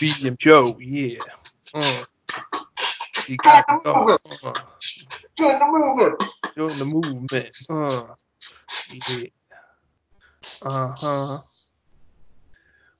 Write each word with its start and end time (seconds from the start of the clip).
BM 0.00 0.38
Joe, 0.38 0.78
yeah. 0.80 1.18
Uh, 1.74 2.04
you 3.26 3.36
got 3.36 3.68
to 3.68 3.78
go. 3.84 4.18
Uh, 4.42 4.54
Join 5.36 5.58
the 5.58 5.66
movement. 5.66 6.22
join 6.56 6.78
the 6.78 6.84
movement. 6.84 7.56
Uh, 7.68 8.14
yeah. 9.08 9.26
Uh 10.64 10.94
huh. 10.96 11.38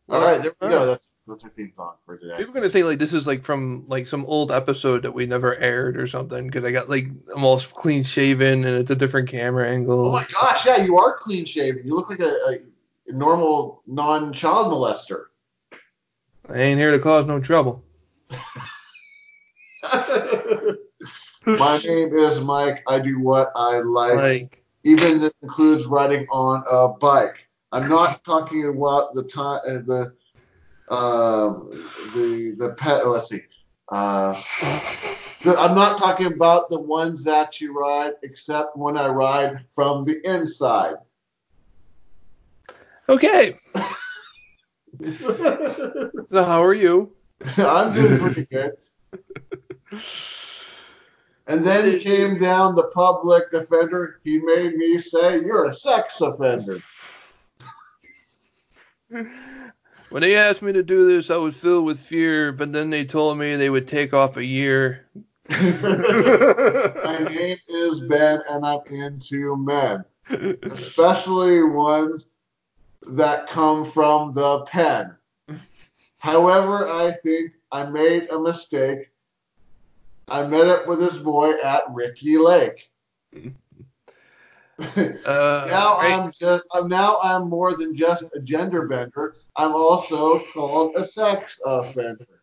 All 0.09 0.21
right, 0.21 0.43
there 0.43 0.53
we 0.61 0.69
go. 0.69 0.87
That's 0.87 1.09
that's 1.27 1.45
our 1.45 1.51
theme 1.51 1.73
song 1.75 1.95
for 2.05 2.19
today. 2.19 2.37
People 2.37 2.51
are 2.51 2.55
gonna 2.55 2.69
think 2.71 2.87
like 2.87 2.99
this 2.99 3.15
is 3.15 3.27
like 3.27 3.45
from 3.45 3.85
like 3.89 4.09
some 4.09 4.27
old 4.27 4.51
episode 4.51 5.03
that 5.03 5.13
we 5.13 5.27
never 5.27 5.57
aired 5.57 5.97
or 5.97 6.07
something 6.09 6.47
because 6.47 6.65
I 6.65 6.71
got 6.73 6.91
like 6.91 7.07
almost 7.35 7.73
clean 7.75 8.03
shaven 8.05 8.65
and 8.65 8.77
it's 8.79 8.91
a 8.91 8.97
different 8.97 9.29
camera 9.29 9.71
angle. 9.71 10.07
Oh 10.09 10.13
my 10.13 10.27
gosh, 10.33 10.67
yeah, 10.67 10.85
you 10.85 10.99
are 10.99 11.17
clean 11.17 11.45
shaven. 11.45 11.87
You 11.87 11.95
look 11.95 12.11
like 12.11 12.21
a, 12.21 12.35
a 13.09 13.13
normal 13.13 13.83
non-child 13.87 14.73
molester. 14.73 15.27
I 16.49 16.59
ain't 16.59 16.81
here 16.81 16.91
to 16.91 16.99
cause 16.99 17.27
no 17.27 17.41
trouble. 17.41 17.85
My 21.47 21.79
name 21.79 22.17
is 22.17 22.41
Mike. 22.41 22.83
I 22.87 22.99
do 22.99 23.21
what 23.21 23.51
I 23.55 23.79
like. 23.81 24.15
Like, 24.15 24.65
Even 24.85 25.19
this 25.19 25.33
includes 25.43 25.87
riding 25.87 26.27
on 26.31 26.65
a 26.71 26.89
bike. 26.89 27.47
I'm 27.73 27.89
not 27.89 28.25
talking 28.25 28.67
about 28.67 29.15
the 29.15 29.23
time 29.25 29.61
uh, 29.67 29.81
the 29.87 30.13
um 30.95 31.91
the 32.13 32.57
the 32.59 32.75
pet. 32.75 33.07
Let's 33.07 33.29
see. 33.29 33.43
Uh, 33.91 34.41
the, 35.43 35.57
I'm 35.59 35.75
not 35.75 35.99
talking 35.99 36.27
about 36.27 36.69
the 36.69 36.81
ones 36.81 37.25
that 37.25 37.61
you 37.61 37.79
ride, 37.79 38.13
except 38.23 38.77
when 38.77 38.97
I 38.97 39.09
ride 39.09 39.65
from 39.73 40.05
the 40.05 40.21
inside. 40.25 40.97
okay. 43.09 43.57
So 46.31 46.45
how 46.45 46.63
are 46.63 46.75
you? 46.75 47.13
I'm 47.57 47.95
doing 47.95 48.19
pretty 48.19 48.45
good. 48.47 48.73
And 51.47 51.65
then 51.65 51.99
came 51.99 52.41
down 52.41 52.75
the 52.75 52.89
public 52.95 53.51
defender. 53.51 54.21
He 54.23 54.39
made 54.39 54.77
me 54.77 54.99
say, 54.99 55.41
"You're 55.41 55.67
a 55.67 55.73
sex 55.73 56.21
offender." 56.21 56.81
When 60.11 60.23
they 60.23 60.37
asked 60.37 60.63
me 60.63 60.73
to 60.73 60.83
do 60.83 61.07
this, 61.07 61.31
I 61.31 61.37
was 61.37 61.57
filled 61.57 61.87
with 61.87 62.01
fear, 62.01 62.53
but 62.53 62.73
then 62.73 62.91
they 62.91 63.05
told 63.05 63.39
me 63.39 63.57
they 63.57 63.71
would 63.71 63.89
take 63.89 64.13
off 64.13 64.37
a 64.37 64.45
year. 64.45 65.07
My 65.49 67.27
name 67.29 67.59
is 67.69 68.01
Ben, 68.01 68.41
and 68.49 68.65
I'm 68.65 68.81
into 68.89 69.57
men, 69.57 70.05
especially 70.63 71.63
ones 71.63 72.27
that 73.03 73.49
come 73.49 73.85
from 73.85 74.33
the 74.33 74.63
pen. 74.63 75.17
However, 76.19 76.89
I 76.89 77.13
think 77.25 77.53
I 77.73 77.87
made 77.87 78.29
a 78.31 78.39
mistake. 78.39 79.11
I 80.29 80.47
met 80.47 80.69
up 80.69 80.87
with 80.87 81.01
this 81.01 81.19
boy 81.19 81.55
at 81.63 81.85
Ricki 81.91 82.39
Lake. 82.39 82.91
Uh, 85.27 85.67
now 85.67 85.99
right. 85.99 86.15
I'm 86.15 86.33
just 86.33 86.65
I'm 86.73 86.89
now 86.89 87.19
I'm 87.23 87.51
more 87.51 87.75
than 87.75 87.95
just 87.95 88.25
a 88.35 88.41
gender 88.41 88.89
bender. 88.89 89.37
I'm 89.55 89.75
also 89.75 90.43
called 90.55 90.97
a 90.97 91.05
sex 91.05 91.61
offender. 91.67 92.41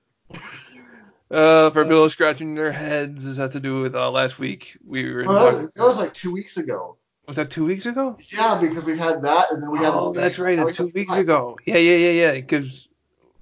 Uh, 1.31 1.71
for 1.71 1.83
people 1.83 2.07
scratching 2.09 2.53
their 2.53 2.71
heads, 2.71 3.25
does 3.25 3.37
that 3.37 3.43
have 3.43 3.51
to 3.53 3.59
do 3.59 3.81
with 3.81 3.95
uh, 3.95 4.11
last 4.11 4.37
week? 4.37 4.77
We 4.85 5.11
were 5.11 5.25
Well, 5.25 5.67
that 5.75 5.83
was 5.83 5.97
like 5.97 6.13
two 6.13 6.31
weeks 6.31 6.57
ago. 6.57 6.97
Was 7.27 7.35
that 7.35 7.49
two 7.51 7.65
weeks 7.65 7.85
ago? 7.85 8.17
Yeah, 8.29 8.57
because 8.59 8.83
we 8.85 8.97
had 8.97 9.21
that, 9.23 9.51
and 9.51 9.61
then 9.61 9.69
we 9.71 9.79
had. 9.79 9.89
Oh, 9.93 10.13
the- 10.13 10.21
that's 10.21 10.39
right. 10.39 10.57
It's 10.59 10.77
two 10.77 10.87
weeks 10.87 11.11
five. 11.11 11.21
ago. 11.21 11.57
Yeah, 11.65 11.77
yeah, 11.77 11.95
yeah, 11.97 12.11
yeah. 12.11 12.31
Because 12.33 12.87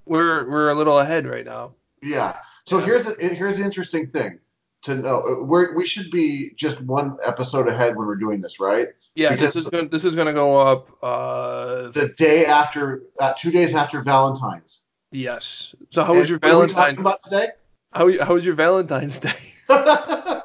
we're 0.04 0.48
we're 0.50 0.70
a 0.70 0.74
little 0.74 0.98
ahead 0.98 1.26
right 1.26 1.44
now. 1.44 1.72
Yeah. 2.02 2.36
So 2.64 2.78
here's 2.78 3.04
the 3.06 3.14
here's 3.34 3.58
the 3.58 3.64
interesting 3.64 4.08
thing 4.08 4.40
to 4.82 4.96
know. 4.96 5.38
We're, 5.42 5.74
we 5.74 5.86
should 5.86 6.10
be 6.10 6.50
just 6.56 6.80
one 6.80 7.16
episode 7.24 7.68
ahead 7.68 7.96
when 7.96 8.06
we're 8.06 8.16
doing 8.16 8.40
this, 8.40 8.58
right? 8.60 8.88
Yeah, 9.14 9.30
Because- 9.30 9.54
this 9.54 9.62
is 9.64 9.68
gonna 9.70 9.88
this 9.88 10.04
is 10.04 10.14
gonna 10.16 10.32
go 10.34 10.58
up. 10.58 10.88
Uh, 11.02 11.90
The 11.92 12.12
day 12.16 12.44
after, 12.44 13.02
uh, 13.20 13.32
two 13.38 13.50
days 13.52 13.74
after 13.74 14.02
Valentine's. 14.02 14.82
yes. 15.12 15.74
So 15.90 16.02
how 16.04 16.12
was 16.12 16.22
And 16.22 16.28
your 16.30 16.38
what 16.40 16.42
we 16.42 16.50
talking 16.74 16.74
Valentine's? 16.74 16.98
about 16.98 17.22
today? 17.22 17.48
How 17.92 18.24
how 18.26 18.34
was 18.34 18.44
your 18.44 18.56
Valentine's 18.56 19.18
Day? 19.28 19.32
I 19.68 20.42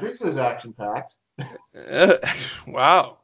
think 0.00 0.14
it 0.14 0.20
was 0.20 0.36
action 0.38 0.72
packed. 0.72 1.16
Uh, 1.90 2.16
wow. 2.66 3.18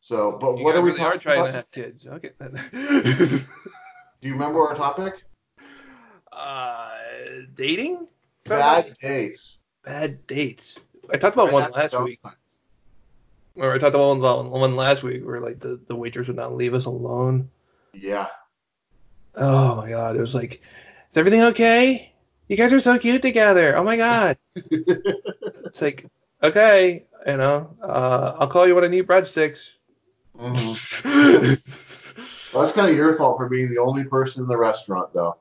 So, 0.00 0.32
but 0.40 0.56
You 0.56 0.64
what 0.64 0.74
are 0.76 0.80
we 0.82 0.92
really 0.92 0.98
talking 0.98 1.20
trying 1.20 1.42
about? 1.42 1.50
to 1.50 1.52
have 1.52 1.70
kids. 1.70 2.06
Okay. 2.06 2.30
Do 4.20 4.28
you 4.28 4.32
remember 4.34 4.66
our 4.66 4.74
topic? 4.74 5.14
uh, 6.32 6.90
dating? 7.54 8.08
Bad 8.46 8.96
dates. 9.00 9.62
Bad 9.84 10.26
dates. 10.26 10.80
I 11.10 11.16
talked 11.16 11.36
about 11.36 11.50
one 11.52 11.70
last 11.70 11.98
week. 11.98 12.20
Or 13.56 13.72
I 13.74 13.78
talked 13.78 13.94
about 13.94 14.18
one, 14.18 14.50
one 14.50 14.76
last 14.76 15.02
week 15.02 15.24
where 15.24 15.40
like 15.40 15.60
the, 15.60 15.80
the 15.88 15.94
waitress 15.96 16.28
would 16.28 16.36
not 16.36 16.54
leave 16.54 16.74
us 16.74 16.86
alone. 16.86 17.50
Yeah. 17.92 18.28
Oh 19.34 19.74
my 19.76 19.88
god, 19.90 20.16
it 20.16 20.20
was 20.20 20.34
like, 20.34 20.54
is 20.54 21.16
everything 21.16 21.42
okay? 21.44 22.12
You 22.48 22.56
guys 22.56 22.72
are 22.72 22.80
so 22.80 22.98
cute 22.98 23.22
together. 23.22 23.76
Oh 23.76 23.84
my 23.84 23.96
god. 23.96 24.38
It's 25.66 25.80
like, 25.80 26.06
okay, 26.42 27.04
you 27.26 27.36
know, 27.36 27.76
uh, 27.82 28.34
I'll 28.38 28.48
call 28.48 28.66
you 28.66 28.74
when 28.74 28.84
I 28.84 28.88
need 28.88 29.06
breadsticks. 29.06 29.72
Mhm. 30.38 31.62
Well, 32.52 32.62
that's 32.62 32.74
kind 32.74 32.90
of 32.90 32.96
your 32.96 33.12
fault 33.12 33.36
for 33.36 33.46
being 33.48 33.68
the 33.68 33.76
only 33.78 34.04
person 34.04 34.42
in 34.42 34.48
the 34.48 34.56
restaurant, 34.56 35.12
though. 35.12 35.36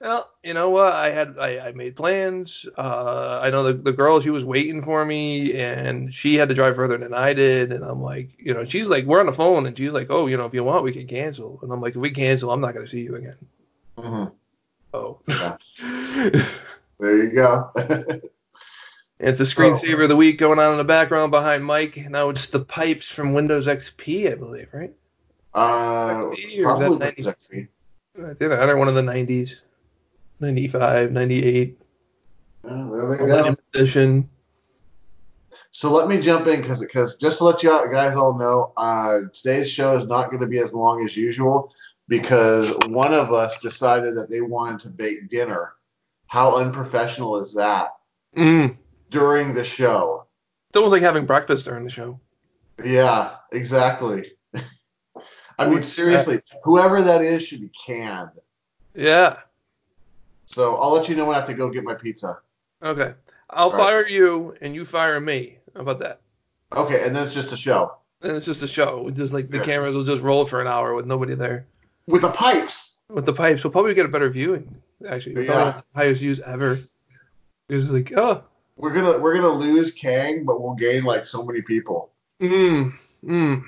Well, 0.00 0.30
you 0.44 0.54
know 0.54 0.70
what? 0.70 0.92
I 0.92 1.10
had 1.10 1.36
I, 1.38 1.58
I 1.58 1.72
made 1.72 1.96
plans. 1.96 2.66
Uh, 2.76 3.40
I 3.42 3.50
know 3.50 3.64
the 3.64 3.72
the 3.72 3.92
girl 3.92 4.20
she 4.20 4.30
was 4.30 4.44
waiting 4.44 4.82
for 4.82 5.04
me, 5.04 5.54
and 5.54 6.14
she 6.14 6.36
had 6.36 6.48
to 6.50 6.54
drive 6.54 6.76
further 6.76 6.98
than 6.98 7.14
I 7.14 7.32
did. 7.32 7.72
And 7.72 7.82
I'm 7.82 8.00
like, 8.02 8.28
you 8.38 8.54
know, 8.54 8.64
she's 8.64 8.88
like, 8.88 9.06
we're 9.06 9.20
on 9.20 9.26
the 9.26 9.32
phone, 9.32 9.66
and 9.66 9.76
she's 9.76 9.90
like, 9.90 10.08
oh, 10.10 10.26
you 10.26 10.36
know, 10.36 10.44
if 10.44 10.54
you 10.54 10.62
want, 10.62 10.84
we 10.84 10.92
can 10.92 11.06
cancel. 11.08 11.58
And 11.62 11.72
I'm 11.72 11.80
like, 11.80 11.96
if 11.96 12.00
we 12.00 12.10
cancel, 12.10 12.52
I'm 12.52 12.60
not 12.60 12.74
gonna 12.74 12.86
see 12.88 13.00
you 13.00 13.16
again. 13.16 13.36
hmm 13.98 14.24
Oh. 14.92 15.18
Yeah. 15.26 15.56
There 17.00 17.16
you 17.16 17.30
go. 17.30 17.70
it's 19.20 19.40
a 19.40 19.44
screensaver 19.44 20.04
of 20.04 20.08
the 20.08 20.16
week 20.16 20.38
going 20.38 20.58
on 20.58 20.72
in 20.72 20.78
the 20.78 20.84
background 20.84 21.30
behind 21.30 21.64
Mike. 21.64 21.96
Now 22.08 22.28
it's 22.28 22.48
the 22.48 22.60
pipes 22.60 23.08
from 23.08 23.32
Windows 23.32 23.66
XP, 23.66 24.30
I 24.32 24.34
believe, 24.34 24.68
right? 24.72 24.94
uh, 25.54 26.24
XP, 26.24 26.30
or 26.30 26.34
is 26.34 26.36
that 26.36 26.62
probably 26.62 26.98
90? 26.98 27.22
Windows 27.22 27.34
XP. 27.52 27.68
I 28.18 28.34
think 28.34 28.52
I 28.52 28.74
one 28.74 28.88
of 28.88 28.94
the 28.94 29.02
90s, 29.02 29.60
95, 30.40 31.12
98, 31.12 31.78
Yeah, 32.64 32.70
there 32.70 33.08
they 33.08 33.16
go. 33.16 33.26
Millennium 33.26 33.56
edition. 33.74 34.28
So 35.70 35.92
let 35.92 36.08
me 36.08 36.20
jump 36.20 36.46
in 36.46 36.60
because 36.60 36.80
because 36.80 37.16
just 37.16 37.38
to 37.38 37.44
let 37.44 37.62
you 37.62 37.70
guys 37.92 38.16
all 38.16 38.36
know, 38.36 38.72
uh, 38.76 39.20
today's 39.32 39.70
show 39.70 39.96
is 39.96 40.04
not 40.06 40.30
going 40.30 40.40
to 40.40 40.46
be 40.46 40.58
as 40.58 40.72
long 40.72 41.04
as 41.04 41.16
usual 41.16 41.72
because 42.08 42.74
one 42.88 43.12
of 43.12 43.32
us 43.32 43.60
decided 43.60 44.16
that 44.16 44.30
they 44.30 44.40
wanted 44.40 44.80
to 44.80 44.88
bake 44.88 45.28
dinner. 45.28 45.74
How 46.26 46.56
unprofessional 46.56 47.36
is 47.38 47.54
that 47.54 47.90
Mm. 48.36 48.76
During 49.10 49.54
the 49.54 49.64
show? 49.64 50.26
It's 50.70 50.76
almost 50.76 50.92
like 50.92 51.02
having 51.02 51.26
breakfast 51.26 51.64
during 51.64 51.84
the 51.84 51.90
show. 51.90 52.20
Yeah, 52.84 53.36
exactly. 53.52 54.32
I 55.58 55.68
mean, 55.68 55.82
seriously, 55.82 56.40
whoever 56.62 57.02
that 57.02 57.22
is 57.22 57.44
should 57.46 57.60
be 57.60 57.70
canned. 57.70 58.30
Yeah. 58.94 59.36
So 60.46 60.76
I'll 60.76 60.92
let 60.92 61.08
you 61.08 61.16
know 61.16 61.24
when 61.24 61.34
I 61.34 61.38
have 61.38 61.48
to 61.48 61.54
go 61.54 61.68
get 61.70 61.84
my 61.84 61.94
pizza. 61.94 62.38
Okay. 62.82 63.14
I'll 63.50 63.70
Right. 63.70 63.78
fire 63.78 64.06
you 64.08 64.54
and 64.60 64.74
you 64.74 64.84
fire 64.84 65.20
me. 65.20 65.58
How 65.74 65.80
about 65.80 65.98
that? 66.00 66.20
Okay, 66.74 67.04
and 67.06 67.16
then 67.16 67.24
it's 67.24 67.34
just 67.34 67.52
a 67.52 67.56
show 67.56 67.94
And 68.20 68.32
it's 68.36 68.44
just 68.46 68.62
a 68.62 68.68
show. 68.68 69.08
Just 69.10 69.32
like 69.32 69.48
the 69.48 69.58
Yeah. 69.58 69.64
cameras 69.64 69.94
will 69.94 70.04
just 70.04 70.22
roll 70.22 70.44
for 70.46 70.60
an 70.60 70.66
hour 70.66 70.94
with 70.94 71.06
nobody 71.06 71.34
there. 71.34 71.66
with 72.06 72.22
the 72.22 72.30
pipes. 72.30 72.96
With 73.10 73.26
the 73.26 73.32
pipes, 73.34 73.62
we'll 73.64 73.70
probably 73.70 73.92
get 73.94 74.06
a 74.06 74.08
better 74.08 74.28
viewing. 74.30 74.80
Actually, 75.08 75.44
Yeah. 75.44 75.52
probably 75.52 75.72
have 75.72 75.84
the 75.92 75.98
highest 75.98 76.20
views 76.20 76.40
ever. 76.40 76.78
It 77.68 77.74
was 77.76 77.90
like, 77.90 78.12
oh, 78.16 78.42
We're 78.78 78.94
gonna 78.94 79.18
we're 79.18 79.34
gonna 79.34 79.48
lose 79.48 79.90
Kang, 79.90 80.44
but 80.44 80.62
we'll 80.62 80.74
gain 80.74 81.02
like 81.02 81.26
so 81.26 81.44
many 81.44 81.62
people. 81.62 82.12
mm, 82.40 82.92
mm. 83.24 83.64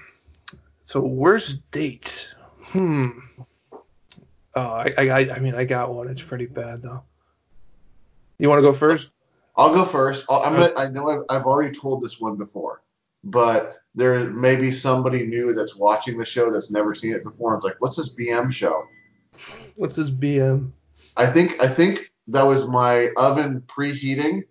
So 0.85 1.01
worst 1.01 1.59
date? 1.73 2.33
Hmm. 2.63 3.09
Oh, 4.55 4.61
I, 4.61 4.95
I, 4.99 5.19
I 5.35 5.39
mean, 5.41 5.55
I 5.55 5.65
got 5.65 5.93
one. 5.93 6.09
It's 6.09 6.23
pretty 6.23 6.47
bad 6.47 6.83
though. 6.83 7.03
You 8.39 8.49
want 8.49 8.59
to 8.59 8.63
go 8.63 8.73
first? 8.73 9.11
I'll 9.57 9.75
go 9.75 9.85
first. 9.85 10.27
I'll, 10.31 10.43
I'm 10.43 10.55
gonna. 10.55 10.73
I 10.77 10.89
know 10.89 11.09
I've, 11.11 11.23
I've 11.29 11.47
already 11.47 11.77
told 11.77 12.03
this 12.03 12.21
one 12.21 12.37
before, 12.37 12.83
but 13.25 13.83
there 13.95 14.31
may 14.31 14.57
be 14.57 14.71
somebody 14.71 15.27
new 15.27 15.53
that's 15.53 15.75
watching 15.77 16.19
the 16.19 16.25
show 16.25 16.51
that's 16.51 16.71
never 16.71 16.95
seen 16.95 17.13
it 17.13 17.25
before. 17.25 17.57
It's 17.57 17.65
like, 17.65 17.77
what's 17.81 17.97
this 17.97 18.13
BM 18.15 18.53
show? 18.53 18.85
What's 19.75 19.97
this 19.97 20.11
BM? 20.11 20.71
I 21.17 21.27
think 21.27 21.61
I 21.63 21.67
think 21.67 22.13
that 22.29 22.43
was 22.43 22.69
my 22.69 23.11
oven 23.17 23.63
preheating. 23.67 24.45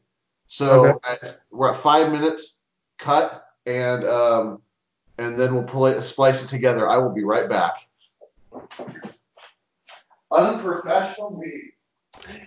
So 0.60 0.88
Okay. 0.88 1.00
at, 1.10 1.40
we're 1.52 1.70
at 1.70 1.78
five 1.78 2.12
minutes. 2.12 2.60
Cut 2.98 3.46
and 3.66 4.04
um, 4.04 4.62
and 5.18 5.38
then 5.38 5.56
we'll 5.56 5.64
pull 5.64 5.86
it, 5.86 6.02
splice 6.02 6.44
it 6.44 6.48
together. 6.48 6.86
I 6.86 6.98
will 6.98 7.14
be 7.14 7.24
right 7.24 7.48
back. 7.48 7.76
unprofessional 10.30 11.38
meeting. 11.40 11.72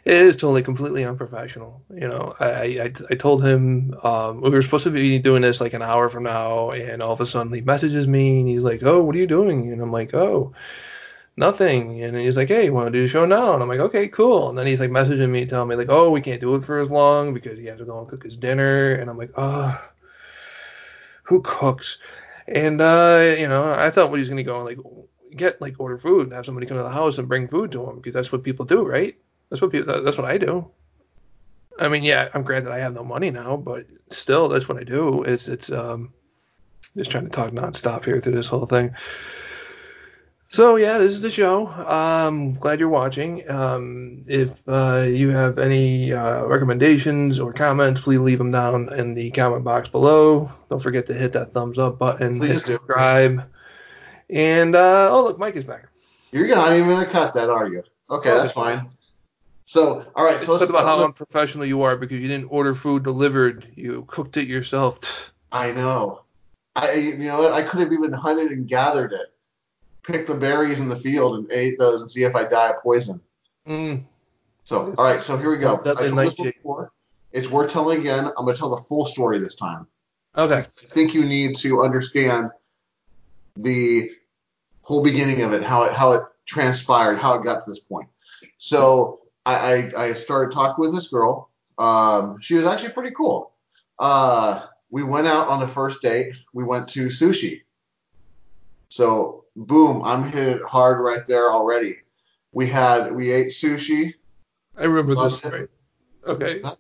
It 0.05 0.12
is 0.12 0.37
totally 0.37 0.62
completely 0.62 1.05
unprofessional. 1.05 1.82
You 1.91 2.09
know, 2.09 2.37
I, 2.38 2.50
I, 2.50 2.93
I 3.11 3.14
told 3.14 3.43
him 3.43 3.94
um, 4.03 4.43
we 4.43 4.50
were 4.50 4.61
supposed 4.61 4.85
to 4.85 4.91
be 4.91 5.19
doing 5.19 5.41
this 5.41 5.62
like 5.62 5.73
an 5.73 5.81
hour 5.81 6.11
from 6.11 6.25
now, 6.25 6.70
and 6.73 7.03
all 7.03 7.15
of 7.15 7.20
a 7.23 7.26
sudden 7.26 7.50
he 7.50 7.62
messages 7.62 8.06
me 8.06 8.41
and 8.41 8.49
he's 8.49 8.65
like, 8.65 8.82
"Oh, 8.82 9.03
what 9.03 9.15
are 9.15 9.19
you 9.19 9.26
doing?" 9.26 9.73
And 9.73 9.81
I'm 9.81 9.91
like, 9.91 10.12
"Oh, 10.12 10.53
nothing." 11.37 12.02
And 12.02 12.17
he's 12.17 12.37
like, 12.37 12.49
"Hey, 12.49 12.67
you 12.67 12.73
want 12.73 12.87
to 12.87 12.93
do 12.93 13.02
the 13.02 13.08
show 13.08 13.25
now?" 13.26 13.55
And 13.55 13.62
I'm 13.62 13.69
like, 13.69 13.81
"Okay, 13.81 14.08
cool." 14.08 14.49
And 14.49 14.58
then 14.58 14.67
he's 14.67 14.81
like 14.81 14.90
messaging 14.90 15.31
me, 15.31 15.46
telling 15.46 15.69
me 15.69 15.76
like, 15.76 15.90
"Oh, 15.90 16.11
we 16.11 16.20
can't 16.20 16.40
do 16.40 16.55
it 16.55 16.64
for 16.64 16.79
as 16.79 16.90
long 16.90 17.34
because 17.34 17.58
he 17.58 17.67
has 17.67 17.79
to 17.79 17.84
go 17.84 17.99
and 17.99 18.08
cook 18.08 18.25
his 18.25 18.37
dinner." 18.37 18.94
And 18.94 19.11
I'm 19.11 19.19
like, 19.19 19.32
"Oh, 19.37 19.79
who 21.25 21.43
cooks?" 21.43 21.99
And 22.49 22.81
uh, 22.81 23.34
you 23.38 23.49
know, 23.49 23.75
I 23.75 23.90
thought 23.90 24.11
what 24.11 24.19
he's 24.19 24.29
gonna 24.29 24.43
go 24.43 24.56
and 24.56 24.64
like 24.64 24.79
get 25.37 25.61
like 25.61 25.79
order 25.79 25.99
food 25.99 26.25
and 26.25 26.32
have 26.32 26.44
somebody 26.44 26.67
come 26.67 26.76
to 26.76 26.82
the 26.82 26.90
house 26.90 27.19
and 27.19 27.29
bring 27.29 27.49
food 27.49 27.73
to 27.73 27.88
him 27.88 27.96
because 27.96 28.14
that's 28.14 28.32
what 28.32 28.43
people 28.43 28.64
do, 28.64 28.84
right? 28.84 29.17
That's 29.50 29.62
what 29.62 29.73
people. 29.73 30.02
That's 30.02 30.19
what 30.19 30.31
I 30.31 30.38
do. 30.38 30.70
I 31.79 31.88
mean, 31.88 32.02
yeah, 32.02 32.29
I'm 32.34 32.43
granted 32.43 32.73
I 32.73 32.79
have 32.79 32.94
no 32.94 33.05
money 33.05 33.31
now, 33.31 33.56
but 33.56 33.87
still, 34.11 34.49
that's 34.49 34.69
what 34.69 34.79
I 34.79 34.84
do. 34.84 35.23
It's 35.23 35.49
it's 35.49 35.70
um 35.70 36.12
just 36.96 37.11
trying 37.11 37.25
to 37.25 37.31
talk 37.31 37.52
nonstop 37.52 38.05
here 38.05 38.20
through 38.20 38.32
this 38.32 38.49
whole 38.49 38.67
thing. 38.67 38.94
So 40.52 40.76
yeah, 40.76 40.99
this 40.99 41.14
is 41.14 41.22
the 41.22 41.31
show. 41.31 41.66
Um, 41.69 42.52
glad 42.56 42.78
you're 42.78 42.90
watching. 42.90 43.50
Um, 43.50 44.22
if 44.26 44.50
uh, 44.69 45.06
you 45.08 45.31
have 45.31 45.58
any 45.58 46.12
uh, 46.12 46.44
recommendations 46.44 47.40
or 47.40 47.54
comments, 47.54 48.02
please 48.02 48.19
leave 48.19 48.37
them 48.37 48.50
down 48.50 48.93
in 48.93 49.14
the 49.14 49.31
comment 49.31 49.64
box 49.64 49.88
below. 49.88 50.50
Don't 50.69 50.82
forget 50.82 51.06
to 51.06 51.14
hit 51.14 51.32
that 51.32 51.54
thumbs 51.54 51.78
up 51.78 51.99
button, 51.99 52.38
Please 52.38 52.56
hit 52.56 52.64
do. 52.66 52.72
subscribe, 52.72 53.49
and 54.28 54.76
uh, 54.76 55.08
oh 55.10 55.25
look, 55.25 55.38
Mike 55.38 55.56
is 55.56 55.64
back. 55.64 55.88
You're 56.32 56.46
not 56.49 56.75
even 56.75 56.90
gonna 56.90 57.06
cut 57.06 57.32
that, 57.32 57.48
are 57.48 57.69
you? 57.69 57.82
Okay, 58.10 58.28
that's 58.28 58.52
fine. 58.52 58.90
So, 59.64 60.05
all 60.14 60.25
right. 60.26 60.43
So 60.43 60.52
let's 60.52 60.64
Talk 60.64 60.69
about 60.69 60.84
how 60.84 61.02
unprofessional 61.02 61.64
you 61.64 61.81
are 61.81 61.96
because 61.96 62.20
you 62.20 62.28
didn't 62.28 62.48
order 62.50 62.75
food 62.75 63.05
delivered. 63.05 63.72
You 63.75 64.05
cooked 64.06 64.37
it 64.37 64.48
yourself. 64.48 65.32
I 65.50 65.70
know. 65.72 66.25
I 66.76 66.93
you 66.93 67.16
know 67.16 67.40
what? 67.40 67.52
I 67.52 67.62
could 67.62 67.81
have 67.81 67.93
even 67.94 68.12
hunted 68.12 68.52
and 68.52 68.69
gathered 68.69 69.14
it, 69.14 69.31
picked 70.02 70.28
the 70.28 70.34
berries 70.34 70.81
in 70.81 70.88
the 70.88 70.96
field 70.96 71.37
and 71.37 71.52
ate 71.52 71.78
those 71.78 72.02
and 72.02 72.10
see 72.10 72.25
if 72.25 72.34
I 72.34 72.44
die 72.44 72.70
of 72.70 72.82
poison. 72.82 73.20
Mm. 73.66 74.02
So, 74.64 74.94
all 74.99 75.04
right. 75.04 75.22
So 75.22 75.37
here 75.37 75.50
we 75.50 75.58
go. 75.58 75.81
I 75.84 76.08
told 76.08 76.19
this 76.19 76.34
before. 76.34 76.93
It's 77.32 77.49
worth 77.49 77.72
telling 77.72 78.00
again. 78.00 78.26
I'm 78.26 78.44
gonna 78.44 78.56
tell 78.56 78.70
the 78.70 78.82
full 78.82 79.06
story 79.06 79.38
this 79.38 79.54
time. 79.54 79.87
Okay. 80.37 80.58
I 80.58 80.62
think 80.62 81.14
you 81.14 81.25
need 81.25 81.56
to 81.56 81.82
understand 81.82 82.50
the 83.56 84.10
whole 84.82 85.02
beginning 85.02 85.43
of 85.43 85.52
it, 85.52 85.62
how 85.62 85.84
it 85.84 85.93
how 85.93 86.12
it 86.12 86.22
transpired, 86.46 87.19
how 87.19 87.34
it 87.34 87.44
got 87.44 87.64
to 87.64 87.70
this 87.70 87.78
point. 87.78 88.08
So 88.58 89.20
I 89.46 89.55
I, 89.55 90.05
I 90.05 90.12
started 90.14 90.52
talking 90.52 90.82
with 90.82 90.94
this 90.94 91.08
girl. 91.08 91.50
Um, 91.78 92.40
she 92.40 92.55
was 92.55 92.64
actually 92.64 92.93
pretty 92.93 93.12
cool. 93.12 93.52
Uh, 93.98 94.66
we 94.90 95.02
went 95.02 95.26
out 95.26 95.48
on 95.48 95.60
the 95.60 95.69
first 95.69 96.02
date. 96.02 96.34
We 96.52 96.64
went 96.64 96.88
to 96.90 97.06
sushi. 97.06 97.62
So 98.93 99.47
boom, 99.56 100.03
I'm 100.03 100.31
hit 100.31 100.49
it 100.49 100.62
hard 100.65 101.00
right 101.00 101.27
there 101.27 101.50
already. 101.50 101.97
We 102.53 102.67
had 102.67 103.11
we 103.11 103.31
ate 103.31 103.49
sushi. 103.49 104.12
I 104.77 104.85
remember 104.85 105.15
this 105.15 105.37
story. 105.37 105.69
Okay. 106.27 106.62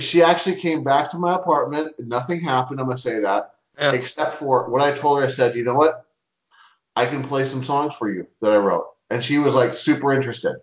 She 0.00 0.22
actually 0.22 0.56
came 0.56 0.82
back 0.82 1.10
to 1.10 1.18
my 1.18 1.34
apartment. 1.34 1.92
Nothing 1.98 2.40
happened. 2.40 2.80
I'm 2.80 2.86
gonna 2.86 2.96
say 2.96 3.20
that. 3.20 3.50
Yeah. 3.78 3.92
except 3.92 4.36
for 4.36 4.70
what 4.70 4.80
I 4.80 4.92
told 4.92 5.20
her. 5.20 5.26
I 5.26 5.30
said, 5.30 5.54
you 5.54 5.62
know 5.62 5.74
what? 5.74 6.06
I 6.96 7.04
can 7.04 7.22
play 7.22 7.44
some 7.44 7.62
songs 7.62 7.94
for 7.94 8.10
you 8.10 8.26
that 8.40 8.50
I 8.50 8.56
wrote. 8.56 8.86
And 9.10 9.22
she 9.22 9.36
was 9.36 9.54
like 9.54 9.76
super 9.76 10.14
interested. 10.14 10.56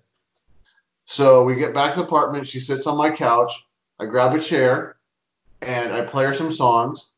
So 1.05 1.43
we 1.43 1.55
get 1.55 1.75
back 1.75 1.93
to 1.93 1.99
the 1.99 2.05
apartment. 2.05 2.47
She 2.47 2.59
sits 2.59 2.87
on 2.87 2.97
my 2.97 3.11
couch. 3.11 3.51
I 3.99 4.05
grab 4.05 4.33
a 4.33 4.41
chair 4.41 4.97
and 5.61 5.93
I 5.93 6.01
play 6.01 6.25
her 6.25 6.33
some 6.33 6.51
songs. 6.51 7.13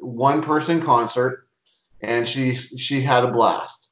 One 0.00 0.42
person 0.42 0.82
concert. 0.82 1.45
And 2.00 2.26
she 2.28 2.54
she 2.54 3.00
had 3.00 3.24
a 3.24 3.32
blast. 3.32 3.90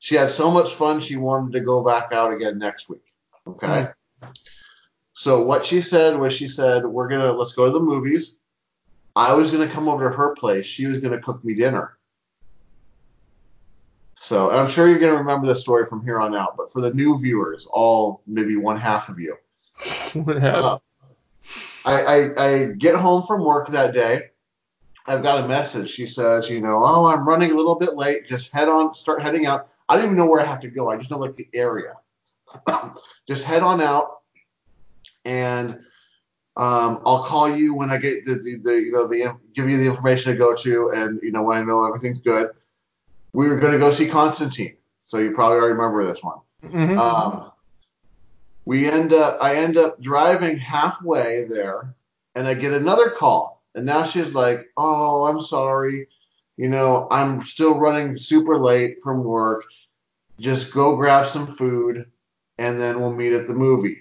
She 0.00 0.14
had 0.14 0.30
so 0.30 0.50
much 0.50 0.74
fun 0.74 1.00
she 1.00 1.16
wanted 1.16 1.52
to 1.52 1.60
go 1.60 1.82
back 1.84 2.12
out 2.12 2.32
again 2.32 2.58
next 2.58 2.88
week. 2.88 3.02
Okay. 3.46 3.88
So 5.12 5.42
what 5.42 5.66
she 5.66 5.80
said 5.80 6.16
was 6.18 6.32
she 6.32 6.48
said, 6.48 6.86
We're 6.86 7.08
gonna 7.08 7.32
let's 7.32 7.52
go 7.52 7.66
to 7.66 7.72
the 7.72 7.80
movies. 7.80 8.38
I 9.16 9.32
was 9.34 9.50
gonna 9.50 9.68
come 9.68 9.88
over 9.88 10.08
to 10.10 10.16
her 10.16 10.34
place. 10.34 10.66
She 10.66 10.86
was 10.86 10.98
gonna 10.98 11.20
cook 11.20 11.44
me 11.44 11.54
dinner. 11.54 11.98
So 14.16 14.50
and 14.50 14.58
I'm 14.58 14.68
sure 14.68 14.88
you're 14.88 14.98
gonna 14.98 15.16
remember 15.16 15.46
this 15.46 15.60
story 15.60 15.86
from 15.86 16.04
here 16.04 16.20
on 16.20 16.36
out. 16.36 16.56
But 16.56 16.72
for 16.72 16.80
the 16.80 16.92
new 16.94 17.18
viewers, 17.18 17.66
all 17.70 18.22
maybe 18.26 18.56
one 18.56 18.76
half 18.76 19.08
of 19.08 19.18
you, 19.18 19.36
What 20.12 20.36
happened? 20.36 20.64
uh, 20.64 20.78
I, 21.84 22.02
I 22.02 22.46
I 22.46 22.66
get 22.66 22.94
home 22.94 23.22
from 23.22 23.44
work 23.44 23.68
that 23.68 23.94
day. 23.94 24.30
I've 25.08 25.22
got 25.22 25.44
a 25.44 25.48
message. 25.48 25.90
She 25.90 26.06
says, 26.06 26.50
you 26.50 26.60
know, 26.60 26.80
oh, 26.82 27.06
I'm 27.06 27.26
running 27.26 27.50
a 27.50 27.54
little 27.54 27.74
bit 27.74 27.96
late. 27.96 28.26
Just 28.26 28.52
head 28.52 28.68
on, 28.68 28.92
start 28.94 29.22
heading 29.22 29.46
out. 29.46 29.68
I 29.88 29.96
don't 29.96 30.04
even 30.04 30.16
know 30.16 30.26
where 30.26 30.40
I 30.40 30.44
have 30.44 30.60
to 30.60 30.68
go. 30.68 30.90
I 30.90 30.96
just 30.96 31.10
know 31.10 31.18
like 31.18 31.34
the 31.34 31.48
area. 31.54 31.94
just 33.26 33.44
head 33.44 33.62
on 33.62 33.80
out, 33.80 34.20
and 35.24 35.70
um, 36.56 37.00
I'll 37.06 37.24
call 37.24 37.48
you 37.48 37.74
when 37.74 37.90
I 37.90 37.98
get 37.98 38.26
the, 38.26 38.34
the, 38.34 38.60
the 38.62 38.72
you 38.72 38.92
know 38.92 39.06
the 39.06 39.34
give 39.54 39.70
you 39.70 39.78
the 39.78 39.86
information 39.86 40.32
to 40.32 40.38
go 40.38 40.54
to, 40.54 40.90
and 40.90 41.20
you 41.22 41.30
know 41.30 41.42
when 41.42 41.58
I 41.58 41.62
know 41.62 41.86
everything's 41.86 42.20
good. 42.20 42.50
We 43.32 43.48
were 43.48 43.58
going 43.58 43.72
to 43.72 43.78
go 43.78 43.90
see 43.90 44.08
Constantine, 44.08 44.76
so 45.04 45.18
you 45.18 45.32
probably 45.32 45.58
already 45.58 45.74
remember 45.74 46.04
this 46.04 46.22
one. 46.22 46.38
Mhm. 46.64 46.98
Um, 46.98 47.52
we 48.64 48.86
end 48.90 49.12
up, 49.14 49.38
I 49.40 49.56
end 49.56 49.78
up 49.78 50.00
driving 50.00 50.58
halfway 50.58 51.44
there, 51.44 51.94
and 52.34 52.46
I 52.46 52.54
get 52.54 52.72
another 52.72 53.10
call, 53.10 53.57
and 53.78 53.86
now 53.86 54.02
she's 54.02 54.34
like, 54.34 54.68
"Oh, 54.76 55.26
I'm 55.26 55.40
sorry, 55.40 56.08
you 56.56 56.68
know, 56.68 57.06
I'm 57.12 57.40
still 57.42 57.78
running 57.78 58.16
super 58.16 58.58
late 58.58 59.00
from 59.04 59.22
work. 59.22 59.62
Just 60.40 60.74
go 60.74 60.96
grab 60.96 61.26
some 61.26 61.46
food, 61.46 62.10
and 62.58 62.80
then 62.80 63.00
we'll 63.00 63.12
meet 63.12 63.32
at 63.32 63.46
the 63.46 63.54
movie." 63.54 64.00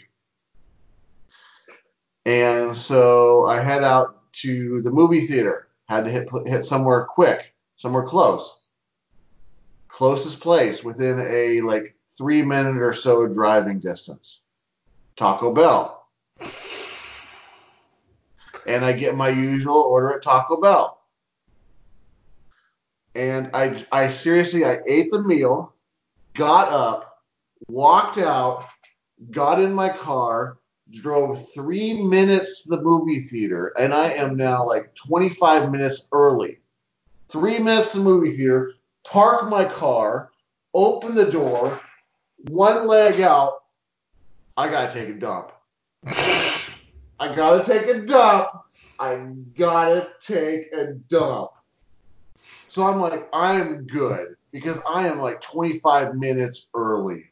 And 2.25 2.75
so 2.75 3.45
I 3.45 3.61
head 3.61 3.83
out 3.83 4.31
to 4.41 4.81
the 4.81 4.91
movie 4.91 5.27
theater. 5.27 5.67
Had 5.87 6.05
to 6.05 6.11
hit 6.11 6.27
hit 6.47 6.65
somewhere 6.65 7.05
quick, 7.05 7.53
somewhere 7.75 8.03
close. 8.03 8.59
Closest 9.89 10.41
place 10.41 10.83
within 10.83 11.19
a 11.19 11.61
like 11.61 11.95
three 12.17 12.41
minute 12.41 12.81
or 12.81 12.93
so 12.93 13.27
driving 13.27 13.79
distance. 13.79 14.41
Taco 15.15 15.53
Bell. 15.53 16.06
And 18.67 18.85
I 18.85 18.93
get 18.93 19.15
my 19.15 19.29
usual 19.29 19.81
order 19.81 20.13
at 20.13 20.21
Taco 20.21 20.59
Bell. 20.59 21.01
And 23.15 23.49
I 23.53 23.83
I 23.91 24.09
seriously 24.09 24.65
I 24.65 24.79
ate 24.87 25.11
the 25.11 25.23
meal, 25.23 25.73
got 26.35 26.71
up, 26.71 27.23
walked 27.67 28.17
out, 28.19 28.67
got 29.31 29.59
in 29.59 29.73
my 29.73 29.89
car, 29.89 30.59
drove 30.91 31.51
three 31.53 32.01
minutes 32.03 32.63
to 32.63 32.69
the 32.69 32.81
movie 32.81 33.19
theater, 33.19 33.73
and 33.77 33.93
I 33.93 34.11
am 34.11 34.37
now 34.37 34.65
like 34.65 34.93
25 34.95 35.71
minutes 35.71 36.07
early. 36.11 36.59
Three 37.29 37.59
minutes 37.59 37.91
to 37.91 37.97
the 37.97 38.03
movie 38.03 38.31
theater, 38.31 38.73
park 39.03 39.49
my 39.49 39.65
car, 39.65 40.29
open 40.73 41.15
the 41.15 41.29
door, 41.31 41.79
one 42.49 42.87
leg 42.87 43.19
out. 43.21 43.63
I 44.55 44.69
gotta 44.69 44.93
take 44.93 45.09
a 45.09 45.13
dump. 45.13 45.51
I 47.19 47.33
gotta 47.35 47.63
take 47.63 47.87
a 47.87 47.99
dump. 48.01 48.49
I 48.99 49.15
gotta 49.57 50.09
take 50.21 50.73
a 50.73 50.93
dump. 50.93 51.51
So 52.67 52.83
I'm 52.83 52.99
like, 52.99 53.27
I'm 53.33 53.85
good 53.87 54.35
because 54.51 54.79
I 54.89 55.07
am 55.07 55.19
like 55.19 55.41
25 55.41 56.15
minutes 56.15 56.67
early. 56.73 57.25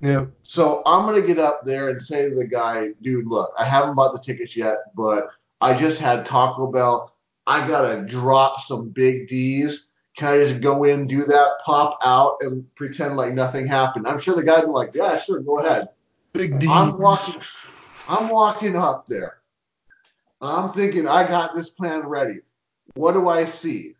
Yeah. 0.00 0.26
So 0.42 0.82
I'm 0.84 1.06
gonna 1.06 1.26
get 1.26 1.38
up 1.38 1.64
there 1.64 1.88
and 1.88 2.02
say 2.02 2.28
to 2.28 2.34
the 2.34 2.46
guy, 2.46 2.90
dude, 3.02 3.26
look, 3.26 3.52
I 3.58 3.64
haven't 3.64 3.94
bought 3.94 4.12
the 4.12 4.18
tickets 4.18 4.56
yet, 4.56 4.94
but 4.94 5.28
I 5.60 5.74
just 5.74 6.00
had 6.00 6.26
Taco 6.26 6.66
Bell. 6.66 7.14
I 7.46 7.66
gotta 7.66 8.04
drop 8.04 8.60
some 8.60 8.88
big 8.88 9.28
D's. 9.28 9.92
Can 10.16 10.28
I 10.28 10.44
just 10.44 10.60
go 10.60 10.84
in, 10.84 11.06
do 11.06 11.24
that, 11.24 11.60
pop 11.64 11.98
out, 12.04 12.36
and 12.40 12.66
pretend 12.74 13.16
like 13.16 13.32
nothing 13.32 13.66
happened? 13.66 14.06
I'm 14.06 14.18
sure 14.18 14.34
the 14.34 14.42
guy 14.42 14.58
would 14.58 14.66
be 14.66 14.72
like, 14.72 14.90
yeah, 14.94 15.18
sure, 15.18 15.40
go 15.40 15.60
ahead. 15.60 15.88
Big 16.32 16.58
D. 16.58 16.66
I'm 16.68 16.98
walking. 16.98 17.40
I'm 18.08 18.28
walking 18.28 18.76
up 18.76 19.06
there. 19.06 19.38
I'm 20.40 20.70
thinking 20.70 21.06
I 21.06 21.26
got 21.26 21.54
this 21.54 21.68
plan 21.68 22.00
ready. 22.00 22.40
What 22.94 23.12
do 23.12 23.28
I 23.28 23.44
see? 23.44 23.94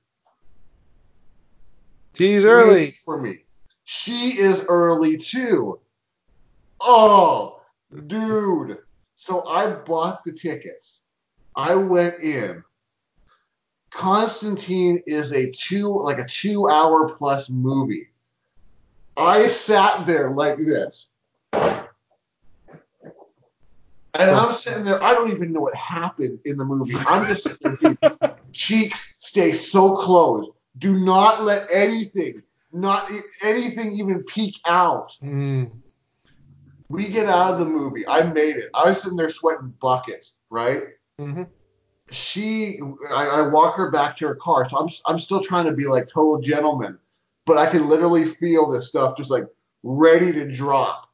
She's 2.14 2.44
early. 2.44 2.90
for 2.90 3.20
me. 3.20 3.44
She 3.84 4.38
is 4.38 4.64
early 4.68 5.16
too. 5.16 5.80
Oh, 6.80 7.60
dude. 8.06 8.78
So 9.14 9.46
I 9.46 9.70
bought 9.70 10.24
the 10.24 10.32
tickets. 10.32 11.00
I 11.54 11.74
went 11.74 12.20
in. 12.22 12.64
Constantine 13.90 15.02
is 15.06 15.32
a 15.32 15.50
two 15.50 16.02
like 16.02 16.18
a 16.18 16.26
two 16.26 16.68
hour 16.68 17.08
plus 17.08 17.50
movie. 17.50 18.08
I 19.16 19.46
sat 19.48 20.06
there 20.06 20.30
like 20.30 20.58
this. 20.58 21.06
And 24.14 24.30
I'm 24.30 24.52
sitting 24.52 24.84
there, 24.84 25.02
I 25.02 25.14
don't 25.14 25.30
even 25.30 25.52
know 25.52 25.60
what 25.60 25.74
happened 25.74 26.40
in 26.44 26.56
the 26.58 26.64
movie. 26.64 26.94
I'm 27.06 27.26
just 27.26 27.44
sitting 27.44 27.96
there, 28.00 28.36
cheeks 28.52 29.14
stay 29.18 29.52
so 29.52 29.94
closed. 29.96 30.50
Do 30.76 30.98
not 30.98 31.42
let 31.42 31.68
anything, 31.70 32.42
not 32.72 33.10
anything 33.42 33.92
even 33.92 34.22
peek 34.24 34.56
out. 34.66 35.16
Mm. 35.22 35.72
We 36.88 37.08
get 37.08 37.26
out 37.26 37.54
of 37.54 37.58
the 37.58 37.64
movie. 37.64 38.06
I 38.06 38.22
made 38.22 38.56
it. 38.56 38.70
I 38.74 38.90
was 38.90 39.02
sitting 39.02 39.16
there 39.16 39.30
sweating 39.30 39.72
buckets, 39.80 40.36
right? 40.50 40.82
hmm 41.18 41.42
she 42.12 42.78
I, 43.10 43.26
I 43.26 43.48
walk 43.48 43.76
her 43.76 43.90
back 43.90 44.16
to 44.18 44.28
her 44.28 44.34
car 44.34 44.68
so 44.68 44.78
I'm, 44.78 44.88
I'm 45.06 45.18
still 45.18 45.40
trying 45.40 45.66
to 45.66 45.72
be 45.72 45.86
like 45.86 46.06
total 46.06 46.40
gentleman 46.40 46.98
but 47.46 47.56
i 47.56 47.66
can 47.70 47.88
literally 47.88 48.24
feel 48.24 48.70
this 48.70 48.88
stuff 48.88 49.16
just 49.16 49.30
like 49.30 49.46
ready 49.82 50.32
to 50.32 50.50
drop 50.50 51.08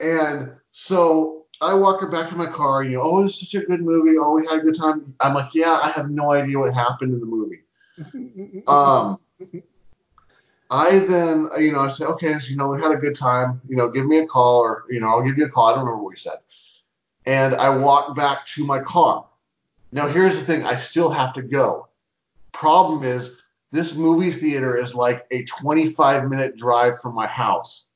and 0.00 0.50
so 0.72 1.43
i 1.70 1.74
walk 1.74 2.00
her 2.00 2.08
back 2.08 2.28
to 2.28 2.36
my 2.36 2.46
car 2.46 2.82
and 2.82 2.90
you 2.90 2.96
know 2.96 3.02
oh 3.04 3.24
it's 3.24 3.40
such 3.40 3.54
a 3.54 3.66
good 3.66 3.82
movie. 3.82 4.16
Oh 4.18 4.34
we 4.34 4.46
had 4.46 4.58
a 4.60 4.62
good 4.62 4.76
time. 4.76 5.14
I'm 5.20 5.34
like 5.34 5.54
yeah 5.54 5.78
i 5.82 5.90
have 5.90 6.10
no 6.10 6.32
idea 6.32 6.58
what 6.58 6.74
happened 6.74 7.14
in 7.14 7.20
the 7.20 7.26
movie. 7.26 7.60
Um 8.68 9.20
i 10.70 10.98
then 10.98 11.48
you 11.58 11.72
know 11.72 11.80
i 11.80 11.88
said 11.88 12.06
okay 12.08 12.38
so, 12.38 12.48
you 12.50 12.56
know 12.56 12.68
we 12.68 12.80
had 12.80 12.92
a 12.92 12.96
good 12.96 13.16
time. 13.16 13.60
You 13.68 13.76
know 13.76 13.90
give 13.90 14.06
me 14.06 14.18
a 14.18 14.26
call 14.26 14.60
or 14.60 14.84
you 14.90 15.00
know 15.00 15.08
i'll 15.08 15.22
give 15.22 15.38
you 15.38 15.46
a 15.46 15.48
call. 15.48 15.66
I 15.66 15.70
don't 15.74 15.84
remember 15.84 16.02
what 16.02 16.10
we 16.10 16.16
said. 16.16 16.38
And 17.26 17.54
i 17.54 17.68
walk 17.68 18.16
back 18.16 18.46
to 18.54 18.64
my 18.64 18.80
car. 18.80 19.26
Now 19.92 20.08
here's 20.08 20.36
the 20.36 20.44
thing, 20.44 20.64
I 20.64 20.76
still 20.76 21.10
have 21.10 21.32
to 21.34 21.42
go. 21.42 21.88
Problem 22.52 23.04
is, 23.04 23.38
this 23.70 23.94
movie 23.94 24.30
theater 24.30 24.76
is 24.76 24.94
like 24.94 25.26
a 25.30 25.44
25 25.44 26.28
minute 26.28 26.56
drive 26.56 27.00
from 27.00 27.14
my 27.14 27.26
house. 27.26 27.88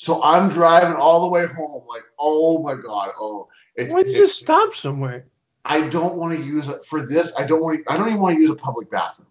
So 0.00 0.22
I'm 0.22 0.48
driving 0.48 0.94
all 0.94 1.20
the 1.20 1.28
way 1.28 1.44
home, 1.46 1.82
like, 1.86 2.04
oh 2.18 2.62
my 2.62 2.74
god, 2.74 3.10
oh. 3.20 3.48
It, 3.76 3.92
Why 3.92 4.00
don't 4.00 4.10
you 4.10 4.16
just 4.16 4.38
stop 4.38 4.74
somewhere? 4.74 5.26
I 5.66 5.88
don't 5.88 6.16
want 6.16 6.34
to 6.34 6.42
use 6.42 6.68
it 6.68 6.86
for 6.86 7.04
this. 7.04 7.34
I 7.36 7.44
don't 7.44 7.60
want. 7.60 7.84
To, 7.84 7.92
I 7.92 7.98
don't 7.98 8.08
even 8.08 8.18
want 8.18 8.34
to 8.34 8.40
use 8.40 8.48
a 8.48 8.54
public 8.54 8.90
bathroom. 8.90 9.28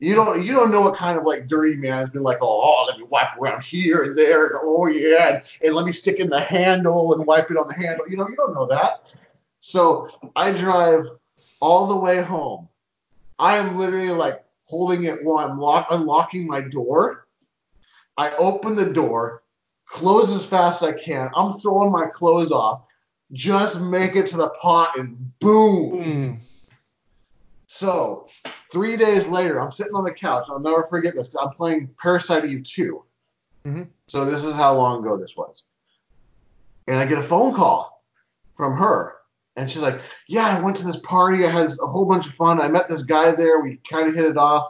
You 0.00 0.16
don't. 0.16 0.44
You 0.44 0.54
don't 0.54 0.72
know 0.72 0.80
what 0.80 0.96
kind 0.96 1.16
of 1.16 1.24
like 1.24 1.46
dirty 1.46 1.76
man's 1.76 2.10
been 2.10 2.24
like. 2.24 2.38
Oh, 2.42 2.48
oh 2.48 2.86
let 2.88 2.98
me 2.98 3.04
wipe 3.08 3.36
around 3.40 3.62
here 3.62 4.02
and 4.02 4.16
there. 4.16 4.46
And, 4.46 4.56
oh 4.60 4.88
yeah, 4.88 5.36
and, 5.36 5.42
and 5.62 5.74
let 5.76 5.86
me 5.86 5.92
stick 5.92 6.18
in 6.18 6.28
the 6.28 6.40
handle 6.40 7.14
and 7.14 7.24
wipe 7.24 7.52
it 7.52 7.56
on 7.56 7.68
the 7.68 7.74
handle. 7.74 8.08
You 8.08 8.16
know, 8.16 8.26
you 8.28 8.34
don't 8.34 8.54
know 8.54 8.66
that. 8.66 9.04
So 9.60 10.08
I 10.34 10.50
drive 10.50 11.06
all 11.60 11.86
the 11.86 11.96
way 11.96 12.20
home. 12.20 12.68
I 13.38 13.56
am 13.58 13.76
literally 13.76 14.10
like 14.10 14.42
holding 14.64 15.04
it 15.04 15.22
while 15.22 15.48
I'm 15.48 15.60
lock, 15.60 15.86
unlocking 15.92 16.48
my 16.48 16.60
door. 16.60 17.28
I 18.16 18.32
open 18.32 18.74
the 18.74 18.92
door, 18.92 19.39
close 19.90 20.30
as 20.30 20.46
fast 20.46 20.82
as 20.82 20.90
I 20.90 20.92
can. 20.92 21.28
I'm 21.34 21.50
throwing 21.50 21.90
my 21.90 22.06
clothes 22.06 22.52
off. 22.52 22.84
Just 23.32 23.80
make 23.80 24.16
it 24.16 24.28
to 24.28 24.36
the 24.36 24.50
pot 24.50 24.98
and 24.98 25.38
boom. 25.40 26.04
Mm. 26.04 26.38
So, 27.66 28.28
three 28.72 28.96
days 28.96 29.26
later, 29.26 29.60
I'm 29.60 29.72
sitting 29.72 29.94
on 29.94 30.04
the 30.04 30.12
couch. 30.12 30.46
I'll 30.48 30.60
never 30.60 30.84
forget 30.84 31.14
this. 31.14 31.34
I'm 31.36 31.50
playing 31.50 31.90
Parasite 32.00 32.44
Eve 32.44 32.64
2. 32.64 33.04
Mhm. 33.64 33.88
So, 34.06 34.24
this 34.24 34.44
is 34.44 34.54
how 34.54 34.74
long 34.74 35.04
ago 35.04 35.16
this 35.16 35.36
was. 35.36 35.62
And 36.86 36.96
I 36.96 37.06
get 37.06 37.18
a 37.18 37.22
phone 37.22 37.54
call 37.54 38.04
from 38.56 38.76
her. 38.76 39.16
And 39.56 39.70
she's 39.70 39.82
like, 39.82 40.00
Yeah, 40.28 40.46
I 40.46 40.60
went 40.60 40.76
to 40.78 40.86
this 40.86 40.96
party. 40.98 41.44
I 41.44 41.50
had 41.50 41.70
a 41.80 41.86
whole 41.86 42.06
bunch 42.06 42.26
of 42.26 42.34
fun. 42.34 42.60
I 42.60 42.68
met 42.68 42.88
this 42.88 43.02
guy 43.02 43.32
there. 43.32 43.60
We 43.60 43.80
kind 43.88 44.08
of 44.08 44.14
hit 44.14 44.24
it 44.24 44.36
off. 44.36 44.66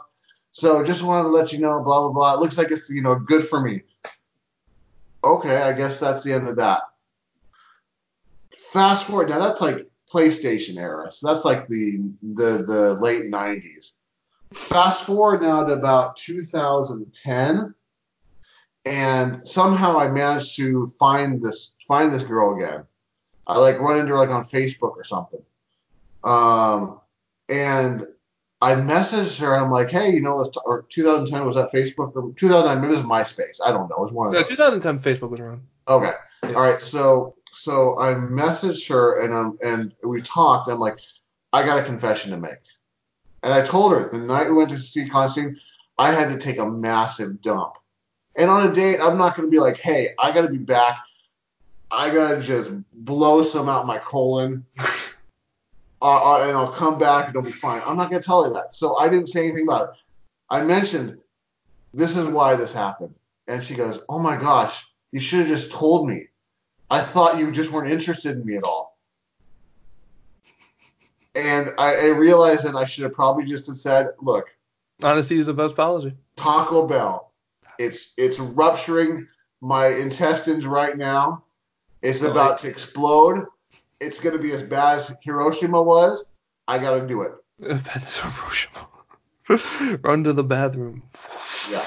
So, 0.51 0.83
just 0.83 1.03
wanted 1.03 1.23
to 1.23 1.29
let 1.29 1.51
you 1.51 1.59
know, 1.59 1.81
blah, 1.81 2.01
blah, 2.01 2.11
blah. 2.11 2.33
It 2.35 2.39
looks 2.39 2.57
like 2.57 2.69
it's, 2.71 2.89
you 2.89 3.01
know, 3.01 3.15
good 3.15 3.47
for 3.47 3.59
me. 3.59 3.83
Okay, 5.23 5.57
I 5.57 5.73
guess 5.73 5.99
that's 5.99 6.23
the 6.23 6.33
end 6.33 6.47
of 6.47 6.55
that. 6.57 6.81
Fast 8.57 9.05
forward. 9.05 9.29
Now, 9.29 9.39
that's 9.39 9.61
like 9.61 9.87
PlayStation 10.11 10.77
era. 10.77 11.11
So 11.11 11.27
that's 11.27 11.45
like 11.45 11.67
the 11.67 12.01
the 12.21 12.63
the 12.65 12.97
late 12.99 13.31
90s. 13.31 13.91
Fast 14.53 15.05
forward 15.05 15.41
now 15.41 15.63
to 15.63 15.73
about 15.73 16.17
2010, 16.17 17.73
and 18.85 19.47
somehow 19.47 19.97
I 19.97 20.09
managed 20.09 20.55
to 20.57 20.87
find 20.99 21.41
this 21.41 21.75
find 21.87 22.11
this 22.11 22.23
girl 22.23 22.57
again. 22.57 22.83
I 23.47 23.59
like 23.59 23.79
run 23.79 23.99
into 23.99 24.11
her 24.11 24.17
like 24.17 24.29
on 24.29 24.43
Facebook 24.43 24.95
or 24.95 25.03
something. 25.03 25.41
Um, 26.23 26.99
and 27.49 28.07
I 28.61 28.75
messaged 28.75 29.37
her. 29.39 29.55
And 29.55 29.65
I'm 29.65 29.71
like, 29.71 29.89
hey, 29.89 30.11
you 30.11 30.21
know, 30.21 30.35
let's 30.35 30.49
t- 30.51 30.59
or 30.65 30.85
2010 30.89 31.45
was 31.45 31.55
that 31.55 31.71
Facebook 31.71 32.15
or 32.15 32.31
2009? 32.37 32.81
Maybe 32.81 32.93
it 32.93 32.97
was 32.97 33.05
MySpace. 33.05 33.59
I 33.65 33.71
don't 33.71 33.89
know. 33.89 33.95
It 33.97 34.01
was 34.01 34.11
one 34.11 34.27
of 34.27 34.33
Yeah, 34.33 34.41
those. 34.41 34.49
2010 34.49 34.99
Facebook 34.99 35.29
was 35.31 35.39
around. 35.39 35.61
Okay. 35.87 36.13
All 36.43 36.51
right. 36.53 36.79
So 36.81 37.35
so 37.53 37.99
I 37.99 38.13
messaged 38.13 38.87
her 38.89 39.19
and 39.21 39.33
um 39.33 39.57
and 39.63 39.93
we 40.03 40.21
talked. 40.21 40.69
I'm 40.69 40.79
like, 40.79 40.99
I 41.53 41.65
got 41.65 41.79
a 41.79 41.83
confession 41.83 42.31
to 42.31 42.37
make. 42.37 42.59
And 43.43 43.51
I 43.53 43.61
told 43.63 43.93
her 43.93 44.09
the 44.11 44.19
night 44.19 44.47
we 44.47 44.53
went 44.53 44.69
to 44.69 44.79
see 44.79 45.09
Constantine, 45.09 45.59
I 45.97 46.11
had 46.11 46.29
to 46.29 46.37
take 46.37 46.59
a 46.59 46.65
massive 46.69 47.41
dump. 47.41 47.73
And 48.35 48.49
on 48.49 48.69
a 48.69 48.73
date, 48.73 48.99
I'm 49.01 49.17
not 49.17 49.35
going 49.35 49.47
to 49.47 49.51
be 49.51 49.59
like, 49.59 49.77
hey, 49.77 50.09
I 50.19 50.31
got 50.31 50.43
to 50.43 50.47
be 50.49 50.57
back. 50.57 50.97
I 51.89 52.13
got 52.13 52.29
to 52.35 52.41
just 52.41 52.71
blow 52.93 53.43
some 53.43 53.67
out 53.67 53.85
my 53.87 53.97
colon. 53.97 54.65
Uh, 56.01 56.33
uh, 56.33 56.47
and 56.47 56.57
I'll 56.57 56.71
come 56.71 56.97
back 56.97 57.27
and 57.27 57.35
it'll 57.35 57.45
be 57.45 57.51
fine. 57.51 57.81
I'm 57.85 57.95
not 57.95 58.09
going 58.09 58.21
to 58.21 58.25
tell 58.25 58.43
her 58.43 58.53
that. 58.53 58.73
So 58.75 58.97
I 58.97 59.07
didn't 59.07 59.27
say 59.27 59.47
anything 59.47 59.63
about 59.67 59.89
it. 59.89 59.95
I 60.49 60.61
mentioned, 60.61 61.19
this 61.93 62.17
is 62.17 62.27
why 62.27 62.55
this 62.55 62.73
happened. 62.73 63.13
And 63.47 63.63
she 63.63 63.75
goes, 63.75 63.99
oh 64.09 64.17
my 64.17 64.35
gosh, 64.35 64.85
you 65.11 65.19
should 65.19 65.39
have 65.39 65.47
just 65.47 65.71
told 65.71 66.07
me. 66.07 66.27
I 66.89 67.01
thought 67.01 67.37
you 67.37 67.51
just 67.51 67.71
weren't 67.71 67.91
interested 67.91 68.31
in 68.31 68.45
me 68.45 68.57
at 68.57 68.63
all. 68.63 68.97
And 71.35 71.73
I, 71.77 71.95
I 71.95 72.05
realized 72.07 72.65
that 72.65 72.75
I 72.75 72.85
should 72.85 73.03
have 73.03 73.13
probably 73.13 73.45
just 73.45 73.73
said, 73.77 74.09
look, 74.21 74.47
Honesty 75.03 75.39
is 75.39 75.47
the 75.47 75.53
best 75.53 75.75
policy. 75.75 76.13
Taco 76.35 76.87
Bell, 76.87 77.31
it's 77.79 78.13
it's 78.17 78.39
rupturing 78.39 79.27
my 79.61 79.87
intestines 79.87 80.67
right 80.67 80.97
now. 80.97 81.43
It's 82.01 82.21
about 82.21 82.59
to 82.59 82.67
explode. 82.67 83.45
It's 84.01 84.19
going 84.19 84.35
to 84.35 84.41
be 84.41 84.51
as 84.51 84.63
bad 84.63 84.97
as 84.97 85.13
Hiroshima 85.21 85.81
was. 85.81 86.33
I 86.67 86.79
got 86.79 86.99
to 86.99 87.07
do 87.07 87.21
it. 87.21 87.31
That 87.59 88.01
is 88.01 88.17
Hiroshima. 88.17 88.87
Run 90.01 90.23
to 90.23 90.33
the 90.33 90.43
bathroom. 90.43 91.03
Yeah. 91.69 91.85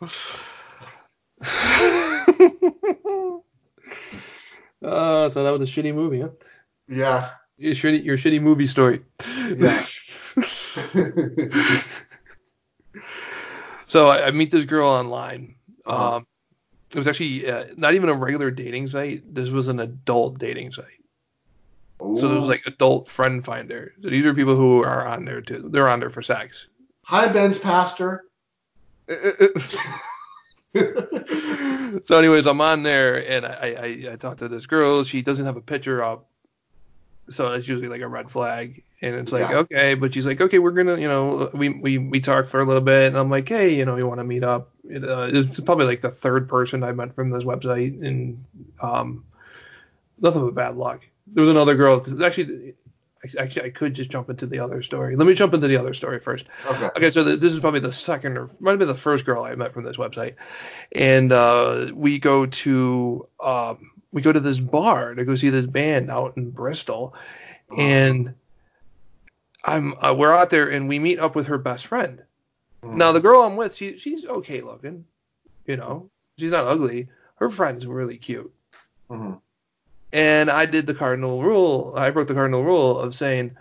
uh, 0.00 0.06
so 5.30 5.42
that 5.42 5.50
was 5.50 5.60
a 5.60 5.64
shitty 5.64 5.92
movie, 5.92 6.20
huh? 6.20 6.28
Yeah. 6.86 7.30
Your 7.58 7.74
shitty, 7.74 8.04
your 8.04 8.16
shitty 8.16 8.40
movie 8.40 8.68
story. 8.68 9.02
Yeah. 9.56 9.84
so 13.88 14.08
I, 14.08 14.26
I 14.26 14.30
meet 14.30 14.52
this 14.52 14.64
girl 14.64 14.88
online. 14.88 15.56
Uh-huh. 15.84 16.16
Um, 16.16 16.26
it 16.92 16.98
was 16.98 17.08
actually 17.08 17.50
uh, 17.50 17.64
not 17.76 17.94
even 17.94 18.08
a 18.08 18.14
regular 18.14 18.52
dating 18.52 18.86
site. 18.86 19.34
This 19.34 19.48
was 19.48 19.66
an 19.66 19.80
adult 19.80 20.38
dating 20.38 20.70
site. 20.72 20.84
So 21.98 22.04
it 22.04 22.12
was 22.38 22.44
Ooh. 22.44 22.48
like 22.48 22.62
adult 22.66 23.08
friend 23.08 23.44
finder. 23.44 23.92
So 24.02 24.10
these 24.10 24.26
are 24.26 24.34
people 24.34 24.56
who 24.56 24.82
are 24.82 25.06
on 25.06 25.24
there 25.24 25.40
too. 25.40 25.68
They're 25.72 25.88
on 25.88 26.00
there 26.00 26.10
for 26.10 26.22
sex. 26.22 26.66
Hi, 27.04 27.28
Ben's 27.28 27.58
pastor. 27.58 28.24
so 32.04 32.18
anyways, 32.18 32.46
I'm 32.46 32.60
on 32.60 32.82
there 32.82 33.26
and 33.28 33.46
I, 33.46 34.06
I 34.08 34.12
I 34.12 34.16
talked 34.16 34.40
to 34.40 34.48
this 34.48 34.66
girl. 34.66 35.04
She 35.04 35.22
doesn't 35.22 35.46
have 35.46 35.56
a 35.56 35.60
picture 35.60 36.02
up, 36.02 36.26
so 37.30 37.52
it's 37.52 37.68
usually 37.68 37.88
like 37.88 38.02
a 38.02 38.08
red 38.08 38.30
flag. 38.30 38.82
And 39.02 39.14
it's 39.14 39.32
like 39.32 39.50
Yeah. 39.50 39.58
okay, 39.58 39.94
but 39.94 40.12
she's 40.12 40.26
like 40.26 40.40
okay, 40.40 40.58
we're 40.58 40.72
gonna 40.72 40.98
you 40.98 41.08
know 41.08 41.50
we 41.54 41.68
we 41.68 41.98
we 41.98 42.20
talked 42.20 42.48
for 42.48 42.60
a 42.60 42.66
little 42.66 42.82
bit, 42.82 43.08
and 43.08 43.16
I'm 43.16 43.30
like 43.30 43.48
hey, 43.48 43.74
you 43.74 43.84
know 43.84 43.96
you 43.96 44.06
want 44.06 44.20
to 44.20 44.24
meet 44.24 44.44
up? 44.44 44.70
It, 44.84 45.04
uh, 45.04 45.28
it's 45.32 45.60
probably 45.60 45.86
like 45.86 46.02
the 46.02 46.10
third 46.10 46.48
person 46.48 46.82
I 46.82 46.92
met 46.92 47.14
from 47.14 47.30
this 47.30 47.44
website, 47.44 48.04
and 48.04 48.44
um 48.80 49.24
nothing 50.20 50.44
but 50.44 50.54
bad 50.54 50.76
luck. 50.76 51.02
There 51.26 51.42
was 51.42 51.50
another 51.50 51.74
girl. 51.74 52.04
Actually, 52.22 52.74
actually 53.38 53.66
I 53.66 53.70
could 53.70 53.94
just 53.94 54.10
jump 54.10 54.30
into 54.30 54.46
the 54.46 54.58
other 54.60 54.82
story. 54.82 55.16
Let 55.16 55.26
me 55.26 55.34
jump 55.34 55.54
into 55.54 55.66
the 55.68 55.76
other 55.76 55.94
story 55.94 56.20
first. 56.20 56.46
Okay. 56.66 56.86
Okay, 56.96 57.10
so 57.10 57.24
th 57.24 57.40
this 57.40 57.52
is 57.52 57.60
probably 57.60 57.80
the 57.80 57.92
second 57.92 58.36
or 58.38 58.48
might 58.60 58.70
have 58.72 58.78
been 58.78 58.88
the 58.88 58.94
first 58.94 59.24
girl 59.24 59.42
I 59.42 59.54
met 59.54 59.72
from 59.72 59.84
this 59.84 59.96
website, 59.96 60.34
and 60.92 61.32
uh, 61.32 61.90
we 61.94 62.18
go 62.18 62.46
to 62.46 63.26
um, 63.42 63.90
we 64.12 64.22
go 64.22 64.32
to 64.32 64.40
this 64.40 64.58
bar 64.60 65.14
to 65.14 65.24
go 65.24 65.34
see 65.34 65.50
this 65.50 65.66
band 65.66 66.10
out 66.10 66.36
in 66.36 66.50
Bristol, 66.50 67.14
and 67.76 68.34
I'm 69.64 69.94
uh, 70.04 70.14
we're 70.14 70.32
out 70.32 70.50
there 70.50 70.68
and 70.68 70.88
we 70.88 70.98
meet 70.98 71.18
up 71.18 71.34
with 71.34 71.48
her 71.48 71.58
best 71.58 71.86
friend. 71.86 72.22
Now 72.82 73.10
the 73.10 73.20
girl 73.20 73.42
I'm 73.42 73.56
with, 73.56 73.74
she 73.74 73.98
she's 73.98 74.24
okay 74.24 74.60
looking, 74.60 75.04
you 75.66 75.76
know, 75.76 76.08
she's 76.38 76.52
not 76.52 76.66
ugly. 76.68 77.08
Her 77.34 77.50
friend's 77.50 77.84
really 77.84 78.16
cute, 78.16 78.52
Mhm. 79.10 79.40
And 80.16 80.50
I 80.50 80.64
did 80.64 80.86
the 80.86 80.94
cardinal 80.94 81.42
rule. 81.42 81.92
I 81.94 82.08
broke 82.08 82.26
the 82.26 82.34
cardinal 82.34 82.64
rule 82.64 82.98
of 82.98 83.14
saying, 83.14 83.54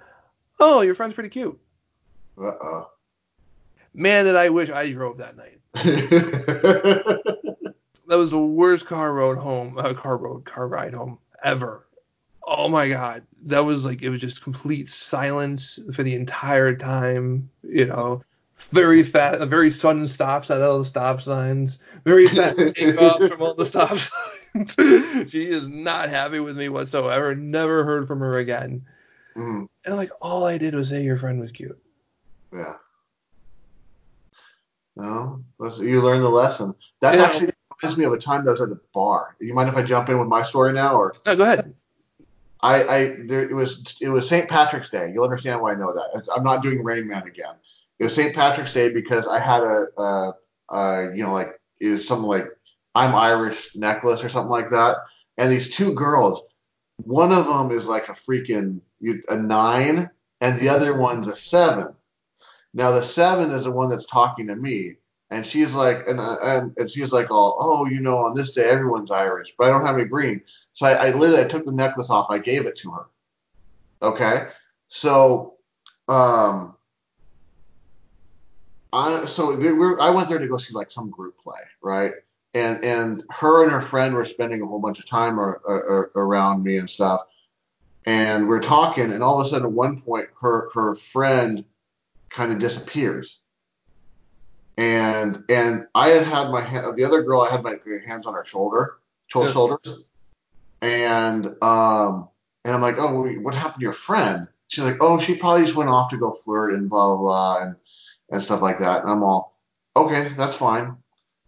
"Oh, 0.58 0.82
your 0.82 0.96
friend's 0.96 1.14
pretty 1.14 1.30
cute." 1.30 1.60
Uh-oh. 2.38 2.90
Man, 3.94 4.24
did 4.24 4.38
I 4.38 4.48
wish 4.50 4.70
I 4.70 4.90
drove 4.92 5.18
that 5.18 5.36
night. 5.36 5.60
That 8.08 8.18
was 8.18 8.30
the 8.30 8.40
worst 8.40 8.86
car 8.86 9.12
road 9.12 9.40
home, 9.40 9.80
uh, 9.80 9.96
car 9.96 10.18
road, 10.18 10.46
car 10.46 10.68
ride 10.68 10.94
home 10.94 11.18
ever. 11.44 11.88
Oh 12.46 12.68
my 12.68 12.88
god, 12.88 13.24
that 13.48 13.66
was 13.66 13.84
like 13.84 14.04
it 14.04 14.10
was 14.10 14.22
just 14.22 14.44
complete 14.44 14.90
silence 14.90 15.80
for 15.92 16.04
the 16.04 16.14
entire 16.14 16.76
time. 16.76 17.50
You 17.64 17.88
know, 17.88 18.22
very 18.70 19.02
fast, 19.02 19.42
very 19.50 19.72
sudden 19.72 20.08
stops 20.08 20.52
at 20.52 20.62
all 20.62 20.78
the 20.78 20.86
stop 20.86 21.20
signs, 21.20 21.80
very 22.04 22.28
fast 22.28 22.58
takeoffs 22.60 23.28
from 23.28 23.42
all 23.42 23.56
the 23.56 23.66
stop 23.66 23.98
signs. 23.98 24.12
she 25.30 25.46
is 25.48 25.68
not 25.68 26.10
happy 26.10 26.40
with 26.40 26.58
me 26.58 26.70
whatsoever. 26.70 27.36
Never 27.36 27.84
heard 27.84 28.08
from 28.08 28.20
her 28.20 28.38
again. 28.38 28.86
Mhm. 29.36 29.68
And 29.84 29.96
like 29.96 30.12
all 30.22 30.46
I 30.46 30.58
did 30.58 30.74
was 30.76 30.90
say 30.90 31.04
your 31.04 31.18
friend 31.18 31.40
was 31.40 31.52
cute. 31.52 31.78
Yeah. 32.54 32.76
No, 34.96 35.44
you 35.80 36.02
learned 36.02 36.24
the 36.24 36.30
lesson. 36.30 36.74
That's 37.02 37.18
Yeah. 37.18 37.26
actually 37.26 37.54
reminds 37.82 37.98
me 37.98 38.06
of 38.06 38.14
a 38.14 38.18
time 38.18 38.46
that 38.46 38.52
I 38.52 38.54
was 38.54 38.62
at 38.62 38.70
a 38.70 38.80
bar. 38.94 39.36
You 39.40 39.54
mind 39.54 39.68
if 39.70 39.76
I 39.76 39.84
jump 39.84 40.08
in 40.10 40.20
with 40.20 40.30
my 40.30 40.42
story 40.42 40.72
now, 40.72 40.96
or 40.96 41.16
No, 41.26 41.36
go 41.36 41.44
ahead. 41.44 41.74
I, 42.62 42.84
I 42.84 43.18
there, 43.28 43.42
it 43.42 43.54
was 43.54 43.98
it 44.02 44.10
was 44.10 44.28
St. 44.28 44.50
Patrick's 44.50 44.90
Day. 44.90 45.12
You'll 45.14 45.26
understand 45.26 45.62
why 45.62 45.74
I 45.74 45.76
know 45.76 45.92
that. 45.92 46.28
I'm 46.36 46.44
not 46.44 46.64
doing 46.64 46.84
Rain 46.84 47.08
Man 47.08 47.28
again. 47.28 47.56
It 48.00 48.06
was 48.06 48.16
St. 48.16 48.34
Patrick's 48.34 48.74
Day 48.74 48.90
because 48.90 49.28
I 49.28 49.40
had 49.40 49.62
a, 49.64 49.88
a, 50.02 50.34
a 50.70 51.12
you 51.16 51.24
know 51.24 51.34
like 51.34 51.60
it 51.82 51.90
was 51.90 52.08
something 52.08 52.28
like 52.28 52.48
I'm 52.96 53.14
Irish 53.14 53.75
necklace 53.75 54.24
or 54.24 54.30
something 54.30 54.52
like 54.52 54.72
that. 54.72 54.98
And 55.38 55.52
these 55.52 55.75
two 55.75 55.94
girls, 55.94 56.42
one 56.98 57.32
of 57.34 57.46
them 57.46 57.72
is 57.72 57.88
like 57.88 58.08
a 58.08 58.14
freaking 58.14 58.80
a 59.30 59.36
nine, 59.36 60.10
and 60.42 60.60
the 60.60 60.70
other 60.70 60.98
one's 60.98 61.28
a 61.28 61.36
seven. 61.36 61.94
Now 62.74 62.92
the 62.92 63.04
seven 63.04 63.52
is 63.52 63.66
the 63.66 63.72
one 63.72 63.90
that's 63.90 64.06
talking 64.06 64.48
to 64.48 64.56
me, 64.56 64.96
and 65.30 65.46
she's 65.46 65.74
like, 65.74 66.08
and 66.08 66.20
uh, 66.20 66.38
and, 66.42 66.74
and 66.78 66.90
she's 66.90 67.12
like, 67.12 67.32
all, 67.32 67.58
oh, 67.60 67.86
you 67.86 68.00
know, 68.00 68.20
on 68.20 68.34
this 68.34 68.52
day 68.52 68.70
everyone's 68.70 69.12
Irish, 69.12 69.54
but 69.58 69.68
I 69.68 69.70
don't 69.70 69.86
have 69.86 69.98
any 69.98 70.06
green. 70.06 70.42
So 70.74 70.86
I, 70.88 71.08
I 71.08 71.12
literally 71.12 71.42
I 71.42 71.48
took 71.48 71.66
the 71.66 71.74
necklace 71.74 72.10
off, 72.10 72.28
I 72.30 72.40
gave 72.40 72.66
it 72.66 72.78
to 72.78 72.92
her. 72.92 73.06
Okay, 74.02 74.48
so 74.88 75.56
um, 76.08 76.75
I 78.94 79.25
so 79.25 79.56
there, 79.56 80.02
I 80.02 80.10
went 80.10 80.30
there 80.30 80.40
to 80.40 80.48
go 80.48 80.58
see 80.58 80.74
like 80.74 80.92
some 80.92 81.10
group 81.10 81.38
play, 81.40 81.62
right? 81.82 82.14
And 82.56 82.84
and 82.86 83.24
her 83.32 83.64
and 83.64 83.72
her 83.72 83.82
friend 83.82 84.16
were 84.16 84.24
spending 84.26 84.62
a 84.62 84.66
whole 84.66 84.80
bunch 84.80 84.98
of 85.00 85.06
time 85.06 85.38
ar- 85.38 85.62
ar- 85.68 85.90
ar- 85.90 86.12
around 86.16 86.64
me 86.64 86.78
and 86.78 86.90
stuff, 86.90 87.22
and 88.06 88.48
we're 88.48 88.62
talking, 88.62 89.12
and 89.12 89.22
all 89.22 89.40
of 89.40 89.46
a 89.46 89.50
sudden 89.50 89.68
at 89.68 89.74
one 89.74 90.02
point 90.02 90.30
her 90.42 90.70
her 90.74 90.96
friend 90.96 91.66
kind 92.30 92.54
of 92.54 92.60
disappears. 92.60 93.42
And 94.78 95.44
and 95.50 95.88
I 95.96 96.10
had 96.10 96.24
had 96.24 96.50
my 96.50 96.62
hand, 96.62 96.96
the 96.98 97.04
other 97.04 97.24
girl 97.24 97.42
I 97.42 97.50
had 97.50 97.62
my 97.62 97.78
hands 98.06 98.26
on 98.26 98.34
her 98.34 98.46
shoulder, 98.46 98.98
shoul- 99.28 99.44
Yeah. 99.44 99.52
shoulders, 99.52 100.00
and 100.82 101.62
um 101.62 102.30
and 102.64 102.74
I'm 102.74 102.82
like, 102.82 102.98
oh, 102.98 103.22
what 103.42 103.54
happened 103.54 103.82
to 103.82 103.84
your 103.84 103.92
friend? 103.92 104.48
She's 104.70 104.84
like, 104.84 104.98
oh, 105.02 105.20
she 105.20 105.36
probably 105.36 105.64
just 105.64 105.76
went 105.76 105.90
off 105.90 106.10
to 106.12 106.18
go 106.18 106.32
flirt 106.32 106.74
and 106.74 106.90
blah 106.90 107.16
blah 107.16 107.18
blah 107.18 107.64
and 107.64 107.76
and 108.32 108.42
stuff 108.42 108.62
like 108.62 108.80
that. 108.80 109.02
And 109.04 109.12
I'm 109.12 109.24
all, 109.24 109.58
okay, 109.96 110.30
that's 110.38 110.56
fine. 110.56 110.98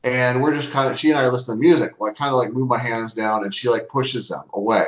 And 0.07 0.41
we're 0.41 0.53
just 0.53 0.71
kind 0.71 0.89
of, 0.89 0.97
she 0.97 1.09
and 1.09 1.19
I 1.19 1.23
are 1.23 1.31
listening 1.31 1.57
to 1.57 1.61
music. 1.61 1.99
Well, 1.99 2.09
I 2.09 2.13
kind 2.13 2.31
of 2.31 2.37
like 2.37 2.53
move 2.53 2.69
my 2.69 2.77
hands 2.77 3.11
down, 3.11 3.43
and 3.43 3.53
she 3.53 3.67
like 3.67 3.89
pushes 3.89 4.29
them 4.29 4.43
away. 4.53 4.85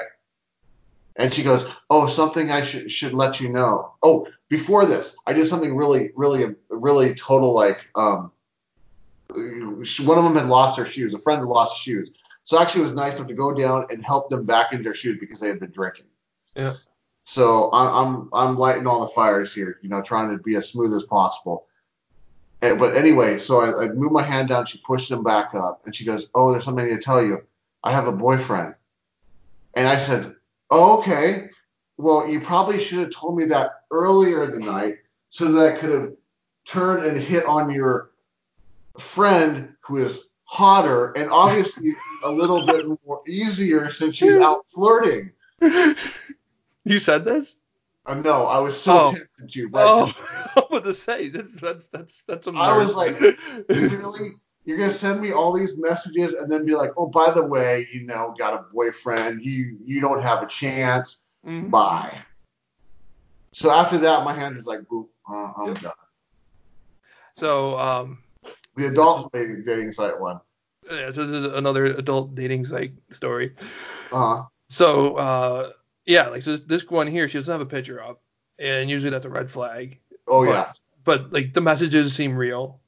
And 1.17 1.33
she 1.33 1.43
goes, 1.43 1.69
oh, 1.89 2.07
something 2.07 2.49
I 2.51 2.61
should 2.61 2.89
should 2.89 3.13
let 3.13 3.41
you 3.41 3.49
know. 3.49 3.95
Oh, 4.01 4.27
before 4.47 4.85
this, 4.85 5.17
I 5.27 5.33
did 5.33 5.45
something 5.47 5.75
really, 5.75 6.11
really, 6.15 6.55
really 6.69 7.13
total 7.15 7.53
like 7.53 7.79
um. 7.95 8.31
One 9.31 10.17
of 10.17 10.23
them 10.23 10.35
had 10.35 10.47
lost 10.47 10.77
their 10.77 10.85
shoes. 10.85 11.13
A 11.13 11.19
friend 11.19 11.39
had 11.39 11.49
lost 11.49 11.77
shoes. 11.77 12.11
So 12.43 12.59
actually, 12.59 12.81
it 12.81 12.85
was 12.85 12.93
nice 12.93 13.15
enough 13.17 13.27
to 13.27 13.33
go 13.33 13.53
down 13.53 13.85
and 13.91 14.03
help 14.03 14.29
them 14.29 14.45
back 14.45 14.71
into 14.71 14.83
their 14.83 14.95
shoes 14.95 15.17
because 15.19 15.39
they 15.41 15.49
had 15.49 15.59
been 15.59 15.71
drinking. 15.71 16.07
Yeah. 16.55 16.77
So 17.25 17.69
I'm 17.73 18.29
I'm 18.31 18.57
lighting 18.57 18.87
all 18.87 19.01
the 19.01 19.13
fires 19.13 19.53
here, 19.53 19.79
you 19.81 19.89
know, 19.89 20.01
trying 20.01 20.35
to 20.35 20.41
be 20.41 20.55
as 20.55 20.69
smooth 20.69 20.95
as 20.95 21.03
possible. 21.03 21.67
And, 22.61 22.77
but 22.77 22.95
anyway, 22.95 23.39
so 23.39 23.61
I, 23.61 23.83
I 23.83 23.87
moved 23.87 24.11
my 24.11 24.23
hand 24.23 24.49
down. 24.49 24.65
She 24.65 24.79
pushed 24.79 25.09
them 25.09 25.23
back 25.23 25.53
up, 25.53 25.81
and 25.85 25.95
she 25.95 26.05
goes, 26.05 26.27
"Oh, 26.35 26.51
there's 26.51 26.65
something 26.65 26.83
I 26.83 26.89
need 26.89 26.95
to 26.95 27.01
tell 27.01 27.23
you. 27.23 27.43
I 27.83 27.91
have 27.91 28.07
a 28.07 28.11
boyfriend." 28.11 28.75
And 29.73 29.87
I 29.87 29.97
said, 29.97 30.35
oh, 30.69 30.99
"Okay. 30.99 31.49
Well, 31.97 32.29
you 32.29 32.39
probably 32.39 32.79
should 32.79 32.99
have 32.99 33.11
told 33.11 33.37
me 33.37 33.45
that 33.45 33.83
earlier 33.91 34.43
in 34.43 34.51
the 34.51 34.59
night, 34.59 34.97
so 35.29 35.51
that 35.51 35.73
I 35.73 35.77
could 35.77 35.89
have 35.89 36.13
turned 36.65 37.05
and 37.05 37.17
hit 37.17 37.45
on 37.45 37.71
your 37.71 38.11
friend 38.99 39.75
who 39.81 39.97
is 39.97 40.19
hotter 40.43 41.11
and 41.13 41.29
obviously 41.29 41.95
a 42.23 42.31
little 42.31 42.65
bit 42.65 42.85
more 43.05 43.21
easier 43.27 43.89
since 43.89 44.15
she's 44.15 44.35
out 44.35 44.65
flirting." 44.69 45.31
you 46.83 46.99
said 46.99 47.23
this? 47.23 47.55
Uh, 48.09 48.15
no, 48.15 48.47
I 48.47 48.57
was 48.59 48.81
so 48.81 48.93
Oh. 48.93 49.11
tempted 49.11 49.49
to. 49.49 49.67
Right? 49.67 49.85
Oh, 49.85 50.13
I 50.55 50.59
was 50.59 50.65
about 50.71 50.83
to 50.85 50.93
say 50.95 51.29
that's 51.29 51.53
that's 51.53 51.87
that's 51.89 52.23
that's 52.23 52.47
I 52.47 52.75
was 52.75 52.95
like, 52.95 53.19
really? 53.69 54.31
You're 54.65 54.77
gonna 54.77 54.91
send 54.91 55.21
me 55.21 55.31
all 55.31 55.53
these 55.53 55.77
messages 55.77 56.33
and 56.33 56.51
then 56.51 56.65
be 56.65 56.73
like, 56.75 56.91
oh, 56.97 57.05
by 57.05 57.29
the 57.31 57.45
way, 57.45 57.87
you 57.93 58.05
know, 58.05 58.33
got 58.37 58.53
a 58.55 58.63
boyfriend. 58.73 59.45
You 59.45 59.77
you 59.85 60.01
don't 60.01 60.23
have 60.23 60.41
a 60.41 60.47
chance. 60.47 61.23
Mhm. 61.45 61.69
Bye. 61.69 62.23
So 63.53 63.69
after 63.69 63.99
that, 63.99 64.23
my 64.25 64.33
hand 64.33 64.55
was 64.55 64.65
like, 64.65 64.81
boop, 64.81 65.07
uh, 65.29 65.53
I'm 65.57 65.67
Yep. 65.67 65.81
done. 65.81 65.93
So 67.37 67.77
um, 67.79 68.23
The 68.75 68.87
adult 68.87 69.31
dating, 69.31 69.63
dating 69.65 69.91
site 69.91 70.19
one. 70.19 70.39
yeah, 70.89 71.11
so 71.11 71.25
this 71.27 71.45
is 71.45 71.53
another 71.53 71.85
adult 71.85 72.33
dating 72.35 72.65
site 72.65 72.93
story. 73.11 73.53
Uh 74.11 74.35
huh. 74.35 74.43
So 74.69 75.15
uh, 75.15 75.71
yeah, 76.09 76.27
like 76.27 76.41
so 76.43 76.51
this, 76.57 76.65
this 76.81 76.89
one 76.89 77.05
here, 77.07 77.29
she 77.29 77.37
doesn't 77.37 77.51
have 77.51 77.61
a 77.61 77.65
picture 77.65 78.01
up, 78.03 78.19
and 78.57 78.89
usually 78.89 79.11
that's 79.11 79.25
a 79.25 79.29
red 79.29 79.49
flag. 79.51 79.99
Oh 80.27 80.43
But- 80.45 80.51
yeah. 80.51 80.73
But 81.05 81.31
like 81.31 81.53
the 81.53 81.61
messages 81.61 82.13
seem 82.13 82.35
real, 82.35 82.79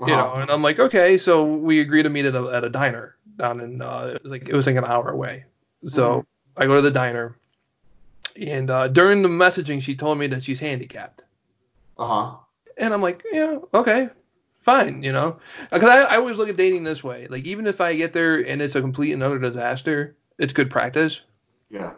you 0.00 0.06
know, 0.08 0.14
Uh-huh. 0.30 0.40
and 0.42 0.50
I'm 0.50 0.62
like, 0.62 0.78
okay, 0.78 1.16
so 1.18 1.44
we 1.44 1.80
agree 1.80 2.02
to 2.02 2.10
meet 2.10 2.24
at 2.26 2.34
a, 2.34 2.42
at 2.50 2.62
a 2.64 2.68
diner 2.68 3.16
down 3.38 3.60
in 3.60 3.80
uh, 3.82 4.18
like 4.22 4.48
it 4.48 4.54
was 4.54 4.66
like 4.66 4.76
an 4.76 4.84
hour 4.84 5.08
away. 5.10 5.44
So 5.84 6.02
Mhm. 6.20 6.26
I 6.56 6.66
go 6.66 6.74
to 6.76 6.82
the 6.82 6.90
diner, 6.90 7.34
and 8.36 8.70
uh, 8.70 8.88
during 8.88 9.22
the 9.22 9.28
messaging, 9.28 9.80
she 9.82 9.96
told 9.96 10.18
me 10.18 10.26
that 10.28 10.44
she's 10.44 10.60
handicapped. 10.60 11.24
Uh 11.98 12.06
huh. 12.06 12.36
And 12.76 12.92
I'm 12.94 13.02
like, 13.02 13.22
yeah, 13.32 13.58
okay, 13.74 14.08
fine, 14.62 15.02
you 15.02 15.12
know. 15.12 15.38
Because 15.70 15.88
I, 15.88 16.14
I 16.14 16.16
always 16.16 16.38
look 16.38 16.48
at 16.48 16.56
dating 16.56 16.84
this 16.84 17.02
way. 17.04 17.26
Like, 17.28 17.44
even 17.44 17.66
if 17.66 17.80
I 17.80 17.94
get 17.96 18.12
there 18.12 18.38
and 18.46 18.60
it's 18.62 18.76
a 18.76 18.80
complete 18.80 19.12
and 19.12 19.22
utter 19.22 19.38
disaster, 19.38 20.16
it's 20.38 20.52
good 20.52 20.70
practice. 20.70 21.22
Yeah. 21.70 21.92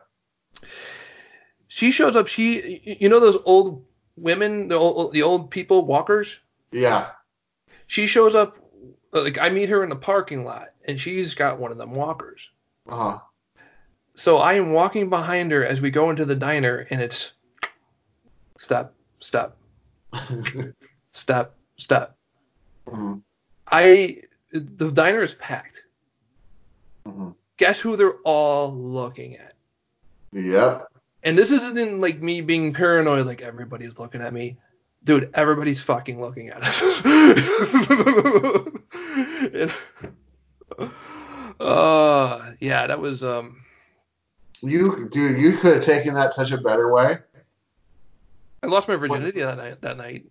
She 1.74 1.90
shows 1.90 2.14
up. 2.14 2.28
She, 2.28 2.96
you 3.00 3.08
know, 3.08 3.18
those 3.18 3.36
old 3.44 3.84
women, 4.16 4.68
the 4.68 4.76
old, 4.76 5.12
the 5.12 5.24
old 5.24 5.50
people 5.50 5.84
walkers. 5.84 6.38
Yeah. 6.70 7.08
She 7.88 8.06
shows 8.06 8.36
up. 8.36 8.56
Like, 9.10 9.38
I 9.38 9.48
meet 9.48 9.70
her 9.70 9.82
in 9.82 9.90
the 9.90 9.96
parking 9.96 10.44
lot, 10.44 10.68
and 10.84 11.00
she's 11.00 11.34
got 11.34 11.58
one 11.58 11.72
of 11.72 11.76
them 11.76 11.90
walkers. 11.90 12.48
Uh 12.88 13.18
So 14.14 14.36
I 14.38 14.52
am 14.52 14.72
walking 14.72 15.10
behind 15.10 15.50
her 15.50 15.66
as 15.66 15.80
we 15.80 15.90
go 15.90 16.10
into 16.10 16.24
the 16.24 16.36
diner, 16.36 16.86
and 16.90 17.00
it's 17.00 17.32
stop, 18.56 18.94
stop, 19.18 19.56
stop, 21.12 21.56
stop. 21.76 22.16
Mhm. 22.86 23.22
I 23.66 24.22
the 24.52 24.92
diner 24.92 25.22
is 25.22 25.34
packed. 25.34 25.82
Mhm. 27.04 27.34
Guess 27.56 27.80
who 27.80 27.96
they're 27.96 28.20
all 28.22 28.72
looking 28.72 29.38
at? 29.38 29.54
Yep. 30.32 30.88
And 31.24 31.36
this 31.38 31.50
isn't 31.50 32.00
like 32.00 32.20
me 32.20 32.40
being 32.42 32.72
paranoid, 32.74 33.26
like 33.26 33.40
everybody's 33.42 33.98
looking 33.98 34.20
at 34.20 34.32
me. 34.32 34.58
Dude, 35.04 35.30
everybody's 35.34 35.80
fucking 35.80 36.20
looking 36.20 36.48
at 36.50 36.62
us. 36.62 36.80
And- 39.54 39.72
uh, 41.60 42.52
yeah, 42.60 42.86
that 42.86 42.98
was 42.98 43.22
um. 43.22 43.60
You, 44.60 45.08
dude, 45.12 45.38
you 45.38 45.56
could 45.58 45.76
have 45.76 45.84
taken 45.84 46.14
that 46.14 46.34
such 46.34 46.50
a 46.52 46.58
better 46.58 46.90
way. 46.92 47.18
I 48.62 48.66
lost 48.66 48.88
my 48.88 48.96
virginity 48.96 49.40
that 49.40 49.56
night. 49.58 49.80
That 49.82 49.96
night. 49.98 50.24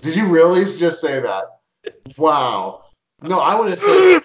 Did 0.00 0.16
you 0.16 0.26
really 0.26 0.64
just 0.64 1.00
say 1.00 1.20
that? 1.20 1.58
Wow. 2.16 2.84
No, 3.22 3.38
I 3.40 3.58
would 3.58 3.70
have 3.70 3.80
said 3.80 4.20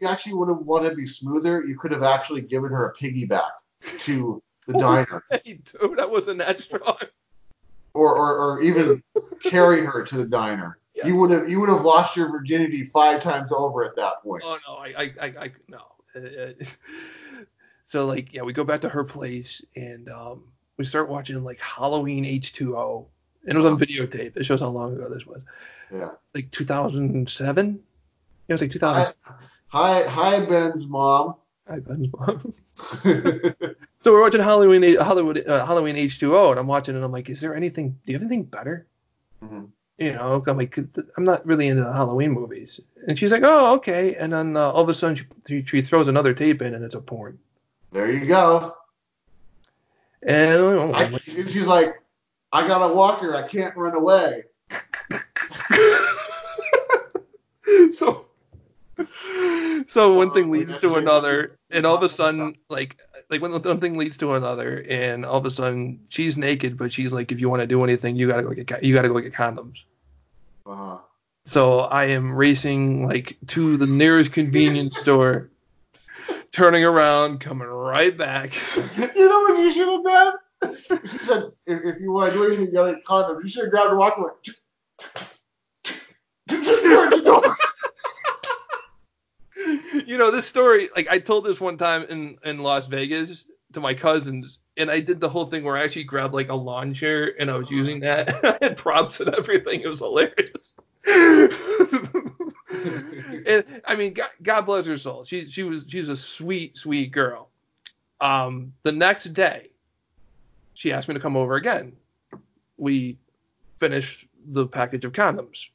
you 0.00 0.08
actually 0.08 0.34
would 0.34 0.48
have 0.48 0.58
wanted 0.58 0.90
to 0.90 0.96
be 0.96 1.06
smoother, 1.06 1.64
you 1.64 1.76
could 1.78 1.92
have 1.92 2.02
actually 2.02 2.42
given 2.42 2.70
her 2.70 2.90
a 2.90 2.94
piggyback 2.94 3.50
to 4.00 4.42
the 4.66 4.78
diner, 4.78 5.24
hey, 5.30 5.60
dude, 5.80 5.98
I 5.98 6.04
wasn't 6.04 6.38
that 6.38 6.60
strong. 6.60 6.98
or, 7.94 8.16
or, 8.16 8.36
or 8.36 8.60
even 8.60 9.02
carry 9.42 9.84
her 9.84 10.04
to 10.04 10.16
the 10.16 10.26
diner. 10.26 10.78
Yeah. 10.94 11.06
You 11.06 11.16
would 11.16 11.30
have 11.30 11.48
you 11.48 11.60
would 11.60 11.68
have 11.68 11.84
lost 11.84 12.16
your 12.16 12.28
virginity 12.30 12.82
five 12.82 13.22
times 13.22 13.52
over 13.52 13.84
at 13.84 13.94
that 13.96 14.22
point. 14.22 14.42
Oh 14.44 14.58
no, 14.66 14.74
I, 14.74 14.88
I, 14.88 15.12
I, 15.20 15.26
I 15.26 15.52
no. 15.68 15.82
Uh, 16.14 16.18
uh, 16.18 16.64
so 17.84 18.06
like, 18.06 18.34
yeah, 18.34 18.42
we 18.42 18.52
go 18.52 18.64
back 18.64 18.80
to 18.82 18.88
her 18.88 19.04
place 19.04 19.64
and 19.76 20.10
um, 20.10 20.42
we 20.76 20.84
start 20.84 21.08
watching 21.08 21.42
like 21.44 21.60
Halloween 21.60 22.24
H2O 22.24 23.06
and 23.46 23.52
it 23.52 23.56
was 23.56 23.64
on 23.64 23.78
videotape. 23.78 24.36
It 24.36 24.44
shows 24.44 24.60
how 24.60 24.68
long 24.68 24.94
ago 24.94 25.08
this 25.08 25.24
was. 25.24 25.40
Yeah. 25.92 26.10
Like 26.34 26.50
2007. 26.50 27.80
It 28.48 28.52
was 28.52 28.60
like 28.60 28.70
2000. 28.70 29.14
Hi, 29.68 30.02
hi, 30.04 30.40
Ben's 30.40 30.86
mom. 30.86 31.34
Hi, 31.68 31.78
Ben's 31.78 32.08
mom. 32.18 32.54
so 34.02 34.12
we're 34.12 34.22
watching 34.22 34.40
Halloween, 34.40 34.96
Hollywood, 34.96 35.46
uh, 35.46 35.66
Halloween 35.66 35.96
H2O, 35.96 36.50
and 36.52 36.58
I'm 36.58 36.66
watching, 36.66 36.96
and 36.96 37.04
I'm 37.04 37.12
like, 37.12 37.28
is 37.28 37.42
there 37.42 37.54
anything? 37.54 37.90
Do 37.90 38.12
you 38.12 38.14
have 38.14 38.22
anything 38.22 38.44
better? 38.44 38.86
hmm 39.42 39.64
You 39.98 40.14
know, 40.14 40.42
I'm 40.46 40.56
like, 40.56 40.78
I'm 41.18 41.24
not 41.24 41.44
really 41.44 41.68
into 41.68 41.84
the 41.84 41.92
Halloween 41.92 42.30
movies. 42.30 42.80
And 43.06 43.18
she's 43.18 43.30
like, 43.30 43.42
oh, 43.44 43.74
okay. 43.74 44.14
And 44.14 44.32
then 44.32 44.56
uh, 44.56 44.70
all 44.70 44.84
of 44.84 44.88
a 44.88 44.94
sudden, 44.94 45.26
she, 45.46 45.62
she 45.64 45.82
throws 45.82 46.08
another 46.08 46.32
tape 46.32 46.62
in, 46.62 46.74
and 46.74 46.82
it's 46.82 46.94
a 46.94 47.00
porn. 47.00 47.38
There 47.92 48.10
you 48.10 48.24
go. 48.24 48.74
And 50.22 50.94
I, 50.94 51.04
and 51.04 51.50
she's 51.50 51.66
like, 51.66 52.02
I 52.52 52.66
got 52.66 52.90
a 52.90 52.94
walker. 52.94 53.36
I 53.36 53.46
can't 53.46 53.76
run 53.76 53.94
away. 53.94 54.44
So 59.88 60.12
one 60.14 60.30
thing 60.30 60.46
Oh, 60.46 60.50
leads 60.52 60.76
to 60.78 60.94
another 60.96 61.58
and 61.70 61.84
all 61.86 61.96
of 61.96 62.02
a 62.02 62.08
sudden 62.08 62.54
like 62.68 62.96
like 63.30 63.40
when 63.42 63.50
one 63.52 63.80
thing 63.80 63.96
leads 63.96 64.16
to 64.18 64.34
another 64.34 64.78
and 64.88 65.24
all 65.24 65.38
of 65.38 65.46
a 65.46 65.50
sudden 65.50 66.00
she's 66.08 66.36
naked 66.36 66.76
but 66.78 66.92
she's 66.92 67.12
like 67.12 67.32
if 67.32 67.40
you 67.40 67.48
want 67.48 67.60
to 67.60 67.66
do 67.66 67.82
anything 67.84 68.14
you 68.16 68.28
gotta 68.28 68.42
go 68.42 68.52
get 68.54 68.84
you 68.84 68.94
gotta 68.94 69.08
go 69.08 69.18
get 69.20 69.32
condoms 69.34 69.76
Uh-huh. 70.66 70.98
so 71.46 71.80
i 71.80 72.04
am 72.04 72.32
racing 72.34 73.06
like 73.06 73.36
to 73.48 73.76
the 73.76 73.86
nearest 73.86 74.32
convenience 74.32 74.98
store 75.04 75.50
turning 76.52 76.84
around 76.84 77.40
coming 77.40 77.68
right 77.68 78.16
back 78.16 78.54
You 79.16 79.28
know 79.28 79.40
what 79.42 79.58
you 79.58 79.72
should 79.72 79.88
have 79.92 80.04
done? 80.04 80.32
She 81.04 81.18
said, 81.18 81.42
if, 81.66 81.84
if 81.84 82.00
you 82.00 82.10
want 82.10 82.32
to 82.32 82.38
do 82.38 82.44
anything, 82.46 82.66
you 82.66 82.72
gotta 82.72 82.94
get 82.94 83.04
condoms. 83.04 83.42
You 83.44 83.48
should 83.48 83.64
have 83.64 83.70
grabbed 83.70 83.92
a 83.92 83.96
walker 83.96 84.16
and 84.16 84.24
went, 84.24 85.24
towards 86.48 87.16
the 87.16 87.22
door. 87.24 87.56
You 90.06 90.18
know 90.18 90.30
this 90.30 90.46
story 90.46 90.88
like 90.94 91.08
i 91.08 91.18
told 91.18 91.44
this 91.44 91.60
one 91.60 91.78
time 91.78 92.04
in 92.08 92.36
in 92.44 92.58
las 92.58 92.86
vegas 92.86 93.44
to 93.72 93.80
my 93.80 93.94
cousins 93.94 94.58
and 94.76 94.90
i 94.90 95.00
did 95.00 95.20
the 95.20 95.28
whole 95.28 95.46
thing 95.46 95.64
where 95.64 95.76
i 95.76 95.84
actually 95.84 96.04
grabbed 96.04 96.34
like 96.34 96.48
a 96.48 96.54
lawn 96.54 96.92
chair 96.94 97.34
and 97.40 97.50
i 97.50 97.56
was 97.56 97.70
using 97.70 98.00
that. 98.00 98.28
I 98.44 98.58
had 98.66 98.76
props 98.76 99.20
and 99.20 99.34
everything. 99.34 99.80
It 99.80 99.88
was 99.88 100.00
hilarious. 100.00 100.74
And 103.46 103.64
i 103.86 103.96
mean 103.96 104.12
god, 104.12 104.28
god 104.42 104.62
bless 104.62 104.86
her 104.86 104.98
soul. 104.98 105.24
She 105.24 105.48
she 105.48 105.62
was 105.62 105.84
she 105.88 106.00
was 106.00 106.10
a 106.10 106.16
sweet 106.16 106.76
sweet 106.76 107.12
girl. 107.12 107.48
Um 108.20 108.74
the 108.82 108.92
next 108.92 109.32
day 109.32 109.70
she 110.74 110.92
asked 110.92 111.08
me 111.08 111.14
to 111.14 111.20
come 111.20 111.36
over 111.36 111.54
again. 111.54 111.92
We 112.76 113.16
finished 113.78 114.26
the 114.46 114.66
package 114.66 115.04
of 115.04 115.12
condoms 115.12 115.68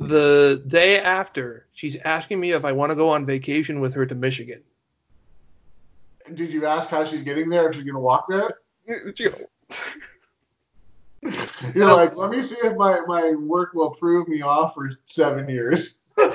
the 0.00 0.62
day 0.66 0.98
after, 0.98 1.66
she's 1.72 1.96
asking 2.04 2.40
me 2.40 2.52
if 2.52 2.64
I 2.64 2.72
want 2.72 2.90
to 2.90 2.96
go 2.96 3.10
on 3.10 3.26
vacation 3.26 3.80
with 3.80 3.94
her 3.94 4.06
to 4.06 4.14
Michigan. 4.14 4.62
Did 6.34 6.52
you 6.52 6.66
ask 6.66 6.88
how 6.88 7.04
she's 7.04 7.22
getting 7.22 7.48
there? 7.48 7.68
If 7.68 7.76
she's 7.76 7.84
gonna 7.84 8.00
walk 8.00 8.26
there? 8.28 8.58
You're 11.74 11.92
like, 11.92 12.16
let 12.16 12.30
me 12.30 12.42
see 12.42 12.56
if 12.66 12.76
my, 12.76 13.00
my 13.06 13.32
work 13.32 13.74
will 13.74 13.92
approve 13.92 14.26
me 14.26 14.40
off 14.42 14.74
for 14.74 14.90
seven 15.04 15.48
years. 15.48 15.96
We're 16.16 16.30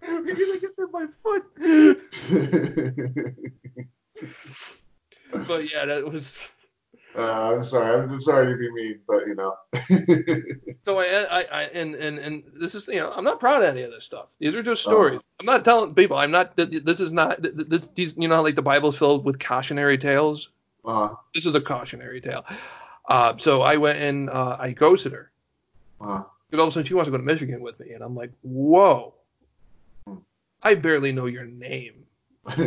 gonna 0.00 0.58
get 0.60 0.76
there 0.76 0.86
by 0.86 1.06
foot. 1.22 1.44
But 5.46 5.70
yeah, 5.70 5.84
that 5.84 6.10
was. 6.10 6.36
Uh, 7.18 7.52
I'm 7.56 7.64
sorry. 7.64 8.00
I'm 8.00 8.20
sorry 8.20 8.46
to 8.52 8.56
be 8.56 8.70
mean, 8.72 9.00
but 9.08 9.26
you 9.26 9.34
know. 9.34 9.56
So 10.84 11.00
I, 11.00 11.04
I, 11.04 11.40
I, 11.42 11.62
and, 11.74 11.94
and, 11.96 12.18
and 12.18 12.42
this 12.54 12.74
is, 12.74 12.86
you 12.88 13.00
know, 13.00 13.10
I'm 13.12 13.24
not 13.24 13.40
proud 13.40 13.62
of 13.62 13.68
any 13.68 13.82
of 13.82 13.90
this 13.90 14.04
stuff. 14.04 14.26
These 14.38 14.54
are 14.54 14.62
just 14.62 14.82
stories. 14.82 15.20
I'm 15.40 15.44
not 15.46 15.64
telling 15.64 15.94
people. 15.94 16.16
I'm 16.16 16.30
not. 16.30 16.56
This 16.56 17.00
is 17.00 17.10
not. 17.12 17.42
This, 17.42 17.88
these, 17.94 18.14
you 18.16 18.28
know, 18.28 18.36
how, 18.36 18.42
like 18.42 18.54
the 18.54 18.62
Bible's 18.62 18.96
filled 18.96 19.24
with 19.24 19.38
cautionary 19.40 19.98
tales. 19.98 20.50
uh, 20.84 21.10
This 21.34 21.44
is 21.44 21.54
a 21.54 21.60
cautionary 21.60 22.20
tale. 22.20 22.44
Uh, 23.08 23.36
so 23.36 23.62
I 23.62 23.76
went 23.76 23.98
and 23.98 24.30
uh, 24.30 24.56
I 24.60 24.70
ghosted 24.70 25.12
her. 25.12 25.30
uh, 26.00 26.22
Because 26.50 26.60
all 26.60 26.66
of 26.66 26.68
a 26.68 26.72
sudden 26.72 26.86
she 26.86 26.94
wants 26.94 27.08
to 27.08 27.10
go 27.10 27.16
to 27.18 27.22
Michigan 27.24 27.60
with 27.60 27.78
me, 27.80 27.90
and 27.92 28.02
I'm 28.04 28.14
like, 28.14 28.30
whoa, 28.42 29.12
I 30.62 30.74
barely 30.74 31.12
know 31.12 31.26
your 31.26 31.44
name. 31.46 32.04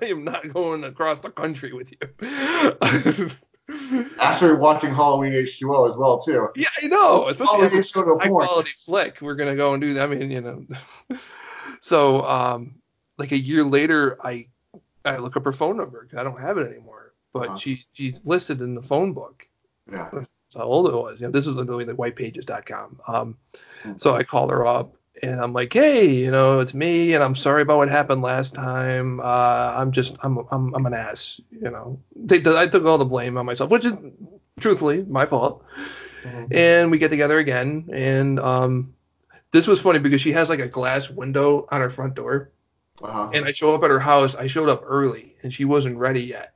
I 0.00 0.06
am 0.06 0.24
not 0.24 0.52
going 0.52 0.84
across 0.84 1.20
the 1.20 1.30
country 1.30 1.72
with 1.72 1.92
you. 1.92 3.30
After 4.20 4.54
watching 4.56 4.90
Halloween 4.94 5.32
H2O 5.32 5.90
as 5.90 5.96
well 5.96 6.20
too. 6.20 6.48
yeah, 6.54 6.68
I 6.82 6.86
know. 6.86 7.28
Especially 7.28 7.56
Halloween 7.62 7.78
after 7.80 8.00
H2O 8.00 8.16
a 8.16 8.18
high 8.20 8.28
porn. 8.28 8.46
quality 8.46 8.70
flick, 8.84 9.20
we're 9.20 9.34
gonna 9.34 9.56
go 9.56 9.72
and 9.74 9.80
do 9.80 9.94
that. 9.94 10.08
I 10.08 10.14
mean, 10.14 10.30
you 10.30 10.40
know. 10.40 10.64
so, 11.80 12.22
um, 12.22 12.76
like 13.18 13.32
a 13.32 13.38
year 13.38 13.64
later, 13.64 14.18
I 14.24 14.46
I 15.04 15.16
look 15.16 15.36
up 15.36 15.44
her 15.44 15.52
phone 15.52 15.76
number 15.76 16.02
because 16.04 16.18
I 16.18 16.22
don't 16.22 16.40
have 16.40 16.58
it 16.58 16.70
anymore. 16.70 17.12
But 17.32 17.48
Uh-huh. 17.48 17.58
she 17.58 17.84
she's 17.92 18.20
listed 18.24 18.60
in 18.60 18.74
the 18.76 18.82
phone 18.82 19.12
book. 19.12 19.46
Yeah. 19.90 20.08
That's 20.12 20.26
how 20.56 20.62
old 20.62 20.88
it 20.88 20.94
was. 20.94 21.20
You 21.20 21.26
know, 21.26 21.32
this 21.32 21.46
is 21.48 21.54
literally 21.54 21.84
like 21.84 21.96
whitepages.com. 21.96 23.00
Um, 23.08 23.36
Mhm. 23.84 24.00
so 24.00 24.14
I 24.14 24.22
call 24.22 24.48
her 24.48 24.64
up 24.66 24.94
and 25.22 25.40
I'm 25.40 25.52
like, 25.52 25.72
hey, 25.72 26.08
you 26.10 26.30
know, 26.30 26.60
it's 26.60 26.74
me, 26.74 27.14
and 27.14 27.22
I'm 27.24 27.34
sorry 27.34 27.62
about 27.62 27.78
what 27.78 27.88
happened 27.88 28.22
last 28.22 28.54
time. 28.54 29.20
Uh, 29.20 29.22
I'm 29.76 29.92
just, 29.92 30.16
I'm, 30.22 30.38
I'm, 30.50 30.74
I'm 30.74 30.86
an 30.86 30.94
ass. 30.94 31.40
You 31.50 31.70
know, 31.70 32.00
they, 32.14 32.42
I 32.44 32.66
took 32.66 32.84
all 32.84 32.98
the 32.98 33.04
blame 33.04 33.36
on 33.36 33.46
myself, 33.46 33.70
which 33.70 33.84
is 33.84 33.94
truthfully 34.60 35.02
my 35.04 35.26
fault. 35.26 35.64
Mhm. 36.24 36.48
And 36.54 36.90
we 36.90 36.98
get 36.98 37.10
together 37.10 37.38
again, 37.38 37.88
and 37.92 38.38
um, 38.40 38.94
this 39.52 39.66
was 39.66 39.80
funny 39.80 39.98
because 39.98 40.20
she 40.20 40.32
has 40.32 40.48
like 40.48 40.60
a 40.60 40.68
glass 40.68 41.10
window 41.10 41.66
on 41.70 41.80
her 41.80 41.90
front 41.90 42.14
door 42.14 42.50
Uh-huh. 43.02 43.30
and 43.32 43.44
I 43.44 43.52
show 43.52 43.74
up 43.74 43.82
at 43.84 43.90
her 43.90 44.00
house. 44.00 44.34
I 44.34 44.46
showed 44.46 44.68
up 44.68 44.82
early, 44.84 45.36
and 45.42 45.52
she 45.52 45.64
wasn't 45.64 45.96
ready 45.98 46.22
yet. 46.22 46.54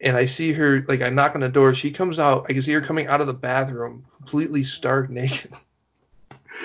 And 0.00 0.16
I 0.16 0.26
see 0.26 0.52
her, 0.52 0.84
like, 0.88 1.00
I 1.02 1.10
knock 1.10 1.34
on 1.34 1.40
the 1.42 1.48
door. 1.48 1.74
She 1.74 1.90
comes 1.92 2.18
out. 2.18 2.46
I 2.48 2.52
can 2.52 2.62
see 2.62 2.72
her 2.72 2.80
coming 2.82 3.06
out 3.08 3.20
of 3.20 3.26
the 3.28 3.34
bathroom, 3.34 4.04
completely 4.18 4.64
stark 4.64 5.10
naked. 5.10 5.52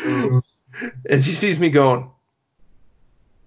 Mhm. 0.04 0.42
And 1.10 1.24
she 1.24 1.32
sees 1.32 1.60
me 1.60 1.70
going. 1.70 2.10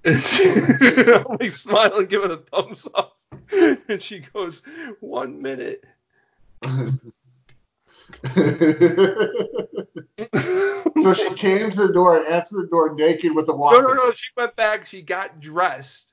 And 0.04 0.20
she, 0.20 0.48
I'm 0.48 1.36
like 1.38 1.52
smiling, 1.52 2.06
giving 2.06 2.30
a 2.30 2.38
thumbs 2.38 2.86
up. 2.94 3.18
And 3.52 4.00
she 4.00 4.20
goes, 4.20 4.62
one 5.00 5.42
minute. 5.42 5.84
so 6.62 6.92
she 11.14 11.34
came 11.34 11.70
to 11.70 11.86
the 11.86 11.92
door 11.92 12.18
and 12.18 12.26
answered 12.26 12.62
the 12.62 12.68
door 12.70 12.94
naked 12.94 13.34
with 13.34 13.48
a 13.48 13.52
No, 13.52 13.80
no, 13.80 13.92
no. 13.92 14.12
She 14.12 14.30
went 14.36 14.56
back. 14.56 14.86
She 14.86 15.02
got 15.02 15.40
dressed, 15.40 16.12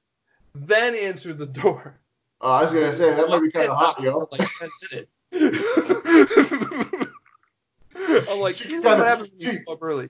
then 0.53 0.95
answered 0.95 1.37
the 1.37 1.45
door. 1.45 1.99
Oh, 2.41 2.51
I 2.51 2.63
was 2.63 2.73
gonna 2.73 2.97
say 2.97 3.15
that 3.15 3.29
might 3.29 3.41
be 3.41 3.51
kind 3.51 3.69
of 3.69 3.77
hot, 3.77 4.01
yo. 4.01 4.27
Like 4.31 4.49
10 4.59 4.69
minutes. 4.91 5.11
I'm 8.29 8.39
like, 8.39 8.55
She 8.55 8.79
what 8.79 8.97
happens 8.99 9.29
when 9.31 9.39
you 9.39 9.51
she- 9.59 9.71
up 9.71 9.81
early. 9.81 10.09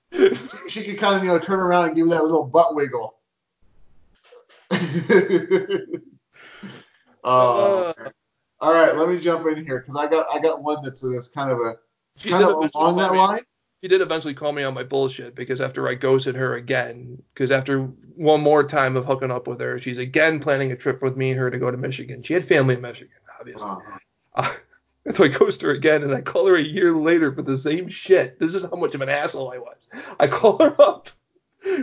She 0.68 0.84
could 0.84 0.98
kind 0.98 1.16
of 1.18 1.24
you 1.24 1.30
know 1.30 1.40
turn 1.40 1.60
around 1.60 1.86
and 1.88 1.96
give 1.96 2.06
you 2.06 2.10
that 2.12 2.24
little 2.24 2.44
butt 2.46 2.76
wiggle. 2.76 3.16
oh, 4.72 5.98
Uh, 7.24 7.94
okay. 8.00 8.12
all 8.60 8.74
right. 8.74 8.96
Let 8.96 9.10
me 9.10 9.20
jump 9.20 9.46
in 9.48 9.64
here 9.66 9.80
because 9.80 9.96
I 9.96 10.10
got 10.10 10.28
I 10.34 10.40
got 10.40 10.62
one 10.64 10.78
that's 10.84 11.02
that's 11.02 11.28
kind 11.28 11.52
of 11.52 11.60
a 11.60 11.76
She 12.18 12.30
kind 12.30 12.44
of 12.44 12.70
along 12.76 12.98
that 12.98 13.12
me- 13.12 13.18
line. 13.18 13.42
She 13.82 13.88
did 13.88 14.02
eventually 14.02 14.34
call 14.34 14.54
me 14.54 14.64
on 14.64 14.74
my 14.74 14.82
bullshit 14.84 15.36
because 15.36 15.62
after 15.62 15.88
I 15.88 15.94
ghosted 15.94 16.34
her 16.36 16.56
again, 16.56 17.22
because 17.34 17.52
after 17.52 17.82
one 18.16 18.42
more 18.42 18.64
time 18.68 18.98
of 18.98 19.06
hooking 19.06 19.30
up 19.30 19.48
with 19.48 19.60
her, 19.60 19.80
she's 19.80 20.00
again 20.00 20.40
planning 20.40 20.72
a 20.72 20.76
trip 20.76 21.04
with 21.04 21.16
me 21.16 21.30
and 21.30 21.40
her 21.40 21.52
to 21.52 21.60
go 21.60 21.70
to 21.70 21.78
Michigan. 21.78 22.24
She 22.24 22.34
had 22.34 22.44
family 22.44 22.74
in 22.74 22.82
Michigan, 22.82 23.14
obviously. 23.40 23.64
Uh-huh. 23.68 23.98
Uh, 24.36 24.54
so 25.14 25.24
I 25.24 25.28
ghost 25.30 25.62
her 25.62 25.72
again, 25.72 26.04
and 26.04 26.14
I 26.14 26.22
call 26.22 26.48
her 26.48 26.56
a 26.56 26.62
year 26.62 26.96
later 26.96 27.32
for 27.32 27.42
the 27.42 27.58
same 27.58 27.88
shit. 27.88 28.40
This 28.40 28.56
is 28.56 28.64
how 28.64 28.76
much 28.76 28.96
of 28.96 29.02
an 29.02 29.10
asshole 29.10 29.52
I 29.52 29.58
was. 29.58 29.78
I 30.20 30.28
call 30.28 30.58
her 30.58 30.76
up, 30.82 31.10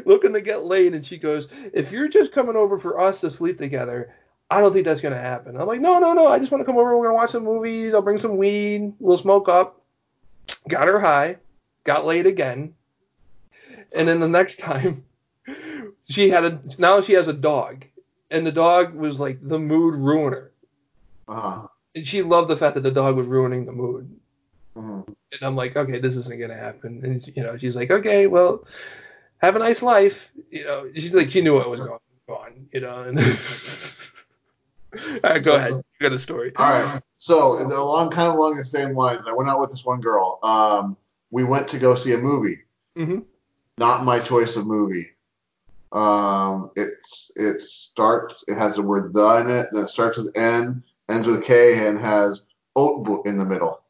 looking 0.05 0.33
to 0.35 0.41
get 0.41 0.65
laid, 0.65 0.95
and 0.95 1.07
she 1.07 1.17
goes, 1.17 1.49
"If 1.73 1.93
you're 1.93 2.09
just 2.09 2.33
coming 2.33 2.57
over 2.57 2.79
for 2.79 3.01
us 3.01 3.21
to 3.21 3.31
sleep 3.31 3.57
together, 3.57 4.15
I 4.51 4.61
don't 4.61 4.73
think 4.73 4.85
that's 4.85 5.01
gonna 5.01 5.21
happen." 5.21 5.57
I'm 5.57 5.67
like, 5.67 5.81
"No, 5.81 5.99
no, 5.99 6.13
no. 6.13 6.27
I 6.27 6.39
just 6.39 6.53
want 6.53 6.61
to 6.61 6.67
come 6.67 6.77
over. 6.77 6.97
We're 6.97 7.07
gonna 7.07 7.17
watch 7.17 7.31
some 7.31 7.45
movies. 7.45 7.95
I'll 7.95 8.03
bring 8.03 8.19
some 8.19 8.37
weed. 8.37 8.93
We'll 8.99 9.19
smoke 9.19 9.49
up." 9.49 9.81
Got 10.69 10.89
her 10.89 11.01
high, 11.01 11.37
got 11.85 12.05
laid 12.05 12.27
again, 12.27 12.75
and 13.95 14.07
then 14.07 14.21
the 14.21 14.29
next 14.29 14.59
time, 14.59 15.03
she 16.05 16.29
had 16.29 16.45
a 16.45 16.61
now 16.79 17.01
she 17.01 17.15
has 17.15 17.29
a 17.29 17.33
dog, 17.33 17.87
and 18.31 18.47
the 18.47 18.53
dog 18.53 18.95
was 18.95 19.19
like 19.19 19.39
the 19.41 19.59
mood 19.59 19.95
ruiner. 19.95 20.51
Uh-huh. 21.27 21.69
And 21.95 22.07
she 22.07 22.23
loved 22.23 22.49
the 22.49 22.57
fact 22.57 22.75
that 22.75 22.83
the 22.83 22.91
dog 22.91 23.17
was 23.17 23.27
ruining 23.27 23.67
the 23.67 23.73
mood. 23.73 24.11
Mhm. 24.77 25.07
And 25.07 25.43
I'm 25.43 25.57
like, 25.57 25.77
okay, 25.77 26.01
this 26.01 26.17
isn't 26.17 26.41
gonna 26.41 26.57
happen. 26.57 27.01
And 27.05 27.37
you 27.37 27.43
know, 27.43 27.57
she's 27.57 27.77
like, 27.77 27.91
okay, 27.91 28.27
well, 28.27 28.65
have 29.39 29.57
a 29.57 29.61
nice 29.61 29.83
life. 29.83 30.31
You 30.51 30.65
know, 30.65 30.91
she's 30.95 31.15
like, 31.15 31.31
she 31.31 31.41
knew 31.41 31.55
what 31.55 31.71
was 31.71 31.81
going 31.81 32.01
on. 32.29 32.69
You 32.73 32.81
know, 32.81 33.03
and 33.03 33.19
all 35.25 35.31
right, 35.31 35.43
go 35.43 35.57
ahead. 35.57 35.73
You 35.73 35.85
got 36.01 36.13
a 36.13 36.19
story. 36.19 36.53
All 36.57 36.71
right. 36.71 37.03
So 37.19 37.61
along 37.61 38.11
kind 38.11 38.29
of 38.29 38.35
along 38.35 38.57
the 38.57 38.65
same 38.65 38.95
lines, 38.95 39.23
I 39.27 39.33
went 39.33 39.49
out 39.49 39.61
with 39.61 39.71
this 39.71 39.85
one 39.85 40.01
girl. 40.01 40.39
Um, 40.43 40.97
we 41.31 41.45
went 41.45 41.69
to 41.69 41.79
go 41.79 41.95
see 41.95 42.13
a 42.13 42.19
movie. 42.19 42.61
Mm-hmm. 42.97 43.21
Not 43.79 44.05
my 44.05 44.19
choice 44.19 44.57
of 44.57 44.67
movie. 44.67 45.11
Um, 45.93 46.71
it's 46.77 47.31
it 47.37 47.63
starts. 47.63 48.45
It 48.49 48.59
has 48.59 48.77
the 48.77 48.83
word 48.83 49.13
the 49.13 49.41
in 49.41 49.51
it. 49.51 49.69
Then 49.73 49.85
it 49.85 49.89
starts 49.89 50.19
with 50.19 50.37
N, 50.37 50.83
ends 51.09 51.27
with 51.29 51.45
K, 51.45 51.87
and 51.87 51.99
has 51.99 52.43
oat 52.77 53.05
book 53.05 53.27
in 53.27 53.37
the 53.37 53.45
middle. 53.45 53.81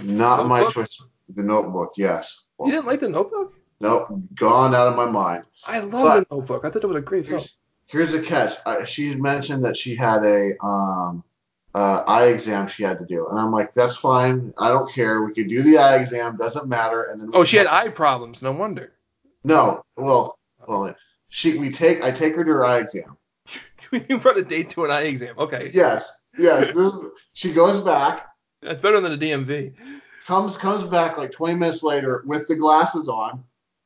Not 0.00 0.46
my 0.46 0.68
choice. 0.70 1.00
The 1.34 1.42
Notebook. 1.42 1.92
Yes. 1.96 2.44
You 2.60 2.70
didn't 2.70 2.86
like 2.86 3.00
the 3.00 3.08
Notebook? 3.08 3.54
Nope. 3.80 4.08
Gone 4.34 4.74
out 4.74 4.88
of 4.88 4.96
my 4.96 5.06
mind. 5.06 5.44
I 5.66 5.80
love 5.80 5.90
But- 5.92 6.28
the 6.28 6.36
Notebook. 6.36 6.64
I 6.64 6.70
thought 6.70 6.84
it 6.84 6.86
was 6.86 6.96
a 6.96 7.00
great 7.00 7.26
film. 7.26 7.40
Here's 7.40 7.56
here's 7.86 8.12
the 8.12 8.20
catch. 8.20 8.88
She 8.88 9.14
mentioned 9.14 9.64
that 9.64 9.76
she 9.76 9.94
had 9.94 10.24
a 10.24 10.62
um 10.64 11.22
uh, 11.74 12.04
eye 12.06 12.26
exam 12.26 12.68
she 12.68 12.84
had 12.84 13.00
to 13.00 13.04
do, 13.04 13.26
and 13.28 13.36
I'm 13.38 13.50
like, 13.50 13.74
that's 13.74 13.96
fine. 13.96 14.54
I 14.58 14.68
don't 14.68 14.88
care. 14.92 15.22
We 15.22 15.34
could 15.34 15.48
do 15.48 15.60
the 15.60 15.76
eye 15.78 15.96
exam. 15.96 16.36
Doesn't 16.36 16.68
matter. 16.68 17.04
And 17.04 17.20
then 17.20 17.30
Oh, 17.34 17.44
she 17.44 17.56
had 17.56 17.66
eye 17.66 17.88
problems. 17.88 18.40
No 18.42 18.52
wonder. 18.52 18.92
no. 19.42 19.84
Well, 19.96 20.38
well, 20.68 20.94
she 21.30 21.58
we 21.58 21.70
take 21.70 22.02
I 22.02 22.10
take 22.12 22.36
her 22.36 22.44
to 22.44 22.50
her 22.50 22.64
eye 22.64 22.78
exam. 22.78 23.16
you 24.08 24.18
brought 24.18 24.38
a 24.38 24.44
date 24.44 24.70
to 24.70 24.84
an 24.84 24.90
eye 24.90 25.02
exam. 25.02 25.34
Okay, 25.38 25.70
Yes, 25.72 26.10
yes. 26.38 26.68
This 26.68 26.92
is, 26.92 27.10
she 27.32 27.52
goes 27.52 27.80
back, 27.80 28.26
that's 28.64 28.80
better 28.80 29.00
than 29.00 29.12
a 29.12 29.18
DMV. 29.18 29.74
comes 30.26 30.56
comes 30.56 30.86
back 30.86 31.18
like 31.18 31.30
20 31.32 31.54
minutes 31.54 31.82
later 31.82 32.24
with 32.26 32.48
the 32.48 32.56
glasses 32.56 33.08
on. 33.08 33.44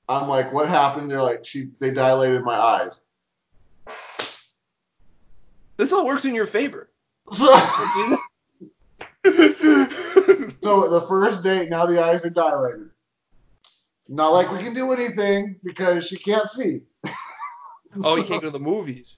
I'm 0.09 0.29
like, 0.29 0.53
what 0.53 0.69
happened? 0.69 1.11
They're 1.11 1.23
like, 1.23 1.45
she 1.45 1.71
they 1.81 1.91
dilated 1.93 2.43
my 2.45 2.55
eyes. 2.55 3.01
This 5.77 5.93
all 5.93 6.07
works 6.07 6.25
in 6.25 6.35
your 6.35 6.47
favor. 6.47 6.91
So, 7.33 7.47
so 9.25 10.89
the 10.89 11.05
first 11.09 11.43
date, 11.43 11.69
now 11.69 11.85
the 11.85 12.03
eyes 12.03 12.25
are 12.25 12.31
dilated. 12.31 12.89
Not 14.09 14.33
like 14.33 14.51
we 14.51 14.59
can 14.59 14.73
do 14.73 14.93
anything 14.93 15.57
because 15.63 16.07
she 16.07 16.17
can't 16.17 16.49
see. 16.49 16.81
oh, 18.03 18.17
you 18.17 18.25
can't 18.25 18.41
go 18.41 18.49
to 18.49 18.51
the 18.51 18.59
movies. 18.59 19.18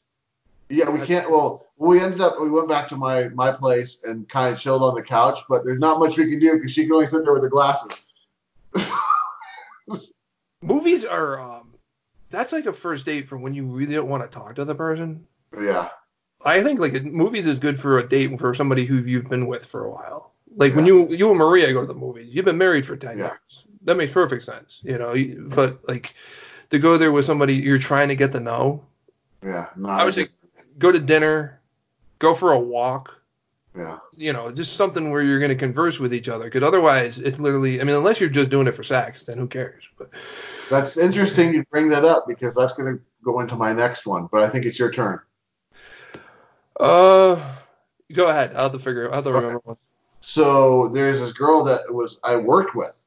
Yeah, 0.71 0.89
we 0.89 1.01
can't. 1.05 1.29
Well, 1.29 1.67
we 1.77 2.01
ended 2.01 2.21
up 2.21 2.41
we 2.41 2.49
went 2.49 2.69
back 2.69 2.89
to 2.91 2.97
my 2.97 3.29
my 3.31 3.51
place 3.53 4.03
and 4.05 4.29
kind 4.29 4.55
of 4.55 4.61
chilled 4.61 4.83
on 4.83 4.95
the 4.95 5.03
couch, 5.03 5.41
but 5.49 5.65
there's 5.65 5.81
not 5.81 5.99
much 5.99 6.17
we 6.17 6.31
can 6.31 6.39
do 6.39 6.55
because 6.55 6.71
she 6.71 6.85
can 6.85 6.93
only 6.93 7.07
sit 7.09 7.25
there 7.25 7.33
with 7.33 7.43
the 7.43 7.51
glasses. 7.51 8.01
Movies 10.63 11.05
are 11.05 11.41
um, 11.41 11.73
that's 12.31 12.53
like 12.53 12.67
a 12.67 12.73
first 12.73 13.07
date 13.07 13.29
for 13.29 13.37
when 13.39 13.55
you 13.55 13.65
really 13.65 13.95
don't 13.95 14.09
want 14.09 14.23
to 14.23 14.29
talk 14.39 14.55
to 14.57 14.65
the 14.65 14.75
person. 14.75 15.27
yeah, 15.61 15.89
I 16.45 16.63
think 16.63 16.79
like 16.79 17.03
movies 17.05 17.47
is 17.47 17.59
good 17.59 17.81
for 17.81 17.99
a 17.99 18.09
date 18.09 18.39
for 18.39 18.55
somebody 18.55 18.85
who 18.87 18.97
you've 18.99 19.29
been 19.29 19.47
with 19.47 19.65
for 19.65 19.87
a 19.87 19.91
while. 19.91 20.33
Like 20.57 20.75
when 20.75 20.85
you 20.87 21.09
you 21.09 21.31
and 21.31 21.39
Maria 21.39 21.73
go 21.73 21.81
to 21.81 21.87
the 21.87 21.95
movies, 21.95 22.29
you've 22.31 22.45
been 22.45 22.59
married 22.59 22.85
for 22.87 22.97
ten 22.97 23.19
Yeah. 23.19 23.29
years. 23.29 23.65
That 23.85 23.97
makes 23.97 24.13
perfect 24.13 24.45
sense, 24.45 24.81
you 24.83 24.99
know. 24.99 25.15
But 25.55 25.81
like 25.89 26.15
to 26.69 26.79
go 26.79 26.99
there 26.99 27.11
with 27.11 27.25
somebody 27.25 27.55
you're 27.55 27.79
trying 27.79 28.09
to 28.09 28.17
get 28.17 28.33
to 28.33 28.41
know, 28.41 28.85
yeah. 29.43 29.69
Not 29.77 30.01
I 30.01 30.05
would 30.05 30.15
say 30.15 30.29
go 30.81 30.91
to 30.91 30.99
dinner, 30.99 31.61
go 32.19 32.35
for 32.35 32.53
a 32.53 32.59
walk, 32.59 33.15
yeah. 33.77 33.99
you 34.17 34.33
know, 34.33 34.51
just 34.51 34.77
something 34.77 35.11
where 35.13 35.23
you're 35.23 35.39
going 35.39 35.51
to 35.51 35.55
converse 35.57 36.01
with 36.01 36.13
each 36.13 36.29
other. 36.29 36.45
Because 36.45 36.65
otherwise, 36.65 37.19
it's 37.19 37.39
literally, 37.39 37.81
I 37.81 37.85
mean, 37.85 37.95
unless 37.95 38.19
you're 38.19 38.29
just 38.29 38.51
doing 38.51 38.67
it 38.67 38.75
for 38.75 38.83
sex, 38.83 39.23
then 39.23 39.39
who 39.39 39.47
cares? 39.47 39.85
But 39.97 40.11
That's 40.69 40.97
interesting 40.97 41.55
you 41.55 41.65
bring 41.71 41.89
that 41.91 42.05
up 42.05 42.27
because 42.27 42.55
that's 42.55 42.73
going 42.73 42.97
to 42.97 43.03
go 43.23 43.41
into 43.41 43.55
my 43.55 43.73
next 43.73 44.07
one, 44.07 44.29
but 44.33 44.43
I 44.43 44.49
think 44.49 44.65
it's 44.65 44.79
your 44.79 44.91
turn. 44.91 45.21
uh, 46.81 47.37
go 48.13 48.27
ahead. 48.29 48.53
I'll 48.57 48.65
have 48.65 48.73
to 48.73 48.79
figure. 48.79 49.09
I'll 49.09 49.17
have 49.17 49.25
to 49.25 49.31
Okay. 49.31 49.39
remember 49.39 49.61
one. 49.65 49.77
So 50.23 50.89
there's 50.89 51.21
this 51.21 51.33
girl 51.33 51.65
that 51.65 51.93
was 51.93 52.19
I 52.25 52.37
worked 52.37 52.75
with, 52.75 53.07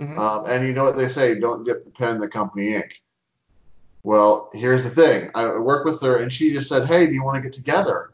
Mhm. 0.00 0.18
um, 0.18 0.46
and 0.46 0.66
you 0.66 0.72
know 0.72 0.84
what 0.84 0.96
they 0.96 1.08
say, 1.08 1.38
don't 1.38 1.64
dip 1.64 1.84
the 1.84 1.90
pen 1.90 2.14
in 2.14 2.18
the 2.18 2.28
company 2.28 2.74
ink. 2.74 3.02
Well, 4.04 4.50
here's 4.52 4.84
the 4.84 4.90
thing. 4.90 5.30
I 5.34 5.56
worked 5.56 5.86
with 5.86 6.02
her, 6.02 6.18
and 6.18 6.30
she 6.30 6.52
just 6.52 6.68
said, 6.68 6.86
"Hey, 6.86 7.06
do 7.06 7.14
you 7.14 7.24
want 7.24 7.36
to 7.36 7.40
get 7.40 7.54
together?" 7.54 8.12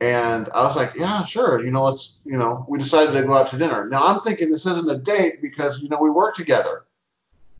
And 0.00 0.48
I 0.52 0.64
was 0.64 0.74
like, 0.74 0.94
"Yeah, 0.96 1.22
sure. 1.22 1.64
You 1.64 1.70
know, 1.70 1.84
let's. 1.84 2.14
You 2.24 2.36
know, 2.36 2.66
we 2.68 2.78
decided 2.78 3.12
to 3.12 3.22
go 3.22 3.34
out 3.34 3.48
to 3.48 3.58
dinner. 3.58 3.88
Now 3.88 4.06
I'm 4.06 4.20
thinking 4.20 4.50
this 4.50 4.66
isn't 4.66 4.90
a 4.90 4.98
date 4.98 5.40
because 5.40 5.80
you 5.80 5.88
know 5.88 5.98
we 6.02 6.10
work 6.10 6.34
together. 6.34 6.84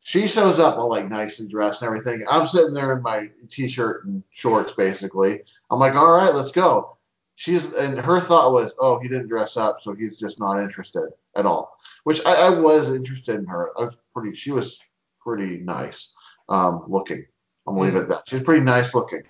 She 0.03 0.27
shows 0.27 0.59
up 0.59 0.77
all 0.77 0.89
like 0.89 1.09
nice 1.09 1.39
and 1.39 1.49
dressed 1.49 1.81
and 1.81 1.87
everything. 1.87 2.25
I'm 2.29 2.45
sitting 2.45 2.73
there 2.73 2.91
in 2.91 3.01
my 3.01 3.29
t-shirt 3.49 4.05
and 4.05 4.21
shorts, 4.31 4.73
basically. 4.73 5.43
I'm 5.71 5.79
like, 5.79 5.95
"All 5.95 6.11
right, 6.11 6.33
let's 6.35 6.51
go." 6.51 6.97
She's 7.35 7.71
and 7.73 7.97
her 7.97 8.19
thought 8.19 8.51
was, 8.51 8.73
"Oh, 8.79 8.99
he 8.99 9.07
didn't 9.07 9.29
dress 9.29 9.55
up, 9.55 9.81
so 9.81 9.93
he's 9.93 10.17
just 10.17 10.41
not 10.41 10.61
interested 10.61 11.09
at 11.37 11.45
all." 11.45 11.77
Which 12.03 12.19
I, 12.25 12.47
I 12.47 12.49
was 12.49 12.93
interested 12.93 13.35
in 13.35 13.45
her. 13.45 13.71
I 13.77 13.85
was 13.85 13.95
pretty. 14.13 14.35
She 14.35 14.51
was 14.51 14.77
pretty 15.21 15.59
nice 15.59 16.15
um, 16.49 16.83
looking. 16.87 17.25
I'm 17.67 17.75
gonna 17.75 17.85
leave 17.85 17.95
it 17.95 18.01
at 18.01 18.09
that. 18.09 18.23
She's 18.27 18.41
pretty 18.41 18.63
nice 18.63 18.93
looking. 18.93 19.23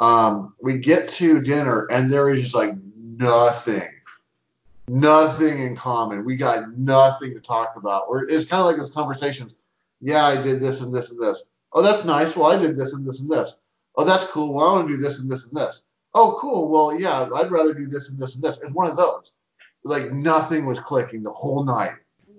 Um, 0.00 0.54
we 0.60 0.78
get 0.78 1.08
to 1.10 1.40
dinner 1.40 1.86
and 1.86 2.10
there 2.10 2.28
is 2.30 2.42
just 2.42 2.54
like 2.54 2.74
nothing, 2.94 3.88
nothing 4.88 5.60
in 5.60 5.76
common. 5.76 6.24
We 6.24 6.36
got 6.36 6.76
nothing 6.76 7.32
to 7.34 7.40
talk 7.40 7.74
about. 7.76 8.04
Or 8.08 8.24
it's 8.24 8.44
kind 8.44 8.60
of 8.60 8.66
like 8.66 8.76
those 8.76 8.90
conversations. 8.90 9.54
Yeah, 10.00 10.24
I 10.24 10.42
did 10.42 10.60
this 10.60 10.80
and 10.80 10.92
this 10.92 11.10
and 11.10 11.20
this. 11.20 11.44
Oh, 11.72 11.82
that's 11.82 12.04
nice. 12.04 12.36
Well, 12.36 12.50
I 12.50 12.58
did 12.58 12.76
this 12.76 12.92
and 12.92 13.06
this 13.06 13.20
and 13.20 13.30
this. 13.30 13.54
Oh, 13.96 14.04
that's 14.04 14.24
cool. 14.24 14.52
Well, 14.52 14.66
I 14.66 14.72
want 14.72 14.88
to 14.88 14.94
do 14.94 15.00
this 15.00 15.20
and 15.20 15.30
this 15.30 15.46
and 15.46 15.56
this. 15.56 15.82
Oh, 16.14 16.36
cool. 16.40 16.68
Well, 16.68 16.98
yeah, 16.98 17.28
I'd 17.34 17.50
rather 17.50 17.74
do 17.74 17.86
this 17.86 18.10
and 18.10 18.18
this 18.18 18.34
and 18.34 18.42
this. 18.42 18.60
It's 18.62 18.72
one 18.72 18.88
of 18.88 18.96
those. 18.96 19.32
Like 19.84 20.12
nothing 20.12 20.66
was 20.66 20.80
clicking 20.80 21.22
the 21.22 21.32
whole 21.32 21.64
night. 21.64 21.92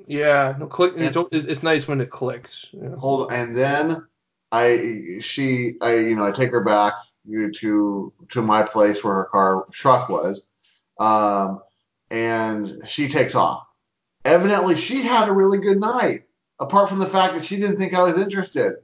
Yeah, 0.07 0.55
no 0.59 0.67
click. 0.67 0.93
It's, 0.97 1.17
it's 1.31 1.63
nice 1.63 1.87
when 1.87 2.01
it 2.01 2.09
clicks. 2.09 2.69
know. 2.73 2.95
hold 2.97 3.31
and 3.31 3.55
then 3.55 4.05
I 4.51 5.17
she 5.19 5.75
I 5.81 5.95
you 5.95 6.15
know 6.15 6.25
I 6.25 6.31
take 6.31 6.51
her 6.51 6.63
back 6.63 6.93
to 7.55 8.13
to 8.29 8.41
my 8.41 8.63
place 8.63 9.03
where 9.03 9.15
her 9.15 9.25
car 9.25 9.65
truck 9.71 10.09
was, 10.09 10.45
um, 10.99 11.61
and 12.09 12.81
she 12.85 13.09
takes 13.09 13.35
off. 13.35 13.65
Evidently, 14.23 14.75
she 14.75 15.01
had 15.01 15.27
a 15.27 15.33
really 15.33 15.57
good 15.59 15.79
night, 15.79 16.23
apart 16.59 16.89
from 16.89 16.99
the 16.99 17.05
fact 17.05 17.35
that 17.35 17.45
she 17.45 17.57
didn't 17.57 17.77
think 17.77 17.93
I 17.93 18.03
was 18.03 18.17
interested. 18.17 18.75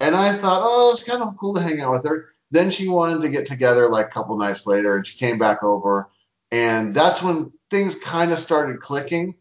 And 0.00 0.16
I 0.16 0.36
thought, 0.36 0.62
oh, 0.64 0.92
it's 0.92 1.04
kind 1.04 1.22
of 1.22 1.36
cool 1.36 1.54
to 1.54 1.60
hang 1.60 1.80
out 1.80 1.92
with 1.92 2.04
her. 2.04 2.30
Then 2.50 2.70
she 2.70 2.88
wanted 2.88 3.22
to 3.22 3.28
get 3.28 3.46
together 3.46 3.88
like 3.88 4.06
a 4.06 4.10
couple 4.10 4.36
nights 4.36 4.66
later, 4.66 4.96
and 4.96 5.06
she 5.06 5.16
came 5.16 5.38
back 5.38 5.62
over, 5.62 6.08
and 6.50 6.94
that's 6.94 7.22
when 7.22 7.52
things 7.70 7.94
kind 7.94 8.32
of 8.32 8.38
started 8.38 8.80
clicking 8.80 9.34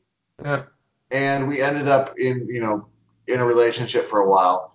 Yeah. 0.43 0.63
and 1.11 1.47
we 1.49 1.61
ended 1.61 1.87
up 1.89 2.17
in 2.17 2.47
you 2.47 2.61
know 2.61 2.87
in 3.27 3.39
a 3.41 3.45
relationship 3.45 4.05
for 4.05 4.19
a 4.19 4.29
while 4.29 4.70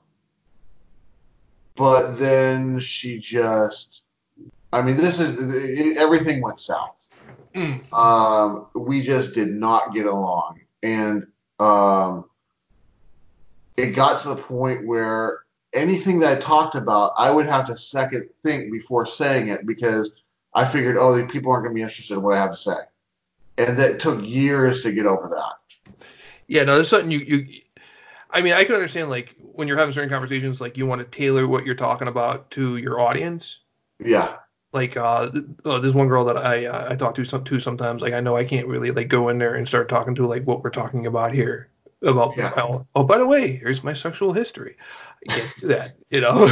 but 1.77 2.15
then 2.19 2.79
she 2.81 3.19
just 3.19 4.03
i 4.73 4.83
mean 4.83 4.97
this 4.97 5.21
is 5.21 5.37
it, 5.55 5.97
everything 5.97 6.43
went 6.43 6.61
south 6.61 7.11
Mm. 7.55 7.91
um 7.95 8.67
we 8.75 9.01
just 9.01 9.33
did 9.35 9.49
not 9.49 9.95
get 9.95 10.05
along 10.07 10.61
and 10.83 11.27
um 11.59 12.27
it 13.79 13.93
got 13.95 14.21
to 14.21 14.29
the 14.29 14.37
point 14.37 14.87
where 14.87 15.41
anything 15.73 16.19
that 16.21 16.37
i 16.37 16.41
talked 16.41 16.75
about 16.75 17.13
i 17.17 17.31
would 17.31 17.47
have 17.47 17.65
to 17.67 17.77
second 17.77 18.29
think 18.45 18.71
before 18.71 19.07
saying 19.07 19.49
it 19.49 19.67
because 19.67 20.17
i 20.53 20.65
figured 20.67 20.97
oh 20.99 21.15
these 21.15 21.31
people 21.31 21.51
aren't 21.51 21.65
going 21.65 21.75
to 21.75 21.79
be 21.79 21.83
interested 21.83 22.15
in 22.15 22.23
what 22.23 22.35
i 22.35 22.39
have 22.39 22.51
to 22.51 22.57
say 22.57 22.77
and 23.57 23.79
that 23.79 24.01
took 24.01 24.23
years 24.23 24.83
to 24.83 24.93
get 24.93 25.07
over 25.07 25.29
that 25.29 25.55
Yeah, 26.47 26.65
no, 26.65 26.75
there's 26.77 26.89
something 26.91 27.11
you 27.11 27.21
you. 27.21 27.63
I 28.37 28.43
mean, 28.43 28.53
I 28.53 28.65
can 28.65 28.75
understand 28.75 29.09
like 29.09 29.35
when 29.39 29.67
you're 29.67 29.79
having 29.79 29.95
certain 29.95 30.11
conversations, 30.11 30.61
like 30.61 30.77
you 30.77 30.85
want 30.85 31.01
to 31.01 31.07
tailor 31.19 31.49
what 31.49 31.65
you're 31.65 31.75
talking 31.75 32.07
about 32.07 32.51
to 32.51 32.77
your 32.77 33.01
audience. 33.01 33.61
yeah 33.99 34.37
Like, 34.75 34.95
uh, 34.99 35.31
uh 35.65 35.79
there's 35.79 35.95
one 35.95 36.09
girl 36.09 36.27
that 36.27 36.37
I 36.37 36.67
uh, 36.67 36.89
I 36.91 36.97
talk 36.97 37.15
to 37.15 37.25
some 37.25 37.45
to 37.45 37.59
sometimes. 37.61 38.03
Like, 38.03 38.13
I 38.13 38.21
know 38.21 38.37
I 38.37 38.45
can't 38.45 38.67
really 38.67 38.91
like 38.91 39.09
go 39.09 39.31
in 39.31 39.39
there 39.39 39.55
and 39.55 39.67
start 39.67 39.89
talking 39.89 40.15
to 40.17 40.27
like 40.27 40.47
what 40.47 40.63
we're 40.63 40.69
talking 40.69 41.07
about 41.07 41.33
here 41.33 41.71
about. 42.03 42.37
Yeah. 42.37 42.53
Oh, 42.59 42.87
oh, 42.95 43.05
by 43.05 43.17
the 43.17 43.27
way, 43.27 43.57
here's 43.57 43.83
my 43.83 43.95
sexual 43.95 44.35
history. 44.35 44.77
I 45.27 45.33
can't 45.33 45.55
do 45.61 45.69
that, 45.69 45.97
you 46.11 46.21
know. 46.21 46.47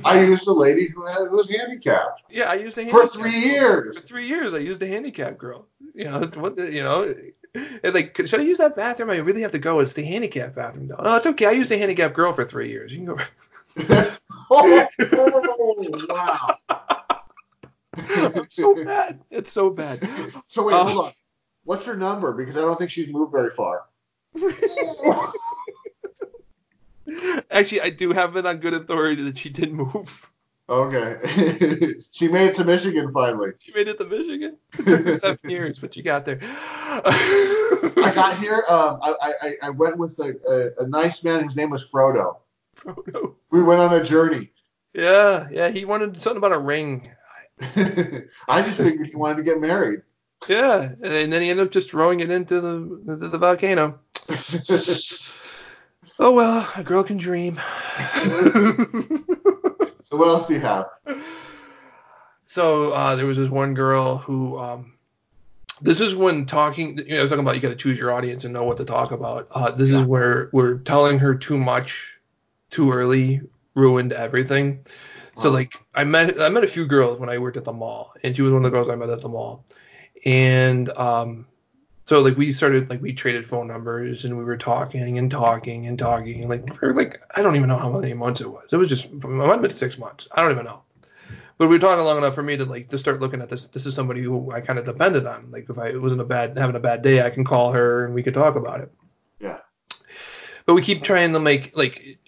I 0.04 0.22
used 0.22 0.46
a 0.46 0.52
lady 0.52 0.86
who 0.86 1.04
had 1.06 1.26
who 1.26 1.38
was 1.38 1.50
handicapped 1.50 2.22
yeah, 2.30 2.44
I 2.44 2.54
used 2.54 2.78
a 2.78 2.88
for 2.88 3.04
three 3.06 3.32
girl. 3.32 3.40
years. 3.40 3.98
For 3.98 4.06
three 4.06 4.28
years, 4.28 4.54
I 4.54 4.58
used 4.58 4.80
a 4.80 4.86
handicap 4.86 5.38
girl. 5.38 5.66
You 5.92 6.04
know, 6.04 6.20
what 6.36 6.56
you 6.56 6.84
know. 6.84 7.14
It's 7.54 7.94
like, 7.94 8.16
should 8.26 8.40
I 8.40 8.44
use 8.44 8.58
that 8.58 8.76
bathroom? 8.76 9.10
I 9.10 9.16
really 9.16 9.42
have 9.42 9.52
to 9.52 9.58
go. 9.58 9.80
It's 9.80 9.92
the 9.94 10.04
handicap 10.04 10.54
bathroom. 10.54 10.88
though. 10.88 11.02
No, 11.02 11.16
it's 11.16 11.26
okay. 11.26 11.46
I 11.46 11.52
used 11.52 11.70
a 11.72 11.78
handicap 11.78 12.14
girl 12.14 12.32
for 12.32 12.44
three 12.44 12.68
years. 12.70 12.92
You 12.92 12.98
can 12.98 13.06
go. 13.06 13.18
oh, 14.50 14.86
oh, 15.00 16.06
wow. 16.08 16.58
it's 17.96 18.56
so 18.56 18.84
bad. 18.84 19.20
It's 19.30 19.52
so 19.52 19.70
bad. 19.70 20.08
So 20.46 20.66
wait, 20.66 20.74
Uh, 20.74 20.84
hold 20.84 21.06
on. 21.06 21.12
What's 21.64 21.84
her 21.86 21.96
number? 21.96 22.32
Because 22.32 22.56
I 22.56 22.60
don't 22.60 22.76
think 22.78 22.90
she's 22.90 23.08
moved 23.08 23.32
very 23.32 23.50
far. 23.50 23.84
Actually, 27.50 27.80
I 27.82 27.90
do 27.90 28.12
have 28.12 28.36
it 28.36 28.46
on 28.46 28.58
good 28.58 28.74
authority 28.74 29.22
that 29.24 29.38
she 29.38 29.48
did 29.48 29.72
move. 29.72 30.30
Okay. 30.68 31.94
she 32.10 32.28
made 32.28 32.50
it 32.50 32.54
to 32.56 32.64
Michigan 32.64 33.10
finally. 33.10 33.52
She 33.58 33.72
made 33.72 33.88
it 33.88 33.98
to 33.98 34.04
Michigan. 34.04 34.58
Seven 35.20 35.50
years, 35.50 35.78
but 35.78 35.96
you 35.96 36.02
got 36.02 36.26
there. 36.26 36.38
I 36.42 38.12
got 38.14 38.38
here. 38.38 38.64
Um, 38.68 38.98
I, 39.02 39.32
I, 39.42 39.56
I 39.62 39.70
went 39.70 39.96
with 39.96 40.18
a, 40.18 40.34
a, 40.46 40.84
a 40.84 40.88
nice 40.88 41.24
man. 41.24 41.42
His 41.44 41.56
name 41.56 41.70
was 41.70 41.88
Frodo. 41.90 42.36
Frodo. 42.76 43.36
We 43.50 43.62
went 43.62 43.80
on 43.80 43.94
a 43.94 44.04
journey. 44.04 44.50
Yeah, 44.92 45.48
yeah. 45.50 45.70
He 45.70 45.86
wanted 45.86 46.20
something 46.20 46.38
about 46.38 46.52
a 46.52 46.58
ring. 46.58 47.08
I 47.60 48.62
just 48.62 48.76
figured 48.76 49.08
he 49.08 49.16
wanted 49.16 49.38
to 49.38 49.42
get 49.44 49.60
married. 49.60 50.02
Yeah, 50.48 50.92
and 51.02 51.32
then 51.32 51.42
he 51.42 51.50
ended 51.50 51.66
up 51.66 51.72
just 51.72 51.90
throwing 51.90 52.20
it 52.20 52.30
into 52.30 52.60
the 52.60 53.12
into 53.12 53.28
the 53.28 53.38
volcano. 53.38 53.98
oh 56.18 56.32
well, 56.32 56.68
a 56.76 56.84
girl 56.84 57.02
can 57.02 57.16
dream. 57.16 57.58
So 60.08 60.16
what 60.16 60.28
else 60.28 60.46
do 60.46 60.54
you 60.54 60.60
have? 60.60 60.86
So 62.50 62.92
uh, 62.92 63.14
there 63.14 63.26
was 63.26 63.36
this 63.36 63.50
one 63.50 63.74
girl 63.74 64.16
who. 64.16 64.58
Um, 64.58 64.94
this 65.82 66.00
is 66.00 66.14
when 66.14 66.46
talking. 66.46 66.96
You 66.96 67.08
know, 67.10 67.18
I 67.18 67.20
was 67.20 67.28
talking 67.28 67.44
about 67.44 67.56
you 67.56 67.60
got 67.60 67.68
to 67.68 67.76
choose 67.76 67.98
your 67.98 68.10
audience 68.10 68.44
and 68.44 68.54
know 68.54 68.64
what 68.64 68.78
to 68.78 68.86
talk 68.86 69.10
about. 69.10 69.48
Uh, 69.50 69.70
this 69.70 69.90
Yeah. 69.90 70.00
is 70.00 70.06
where 70.06 70.48
we're 70.54 70.78
telling 70.78 71.18
her 71.18 71.34
too 71.34 71.58
much, 71.58 72.14
too 72.70 72.90
early, 72.90 73.42
ruined 73.74 74.14
everything. 74.14 74.80
So 75.36 75.50
like 75.50 75.74
I 75.94 76.04
met 76.04 76.40
I 76.40 76.48
met 76.48 76.64
a 76.64 76.68
few 76.68 76.86
girls 76.86 77.20
when 77.20 77.28
I 77.28 77.36
worked 77.36 77.58
at 77.58 77.64
the 77.64 77.72
mall, 77.74 78.14
and 78.24 78.34
she 78.34 78.40
was 78.40 78.50
one 78.50 78.64
of 78.64 78.72
the 78.72 78.74
girls 78.74 78.88
I 78.88 78.94
met 78.96 79.10
at 79.10 79.20
the 79.20 79.28
mall. 79.28 79.66
And 80.24 80.88
um, 80.96 81.46
so 82.08 82.22
like 82.22 82.38
we 82.38 82.54
started 82.54 82.88
like 82.88 83.02
we 83.02 83.12
traded 83.12 83.44
phone 83.44 83.66
numbers 83.66 84.24
and 84.24 84.38
we 84.38 84.42
were 84.42 84.56
talking 84.56 85.18
and 85.18 85.30
talking 85.30 85.86
and 85.86 85.98
talking 85.98 86.40
and 86.40 86.48
like 86.48 86.74
for 86.74 86.94
like 86.94 87.20
I 87.36 87.42
don't 87.42 87.54
even 87.54 87.68
know 87.68 87.76
how 87.76 87.90
many 87.92 88.14
months 88.14 88.40
it 88.40 88.50
was. 88.50 88.64
It 88.72 88.76
was 88.76 88.88
just 88.88 89.04
it 89.12 89.24
might 89.24 89.46
have 89.46 89.60
been 89.60 89.70
six 89.70 89.98
months. 89.98 90.26
I 90.32 90.40
don't 90.40 90.52
even 90.52 90.64
know. 90.64 90.80
But 91.58 91.68
we 91.68 91.76
were 91.76 91.78
talking 91.78 92.02
long 92.02 92.16
enough 92.16 92.34
for 92.34 92.42
me 92.42 92.56
to 92.56 92.64
like 92.64 92.88
to 92.88 92.98
start 92.98 93.20
looking 93.20 93.42
at 93.42 93.50
this. 93.50 93.66
This 93.66 93.84
is 93.84 93.94
somebody 93.94 94.22
who 94.22 94.50
I 94.52 94.62
kind 94.62 94.78
of 94.78 94.86
depended 94.86 95.26
on. 95.26 95.50
Like 95.50 95.68
if 95.68 95.76
I 95.76 95.98
wasn't 95.98 96.22
a 96.22 96.24
bad 96.24 96.56
having 96.56 96.76
a 96.76 96.80
bad 96.80 97.02
day, 97.02 97.20
I 97.20 97.28
can 97.28 97.44
call 97.44 97.72
her 97.72 98.06
and 98.06 98.14
we 98.14 98.22
could 98.22 98.32
talk 98.32 98.56
about 98.56 98.80
it. 98.80 98.90
Yeah. 99.38 99.58
But 100.64 100.76
we 100.76 100.80
keep 100.80 101.02
trying 101.02 101.34
to 101.34 101.40
make 101.40 101.76
like 101.76 102.20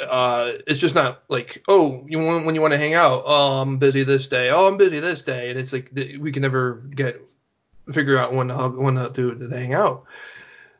uh 0.00 0.52
it's 0.66 0.80
just 0.80 0.94
not 0.94 1.24
like 1.28 1.62
oh 1.68 2.06
you 2.08 2.18
want 2.18 2.46
when 2.46 2.54
you 2.54 2.62
want 2.62 2.72
to 2.72 2.78
hang 2.78 2.94
out 2.94 3.22
oh 3.26 3.60
I'm 3.60 3.76
busy 3.76 4.02
this 4.02 4.28
day 4.28 4.48
oh 4.48 4.66
I'm 4.66 4.78
busy 4.78 4.98
this 4.98 5.20
day 5.20 5.50
and 5.50 5.58
it's 5.58 5.74
like 5.74 5.90
we 6.18 6.32
can 6.32 6.40
never 6.40 6.76
get 6.94 7.20
figure 7.92 8.18
out 8.18 8.32
when 8.32 8.48
to 8.48 8.54
hug- 8.54 8.76
when 8.76 8.94
to 8.96 9.10
do 9.10 9.34
to 9.34 9.48
hang 9.48 9.74
out. 9.74 10.04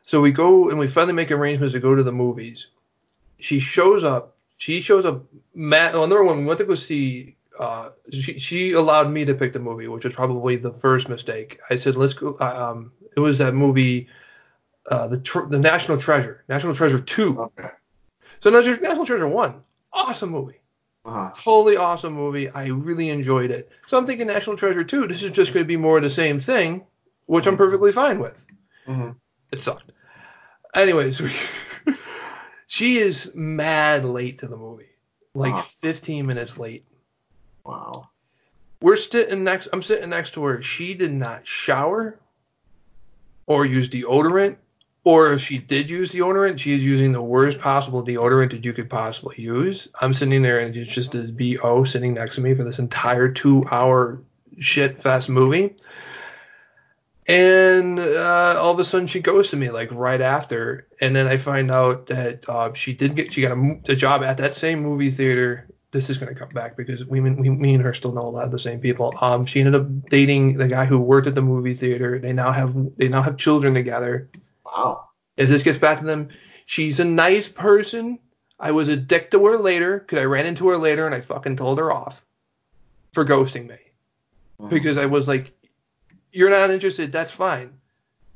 So 0.01 0.21
we 0.21 0.31
go 0.31 0.69
and 0.69 0.79
we 0.79 0.87
finally 0.87 1.13
make 1.13 1.31
arrangements 1.31 1.73
to 1.73 1.79
go 1.79 1.95
to 1.95 2.03
the 2.03 2.11
movies. 2.11 2.67
She 3.39 3.59
shows 3.59 4.03
up. 4.03 4.35
She 4.57 4.81
shows 4.81 5.05
up. 5.05 5.23
Matt. 5.53 5.93
Well, 5.93 6.07
number 6.07 6.23
one, 6.23 6.39
we 6.39 6.45
went 6.45 6.59
to 6.59 6.65
go 6.65 6.75
see. 6.75 7.35
Uh, 7.59 7.89
she 8.11 8.37
she 8.39 8.71
allowed 8.73 9.09
me 9.11 9.25
to 9.25 9.33
pick 9.33 9.51
the 9.53 9.59
movie, 9.59 9.87
which 9.87 10.05
was 10.05 10.13
probably 10.13 10.55
the 10.55 10.71
first 10.73 11.09
mistake. 11.09 11.59
I 11.69 11.75
said 11.75 11.95
let's 11.95 12.13
go. 12.13 12.37
Um, 12.39 12.91
it 13.15 13.19
was 13.19 13.37
that 13.39 13.53
movie, 13.55 14.07
uh, 14.89 15.07
the 15.07 15.17
tr- 15.17 15.47
the 15.49 15.57
National 15.59 15.97
Treasure, 15.97 16.43
National 16.47 16.75
Treasure 16.75 16.99
two. 16.99 17.39
Okay. 17.39 17.69
So 18.39 18.49
National 18.51 18.79
National 18.81 19.05
Treasure 19.05 19.27
one, 19.27 19.55
awesome 19.91 20.29
movie 20.29 20.61
Uh-huh. 21.05 21.31
totally 21.35 21.77
awesome 21.77 22.13
movie. 22.13 22.47
I 22.51 22.67
really 22.67 23.09
enjoyed 23.09 23.49
it. 23.49 23.71
So 23.87 23.97
I'm 23.97 24.05
thinking 24.05 24.27
National 24.27 24.55
Treasure 24.55 24.83
2, 24.83 25.07
this 25.07 25.23
is 25.23 25.31
just 25.31 25.53
going 25.53 25.63
to 25.63 25.67
be 25.67 25.77
more 25.77 25.97
of 25.97 26.03
the 26.03 26.09
same 26.11 26.39
thing, 26.39 26.85
which 27.27 27.45
I'm 27.45 27.55
perfectly 27.57 27.91
fine 27.91 28.19
with. 28.19 28.43
hmm 28.85 29.11
It 29.51 29.61
sucked. 29.61 29.91
Anyways, 30.73 31.21
she 32.67 32.97
is 32.97 33.31
mad 33.35 34.03
late 34.03 34.39
to 34.39 34.47
the 34.47 34.57
movie, 34.57 34.89
like 35.33 35.53
Wow. 35.53 35.61
15 35.61 36.25
minutes 36.25 36.57
late. 36.57 36.85
Wow. 37.63 38.09
We're 38.81 38.95
sitting 38.95 39.43
next. 39.43 39.69
I'm 39.73 39.81
sitting 39.81 40.09
next 40.09 40.33
to 40.35 40.43
her. 40.45 40.61
She 40.61 40.93
did 40.93 41.11
not 41.11 41.47
shower 41.47 42.19
or 43.47 43.65
use 43.65 43.89
deodorant, 43.89 44.57
or 45.03 45.33
if 45.33 45.41
she 45.41 45.57
did 45.57 45.89
use 45.89 46.11
deodorant, 46.11 46.59
she 46.59 46.73
is 46.73 46.83
using 46.85 47.11
the 47.11 47.21
worst 47.21 47.59
possible 47.59 48.03
deodorant 48.05 48.51
that 48.51 48.63
you 48.65 48.73
could 48.73 48.89
possibly 48.89 49.35
use. 49.39 49.87
I'm 49.99 50.13
sitting 50.13 50.41
there 50.43 50.59
and 50.59 50.75
it's 50.75 50.93
just 50.93 51.13
this 51.13 51.31
bo 51.31 51.83
sitting 51.85 52.13
next 52.13 52.35
to 52.35 52.41
me 52.41 52.53
for 52.53 52.63
this 52.63 52.77
entire 52.77 53.29
two-hour 53.29 54.21
shit 54.59 55.01
fest 55.01 55.29
movie. 55.29 55.75
And 57.27 57.99
uh, 57.99 58.55
all 58.57 58.71
of 58.71 58.79
a 58.79 58.85
sudden 58.85 59.07
she 59.07 59.19
goes 59.19 59.49
to 59.49 59.57
me 59.57 59.69
like 59.69 59.89
right 59.91 60.21
after, 60.21 60.87
and 61.01 61.15
then 61.15 61.27
I 61.27 61.37
find 61.37 61.69
out 61.71 62.07
that 62.07 62.47
uh, 62.47 62.73
she 62.73 62.93
did 62.93 63.15
get 63.15 63.33
she 63.33 63.41
got 63.41 63.51
a, 63.51 63.79
a 63.89 63.95
job 63.95 64.23
at 64.23 64.37
that 64.37 64.55
same 64.55 64.81
movie 64.81 65.11
theater 65.11 65.67
this 65.91 66.09
is 66.09 66.17
going 66.17 66.33
to 66.33 66.39
come 66.39 66.49
back 66.49 66.75
because 66.75 67.05
we, 67.05 67.21
we, 67.21 67.49
me 67.49 67.73
and 67.73 67.83
her 67.83 67.93
still 67.93 68.11
know 68.11 68.27
a 68.27 68.29
lot 68.29 68.43
of 68.43 68.51
the 68.51 68.59
same 68.59 68.79
people. 68.79 69.13
Um, 69.21 69.45
she 69.45 69.59
ended 69.59 69.75
up 69.75 70.09
dating 70.09 70.57
the 70.57 70.67
guy 70.67 70.85
who 70.85 70.99
worked 70.99 71.27
at 71.27 71.35
the 71.35 71.41
movie 71.41 71.73
theater. 71.73 72.19
They 72.19 72.33
now 72.33 72.51
have 72.51 72.75
they 72.97 73.07
now 73.07 73.21
have 73.21 73.37
children 73.37 73.73
together. 73.73 74.29
Wow. 74.65 75.09
As 75.37 75.49
this 75.49 75.63
gets 75.63 75.77
back 75.77 75.99
to 75.99 76.05
them, 76.05 76.29
she's 76.65 76.99
a 76.99 77.05
nice 77.05 77.47
person. 77.47 78.19
I 78.59 78.71
was 78.71 78.89
a 78.89 78.97
dick 78.97 79.31
to 79.31 79.45
her 79.45 79.57
later 79.57 79.99
because 79.99 80.19
I 80.19 80.25
ran 80.25 80.45
into 80.45 80.67
her 80.67 80.77
later 80.77 81.05
and 81.05 81.15
I 81.15 81.21
fucking 81.21 81.57
told 81.57 81.77
her 81.77 81.91
off 81.91 82.25
for 83.13 83.23
ghosting 83.23 83.67
me 83.67 83.77
because 84.69 84.97
I 84.97 85.05
was 85.05 85.27
like, 85.27 85.53
"You're 86.37 86.49
not 86.49 86.69
interested. 86.71 87.11
That's 87.11 87.31
fine. 87.31 87.69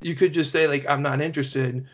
You 0.01 0.15
could 0.15 0.33
just 0.33 0.51
say 0.51 0.67
like 0.67 0.85
I'm 0.89 1.01
not 1.03 1.21
interested." 1.21 1.87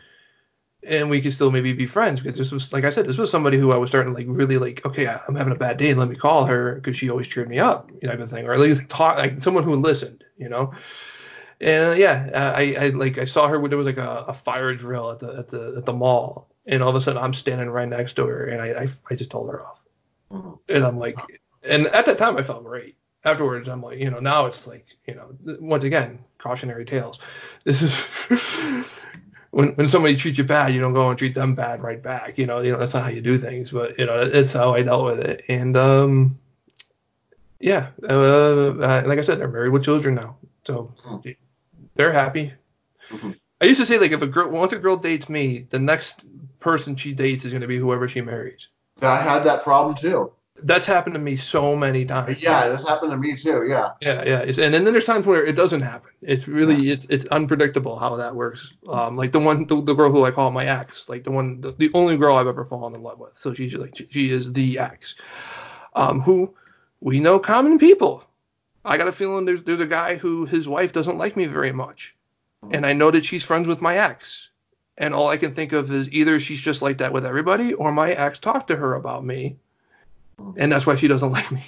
and 0.84 1.10
we 1.10 1.20
could 1.20 1.32
still 1.32 1.50
maybe 1.50 1.72
be 1.72 1.86
friends 1.86 2.20
because 2.20 2.38
this 2.38 2.52
was 2.52 2.72
like 2.72 2.84
I 2.84 2.90
said, 2.90 3.06
this 3.06 3.18
was 3.18 3.30
somebody 3.32 3.58
who 3.58 3.72
I 3.72 3.76
was 3.76 3.90
starting 3.90 4.12
to 4.12 4.18
like 4.18 4.28
really 4.28 4.58
like. 4.58 4.86
Okay, 4.86 5.08
I'm 5.08 5.34
having 5.34 5.52
a 5.52 5.56
bad 5.56 5.76
day. 5.76 5.92
Let 5.92 6.08
me 6.08 6.14
call 6.16 6.44
her 6.44 6.76
because 6.76 6.96
she 6.96 7.10
always 7.10 7.26
cheered 7.26 7.48
me 7.48 7.58
up, 7.58 7.90
you 7.90 8.06
know, 8.06 8.12
type 8.12 8.20
of 8.20 8.30
thing, 8.30 8.46
or 8.46 8.54
at 8.54 8.60
least 8.60 8.88
talk 8.88 9.18
like 9.18 9.42
someone 9.42 9.64
who 9.64 9.74
listened, 9.74 10.24
you 10.36 10.48
know. 10.48 10.72
And 11.60 11.94
uh, 11.94 11.96
yeah, 11.96 12.52
I, 12.56 12.76
I 12.78 12.88
like 12.90 13.18
I 13.18 13.24
saw 13.24 13.48
her 13.48 13.58
when 13.58 13.70
there 13.70 13.78
was 13.78 13.86
like 13.88 13.96
a, 13.96 14.26
a 14.28 14.34
fire 14.34 14.72
drill 14.74 15.10
at 15.10 15.18
the 15.18 15.38
at 15.38 15.48
the 15.48 15.74
at 15.78 15.84
the 15.84 15.92
mall, 15.92 16.48
and 16.66 16.80
all 16.80 16.90
of 16.90 16.94
a 16.94 17.02
sudden 17.02 17.20
I'm 17.20 17.34
standing 17.34 17.68
right 17.70 17.88
next 17.88 18.14
to 18.14 18.26
her, 18.26 18.46
and 18.46 18.62
I 18.62 18.84
I, 18.84 18.88
I 19.10 19.14
just 19.16 19.32
told 19.32 19.50
her 19.50 19.66
off, 19.66 19.80
Mhm. 20.30 20.58
and 20.68 20.84
I'm 20.84 20.98
like, 21.00 21.18
and 21.64 21.88
at 21.88 22.06
that 22.06 22.18
time 22.18 22.36
I 22.36 22.42
felt 22.42 22.62
great. 22.62 22.96
Afterwards, 23.28 23.68
I'm 23.68 23.82
like, 23.82 23.98
you 23.98 24.10
know, 24.10 24.20
now 24.20 24.46
it's 24.46 24.66
like, 24.66 24.86
you 25.06 25.14
know, 25.14 25.28
once 25.60 25.84
again, 25.84 26.18
cautionary 26.38 26.84
tales. 26.84 27.20
This 27.64 27.82
is 27.82 27.94
when 29.50 29.68
when 29.74 29.88
somebody 29.88 30.16
treats 30.16 30.38
you 30.38 30.44
bad, 30.44 30.72
you 30.72 30.80
don't 30.80 30.94
go 30.94 31.10
and 31.10 31.18
treat 31.18 31.34
them 31.34 31.54
bad 31.54 31.82
right 31.82 32.02
back. 32.02 32.38
You 32.38 32.46
know, 32.46 32.60
you 32.60 32.72
know 32.72 32.78
that's 32.78 32.94
not 32.94 33.02
how 33.02 33.10
you 33.10 33.20
do 33.20 33.38
things, 33.38 33.70
but 33.70 33.98
you 33.98 34.06
know 34.06 34.16
it's 34.22 34.52
how 34.54 34.74
I 34.74 34.82
dealt 34.82 35.04
with 35.04 35.20
it. 35.20 35.44
And 35.48 35.76
um, 35.76 36.38
yeah, 37.60 37.88
uh, 38.08 39.02
like 39.04 39.18
I 39.18 39.22
said, 39.22 39.38
they're 39.40 39.48
married 39.48 39.72
with 39.72 39.84
children 39.84 40.14
now, 40.14 40.36
so 40.64 40.94
Hmm. 41.02 41.30
they're 41.96 42.12
happy. 42.12 42.52
Mhm. 43.10 43.36
I 43.60 43.64
used 43.66 43.80
to 43.80 43.86
say 43.86 43.98
like 43.98 44.12
if 44.12 44.22
a 44.22 44.26
girl 44.26 44.48
once 44.48 44.72
a 44.72 44.78
girl 44.78 44.96
dates 44.96 45.28
me, 45.28 45.66
the 45.68 45.78
next 45.78 46.24
person 46.60 46.96
she 46.96 47.12
dates 47.12 47.44
is 47.44 47.52
going 47.52 47.62
to 47.62 47.68
be 47.68 47.78
whoever 47.78 48.08
she 48.08 48.20
marries. 48.22 48.68
I 49.02 49.20
had 49.20 49.44
that 49.44 49.62
problem 49.64 49.96
too. 49.96 50.32
That's 50.62 50.86
happened 50.86 51.14
to 51.14 51.20
me 51.20 51.36
so 51.36 51.76
many 51.76 52.04
times. 52.04 52.42
Yeah, 52.42 52.68
that's 52.68 52.86
happened 52.86 53.12
to 53.12 53.16
me 53.16 53.36
too. 53.36 53.66
Yeah. 53.68 53.90
Yeah, 54.00 54.24
yeah. 54.24 54.40
It's, 54.40 54.58
and 54.58 54.74
then 54.74 54.84
there's 54.84 55.04
times 55.04 55.26
where 55.26 55.44
it 55.44 55.52
doesn't 55.52 55.82
happen. 55.82 56.10
It's 56.22 56.48
really 56.48 56.90
it's 56.90 57.06
it's 57.08 57.26
unpredictable 57.26 57.98
how 57.98 58.16
that 58.16 58.34
works. 58.34 58.72
Um, 58.88 59.16
like 59.16 59.32
the 59.32 59.40
one 59.40 59.66
the, 59.66 59.82
the 59.82 59.94
girl 59.94 60.10
who 60.10 60.24
I 60.24 60.30
call 60.30 60.50
my 60.50 60.66
ex, 60.66 61.08
like 61.08 61.24
the 61.24 61.30
one 61.30 61.60
the, 61.60 61.72
the 61.72 61.90
only 61.94 62.16
girl 62.16 62.36
I've 62.36 62.46
ever 62.46 62.64
fallen 62.64 62.94
in 62.94 63.02
love 63.02 63.18
with. 63.18 63.38
So 63.38 63.54
she's 63.54 63.74
like 63.74 63.96
she, 63.96 64.08
she 64.10 64.30
is 64.30 64.52
the 64.52 64.78
ex. 64.78 65.14
Um, 65.94 66.20
who 66.20 66.54
we 67.00 67.20
know 67.20 67.38
common 67.38 67.78
people. 67.78 68.24
I 68.84 68.96
got 68.96 69.08
a 69.08 69.12
feeling 69.12 69.44
there's 69.44 69.62
there's 69.62 69.80
a 69.80 69.86
guy 69.86 70.16
who 70.16 70.44
his 70.46 70.66
wife 70.66 70.92
doesn't 70.92 71.18
like 71.18 71.36
me 71.36 71.46
very 71.46 71.72
much, 71.72 72.16
and 72.70 72.84
I 72.84 72.92
know 72.92 73.10
that 73.10 73.24
she's 73.24 73.44
friends 73.44 73.68
with 73.68 73.80
my 73.80 73.98
ex. 73.98 74.48
And 75.00 75.14
all 75.14 75.28
I 75.28 75.36
can 75.36 75.54
think 75.54 75.72
of 75.72 75.92
is 75.92 76.08
either 76.10 76.40
she's 76.40 76.60
just 76.60 76.82
like 76.82 76.98
that 76.98 77.12
with 77.12 77.24
everybody, 77.24 77.72
or 77.72 77.92
my 77.92 78.12
ex 78.12 78.40
talked 78.40 78.66
to 78.68 78.76
her 78.76 78.94
about 78.94 79.24
me, 79.24 79.56
and 80.56 80.72
that's 80.72 80.86
why 80.86 80.96
she 80.96 81.08
doesn't 81.08 81.32
like 81.32 81.50
me. 81.52 81.64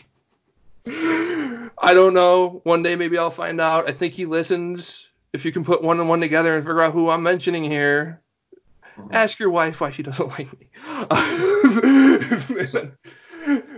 I 1.83 1.95
don't 1.95 2.15
know. 2.15 2.61
One 2.65 2.83
day 2.83 2.97
maybe 2.97 3.19
I'll 3.19 3.31
find 3.31 3.61
out. 3.61 3.89
I 3.89 3.93
think 3.93 4.15
he 4.15 4.27
listens. 4.27 5.07
If 5.33 5.45
you 5.45 5.53
can 5.53 5.65
put 5.65 5.83
one 5.83 6.01
and 6.01 6.09
one 6.09 6.21
together 6.21 6.57
and 6.57 6.65
figure 6.65 6.83
out 6.83 6.93
who 6.93 7.09
I'm 7.09 7.23
mentioning 7.23 7.65
here, 7.65 8.21
ask 9.11 9.39
your 9.39 9.51
wife 9.51 9.81
why 9.81 9.91
she 9.91 10.03
doesn't 10.03 10.29
like 10.39 10.49
me. 10.59 10.69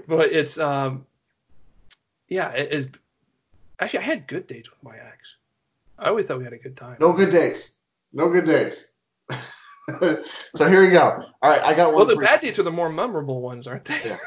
but 0.08 0.32
it's 0.32 0.58
um, 0.58 1.06
yeah. 2.28 2.50
It, 2.50 2.72
it, 2.72 2.90
actually, 3.78 4.00
I 4.00 4.02
had 4.02 4.26
good 4.26 4.46
dates 4.46 4.70
with 4.70 4.82
my 4.82 4.96
ex. 4.96 5.36
I 5.98 6.08
always 6.08 6.26
thought 6.26 6.38
we 6.38 6.44
had 6.44 6.52
a 6.52 6.58
good 6.58 6.76
time. 6.76 6.96
No 7.00 7.12
good 7.12 7.30
dates. 7.30 7.76
No 8.12 8.30
good 8.30 8.46
dates. 8.46 8.84
so 10.56 10.68
here 10.68 10.82
we 10.82 10.90
go. 10.90 11.24
All 11.42 11.50
right, 11.50 11.62
I 11.62 11.74
got 11.74 11.88
one. 11.88 11.96
Well, 11.96 12.04
the 12.06 12.14
for 12.14 12.22
you. 12.22 12.28
bad 12.28 12.40
dates 12.40 12.58
are 12.58 12.64
the 12.64 12.72
more 12.72 12.90
memorable 12.90 13.40
ones, 13.40 13.66
aren't 13.66 13.84
they? 13.84 14.00
Yeah. 14.04 14.18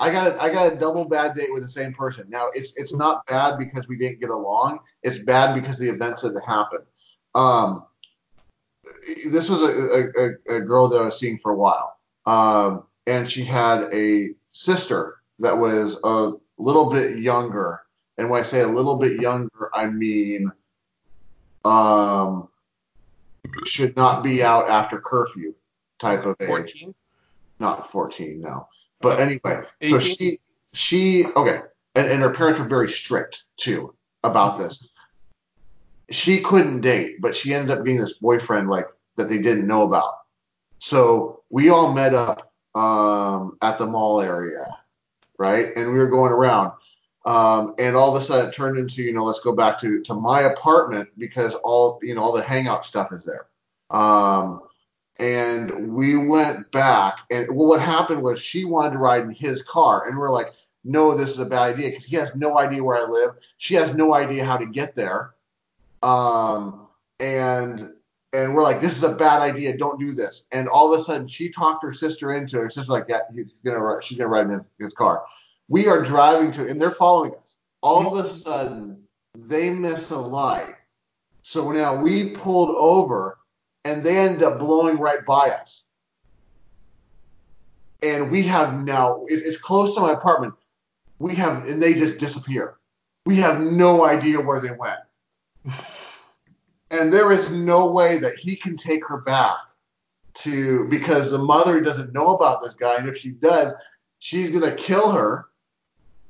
I 0.00 0.10
got 0.10 0.28
a, 0.28 0.42
I 0.42 0.50
got 0.50 0.72
a 0.72 0.76
double 0.76 1.04
bad 1.04 1.36
date 1.36 1.52
with 1.52 1.62
the 1.62 1.68
same 1.68 1.92
person. 1.92 2.26
Now 2.30 2.48
it's 2.54 2.76
it's 2.76 2.94
not 2.94 3.26
bad 3.26 3.58
because 3.58 3.86
we 3.86 3.98
didn't 3.98 4.20
get 4.20 4.30
along. 4.30 4.80
It's 5.02 5.18
bad 5.18 5.54
because 5.54 5.78
the 5.78 5.90
events 5.90 6.22
that 6.22 6.34
happened. 6.44 6.84
Um, 7.34 7.84
this 9.30 9.48
was 9.48 9.62
a, 9.62 10.10
a, 10.18 10.56
a 10.56 10.60
girl 10.62 10.88
that 10.88 11.00
I 11.00 11.04
was 11.04 11.18
seeing 11.18 11.38
for 11.38 11.52
a 11.52 11.56
while, 11.56 11.98
um, 12.26 12.84
and 13.06 13.30
she 13.30 13.44
had 13.44 13.92
a 13.92 14.30
sister 14.50 15.18
that 15.38 15.56
was 15.56 15.98
a 16.02 16.32
little 16.58 16.90
bit 16.90 17.18
younger. 17.18 17.82
And 18.16 18.30
when 18.30 18.40
I 18.40 18.42
say 18.42 18.60
a 18.60 18.68
little 18.68 18.96
bit 18.96 19.20
younger, 19.20 19.70
I 19.74 19.86
mean 19.86 20.50
um, 21.64 22.48
should 23.66 23.96
not 23.96 24.22
be 24.22 24.42
out 24.42 24.68
after 24.68 24.98
curfew 24.98 25.54
type 25.98 26.24
of 26.24 26.36
age. 26.40 26.48
14. 26.48 26.94
Not 27.58 27.90
14, 27.90 28.40
no. 28.40 28.66
But 29.00 29.20
anyway, 29.20 29.62
so 29.88 29.98
she 29.98 30.40
she 30.72 31.26
okay, 31.26 31.60
and, 31.94 32.06
and 32.06 32.22
her 32.22 32.30
parents 32.30 32.60
were 32.60 32.66
very 32.66 32.90
strict 32.90 33.44
too 33.56 33.94
about 34.22 34.58
this. 34.58 34.88
She 36.10 36.40
couldn't 36.40 36.80
date, 36.80 37.20
but 37.20 37.34
she 37.34 37.54
ended 37.54 37.76
up 37.76 37.84
getting 37.84 38.00
this 38.00 38.14
boyfriend 38.14 38.68
like 38.68 38.86
that 39.16 39.28
they 39.28 39.38
didn't 39.38 39.66
know 39.66 39.82
about. 39.82 40.14
So 40.78 41.42
we 41.50 41.68
all 41.68 41.92
met 41.92 42.14
up 42.14 42.52
um, 42.74 43.56
at 43.62 43.78
the 43.78 43.86
mall 43.86 44.20
area, 44.20 44.66
right? 45.38 45.72
And 45.76 45.92
we 45.92 45.98
were 45.98 46.08
going 46.08 46.32
around. 46.32 46.72
Um, 47.26 47.74
and 47.78 47.96
all 47.96 48.14
of 48.14 48.20
a 48.20 48.24
sudden 48.24 48.48
it 48.48 48.54
turned 48.54 48.78
into, 48.78 49.02
you 49.02 49.12
know, 49.12 49.24
let's 49.24 49.40
go 49.40 49.54
back 49.54 49.78
to, 49.80 50.02
to 50.02 50.14
my 50.14 50.42
apartment 50.42 51.10
because 51.18 51.54
all, 51.54 52.00
you 52.02 52.14
know, 52.14 52.22
all 52.22 52.32
the 52.32 52.42
hangout 52.42 52.86
stuff 52.86 53.12
is 53.12 53.24
there. 53.24 53.46
Um, 53.90 54.62
and 55.20 55.94
we 55.94 56.16
went 56.16 56.72
back 56.72 57.20
and 57.30 57.46
well, 57.54 57.68
what 57.68 57.80
happened 57.80 58.22
was 58.22 58.40
she 58.40 58.64
wanted 58.64 58.92
to 58.92 58.98
ride 58.98 59.22
in 59.22 59.30
his 59.30 59.62
car 59.62 60.08
and 60.08 60.18
we're 60.18 60.30
like, 60.30 60.54
no, 60.82 61.14
this 61.14 61.30
is 61.30 61.38
a 61.38 61.44
bad 61.44 61.74
idea 61.74 61.90
because 61.90 62.06
he 62.06 62.16
has 62.16 62.34
no 62.34 62.58
idea 62.58 62.82
where 62.82 62.96
I 62.96 63.04
live. 63.04 63.34
She 63.58 63.74
has 63.74 63.94
no 63.94 64.14
idea 64.14 64.46
how 64.46 64.56
to 64.56 64.64
get 64.64 64.94
there. 64.94 65.34
Um, 66.02 66.88
and, 67.18 67.90
and 68.32 68.54
we're 68.54 68.62
like, 68.62 68.80
this 68.80 68.96
is 68.96 69.04
a 69.04 69.14
bad 69.14 69.42
idea. 69.42 69.76
Don't 69.76 70.00
do 70.00 70.12
this. 70.12 70.46
And 70.52 70.68
all 70.68 70.92
of 70.92 70.98
a 70.98 71.04
sudden 71.04 71.28
she 71.28 71.50
talked 71.50 71.84
her 71.84 71.92
sister 71.92 72.32
into 72.32 72.58
it. 72.58 72.62
Her 72.62 72.70
sister's 72.70 72.88
like, 72.88 73.04
yeah, 73.10 73.20
he's 73.34 73.52
gonna, 73.62 74.00
she's 74.00 74.16
gonna 74.16 74.28
ride 74.28 74.46
in 74.46 74.52
his, 74.52 74.68
his 74.78 74.94
car. 74.94 75.22
We 75.68 75.86
are 75.86 76.02
driving 76.02 76.50
to, 76.52 76.66
and 76.66 76.80
they're 76.80 76.90
following 76.90 77.34
us. 77.34 77.56
All 77.82 78.16
of 78.16 78.24
a 78.24 78.28
sudden, 78.28 79.02
they 79.34 79.68
miss 79.68 80.10
a 80.10 80.18
light. 80.18 80.76
So 81.42 81.70
now 81.72 81.94
we 81.94 82.30
pulled 82.30 82.70
over, 82.70 83.38
and 83.84 84.02
they 84.02 84.18
end 84.18 84.42
up 84.42 84.58
blowing 84.58 84.98
right 84.98 85.24
by 85.24 85.50
us. 85.50 85.86
And 88.02 88.30
we 88.30 88.42
have 88.42 88.82
now, 88.82 89.24
it- 89.28 89.42
it's 89.44 89.56
close 89.56 89.94
to 89.94 90.00
my 90.00 90.12
apartment. 90.12 90.54
We 91.18 91.34
have, 91.34 91.66
and 91.66 91.80
they 91.82 91.94
just 91.94 92.18
disappear. 92.18 92.78
We 93.26 93.36
have 93.36 93.60
no 93.60 94.04
idea 94.04 94.40
where 94.40 94.60
they 94.60 94.72
went. 94.72 95.00
And 96.92 97.12
there 97.12 97.30
is 97.30 97.52
no 97.52 97.88
way 97.92 98.18
that 98.18 98.34
he 98.34 98.56
can 98.56 98.76
take 98.76 99.06
her 99.06 99.18
back 99.18 99.58
to, 100.38 100.88
because 100.88 101.30
the 101.30 101.38
mother 101.38 101.80
doesn't 101.80 102.12
know 102.12 102.34
about 102.34 102.60
this 102.60 102.74
guy. 102.74 102.96
And 102.96 103.08
if 103.08 103.16
she 103.16 103.28
does, 103.30 103.72
she's 104.18 104.50
going 104.50 104.68
to 104.68 104.74
kill 104.74 105.12
her 105.12 105.50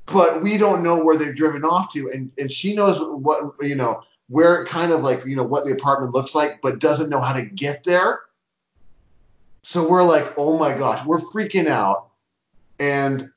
but 0.07 0.43
we 0.43 0.57
don't 0.57 0.83
know 0.83 1.03
where 1.03 1.17
they've 1.17 1.37
driven 1.37 1.65
off 1.65 1.93
to 1.93 2.11
and 2.11 2.31
and 2.39 2.51
she 2.51 2.75
knows 2.75 3.01
what 3.01 3.55
you 3.61 3.75
know 3.75 4.03
where 4.31 4.63
it 4.63 4.69
kind 4.69 4.93
of 4.93 5.03
like 5.03 5.27
you 5.27 5.35
know 5.35 5.43
what 5.43 5.65
the 5.65 5.73
apartment 5.73 6.15
looks 6.15 6.35
like 6.35 6.63
but 6.63 6.79
doesn't 6.79 7.11
know 7.11 7.21
how 7.21 7.33
to 7.33 7.45
get 7.45 7.85
there. 7.85 8.21
So 9.63 9.87
we're 9.87 10.05
like 10.05 10.35
oh 10.39 10.57
my 10.57 10.73
gosh 10.73 11.05
we're 11.05 11.19
freaking 11.19 11.67
out. 11.67 12.09
And 12.79 13.29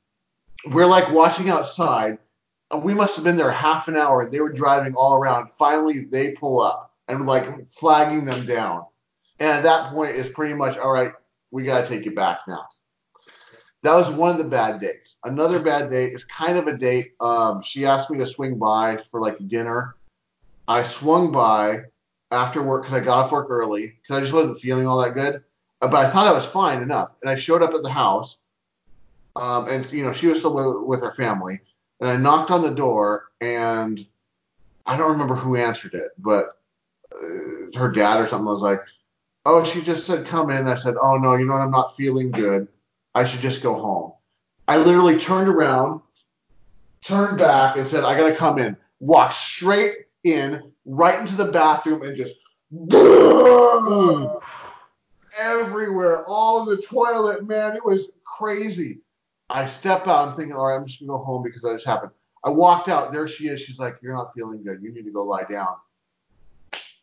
we're 0.67 0.85
like 0.85 1.11
watching 1.11 1.49
outside. 1.49 2.19
We 2.73 2.93
must 2.93 3.15
have 3.17 3.25
been 3.25 3.35
there 3.35 3.51
half 3.51 3.87
an 3.87 3.97
hour. 3.97 4.29
They 4.29 4.39
were 4.39 4.53
driving 4.53 4.93
all 4.95 5.17
around. 5.17 5.49
Finally 5.49 6.05
they 6.05 6.31
pull 6.31 6.61
up 6.61 6.93
and 7.07 7.25
like 7.25 7.71
flagging 7.71 8.25
them 8.25 8.45
down. 8.45 8.85
And 9.39 9.49
at 9.49 9.63
that 9.63 9.91
point 9.91 10.15
it's 10.15 10.29
pretty 10.29 10.53
much 10.53 10.77
all 10.77 10.91
right 10.91 11.11
we 11.51 11.63
got 11.63 11.81
to 11.81 11.87
take 11.87 12.05
you 12.05 12.15
back 12.15 12.39
now. 12.47 12.67
That 13.83 13.95
was 13.95 14.09
one 14.09 14.31
of 14.31 14.37
the 14.37 14.45
bad 14.45 14.79
dates. 14.79 15.17
Another 15.23 15.61
bad 15.61 15.91
date 15.91 16.13
is 16.13 16.23
kind 16.23 16.57
of 16.57 16.67
a 16.67 16.77
date. 16.77 17.13
Um, 17.19 17.61
she 17.61 17.85
asked 17.85 18.09
me 18.09 18.17
to 18.19 18.25
swing 18.25 18.57
by 18.57 18.97
for 19.11 19.19
like 19.19 19.47
dinner. 19.47 19.95
I 20.67 20.83
swung 20.83 21.31
by 21.31 21.83
after 22.31 22.61
work 22.61 22.83
because 22.83 22.97
I 22.97 23.03
got 23.03 23.25
off 23.25 23.31
work 23.31 23.47
early 23.49 23.97
because 24.01 24.17
I 24.17 24.19
just 24.21 24.33
wasn't 24.33 24.59
feeling 24.59 24.87
all 24.87 25.01
that 25.01 25.13
good. 25.13 25.43
Uh, 25.81 25.87
But 25.87 26.05
I 26.05 26.09
thought 26.09 26.27
I 26.27 26.31
was 26.31 26.45
fine 26.45 26.81
enough, 26.81 27.11
and 27.21 27.29
I 27.29 27.35
showed 27.35 27.61
up 27.61 27.73
at 27.73 27.83
the 27.83 27.89
house. 27.89 28.37
Um, 29.35 29.67
and 29.67 29.91
you 29.91 30.03
know 30.03 30.13
she 30.13 30.27
was 30.27 30.39
still 30.39 30.53
with, 30.53 30.87
with 30.87 31.01
her 31.01 31.11
family, 31.11 31.59
and 31.99 32.09
I 32.09 32.17
knocked 32.17 32.51
on 32.51 32.61
the 32.61 32.73
door, 32.73 33.31
and 33.41 34.05
I 34.85 34.95
don't 34.95 35.11
remember 35.11 35.35
who 35.35 35.55
answered 35.55 35.95
it, 35.95 36.11
but 36.19 36.59
uh, 37.11 37.75
her 37.75 37.91
dad 37.91 38.21
or 38.21 38.27
something 38.27 38.45
was 38.45 38.61
like, 38.61 38.81
"Oh, 39.45 39.63
she 39.63 39.81
just 39.81 40.05
said 40.05 40.27
come 40.27 40.51
in." 40.51 40.67
I 40.67 40.75
said, 40.75 40.95
"Oh 41.01 41.17
no, 41.17 41.35
you 41.35 41.45
know 41.45 41.53
what? 41.53 41.63
I'm 41.63 41.71
not 41.71 41.95
feeling 41.97 42.29
good." 42.29 42.67
I 43.15 43.23
should 43.25 43.41
just 43.41 43.61
go 43.61 43.75
home. 43.75 44.13
I 44.67 44.77
literally 44.77 45.19
turned 45.19 45.49
around, 45.49 46.01
turned 47.03 47.37
back, 47.37 47.77
and 47.77 47.87
said, 47.87 48.03
I 48.03 48.17
gotta 48.17 48.35
come 48.35 48.57
in. 48.59 48.77
Walked 48.99 49.35
straight 49.35 50.07
in, 50.23 50.71
right 50.85 51.19
into 51.19 51.35
the 51.35 51.51
bathroom, 51.51 52.03
and 52.03 52.15
just 52.15 52.35
everywhere, 55.39 56.25
all 56.25 56.65
the 56.65 56.77
toilet, 56.77 57.47
man. 57.47 57.75
It 57.75 57.85
was 57.85 58.11
crazy. 58.25 58.99
I 59.49 59.65
step 59.65 60.07
out, 60.07 60.27
I'm 60.27 60.33
thinking, 60.33 60.55
all 60.55 60.67
right, 60.67 60.75
I'm 60.75 60.85
just 60.85 60.99
gonna 60.99 61.17
go 61.17 61.23
home 61.23 61.43
because 61.43 61.61
that 61.61 61.73
just 61.73 61.85
happened. 61.85 62.11
I 62.43 62.49
walked 62.49 62.89
out, 62.89 63.11
there 63.11 63.27
she 63.27 63.47
is. 63.47 63.61
She's 63.61 63.79
like, 63.79 63.97
You're 64.01 64.15
not 64.15 64.33
feeling 64.33 64.63
good. 64.63 64.81
You 64.81 64.93
need 64.93 65.05
to 65.05 65.11
go 65.11 65.23
lie 65.23 65.45
down. 65.49 65.75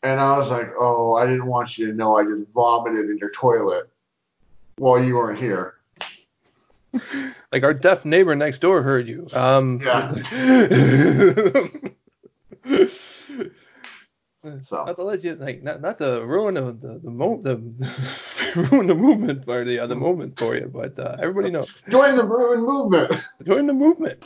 And 0.02 0.20
I 0.20 0.36
was 0.38 0.50
like, 0.50 0.70
Oh, 0.78 1.14
I 1.14 1.26
didn't 1.26 1.46
want 1.46 1.78
you 1.78 1.86
to 1.86 1.92
know 1.92 2.16
I 2.16 2.24
just 2.24 2.50
vomited 2.52 3.08
in 3.10 3.18
your 3.18 3.30
toilet 3.30 3.88
while 4.76 5.02
you 5.02 5.16
weren't 5.16 5.38
here. 5.38 5.74
Like 7.52 7.64
our 7.64 7.74
deaf 7.74 8.04
neighbor 8.04 8.36
next 8.36 8.60
door 8.60 8.80
heard 8.80 9.08
you. 9.08 9.26
Um, 9.32 9.80
Yeah. 9.82 10.14
So 14.62 14.84
Not 14.86 14.96
to 14.96 15.04
let 15.04 15.22
you 15.22 15.34
like 15.34 15.62
not 15.62 15.82
not 15.82 15.98
to 15.98 16.24
ruin 16.24 16.54
the 16.54 16.72
the, 16.72 16.98
the 17.04 17.10
mo 17.10 17.40
the 17.42 17.56
ruin 18.70 18.86
the 18.86 18.94
movement 18.94 19.44
or 19.46 19.64
the 19.66 19.80
uh, 19.80 19.86
the 19.86 19.94
moment 19.94 20.38
for 20.38 20.56
you, 20.56 20.70
but 20.72 20.98
uh, 20.98 21.16
everybody 21.20 21.50
knows 21.54 21.68
join 21.90 22.16
the 22.16 22.24
Bruin 22.24 22.62
movement. 22.64 23.12
join 23.44 23.66
the 23.66 23.74
movement. 23.74 24.24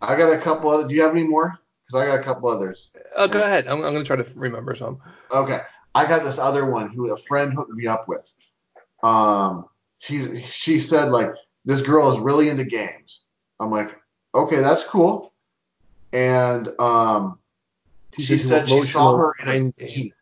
I 0.00 0.16
got 0.16 0.32
a 0.32 0.38
couple 0.38 0.70
other. 0.70 0.88
Do 0.88 0.94
you 0.94 1.02
have 1.02 1.10
any 1.10 1.24
more? 1.24 1.58
Because 1.86 2.02
I 2.02 2.06
got 2.06 2.18
a 2.18 2.22
couple 2.22 2.48
others. 2.48 2.90
Uh, 3.14 3.26
go 3.26 3.42
ahead. 3.42 3.66
I'm, 3.66 3.84
I'm 3.84 3.92
gonna 3.92 4.02
try 4.02 4.16
to 4.16 4.26
remember 4.34 4.74
some. 4.74 4.98
Okay, 5.30 5.60
I 5.94 6.06
got 6.06 6.24
this 6.24 6.38
other 6.38 6.70
one 6.70 6.88
who 6.88 7.12
a 7.12 7.18
friend 7.18 7.52
hooked 7.52 7.72
me 7.72 7.86
up 7.86 8.08
with. 8.08 8.34
Um, 9.02 9.66
she 9.98 10.40
she 10.40 10.80
said 10.80 11.10
like 11.10 11.32
this 11.66 11.82
girl 11.82 12.10
is 12.10 12.18
really 12.18 12.48
into 12.48 12.64
games. 12.64 13.24
I'm 13.60 13.70
like, 13.70 13.94
okay, 14.34 14.60
that's 14.60 14.84
cool. 14.84 15.34
And 16.14 16.70
um, 16.78 17.38
she 18.18 18.38
said 18.38 18.68
she 18.68 18.82
saw 18.84 19.16
her 19.16 19.34
in 19.42 19.48
a 19.48 19.72
bikini. 19.72 20.12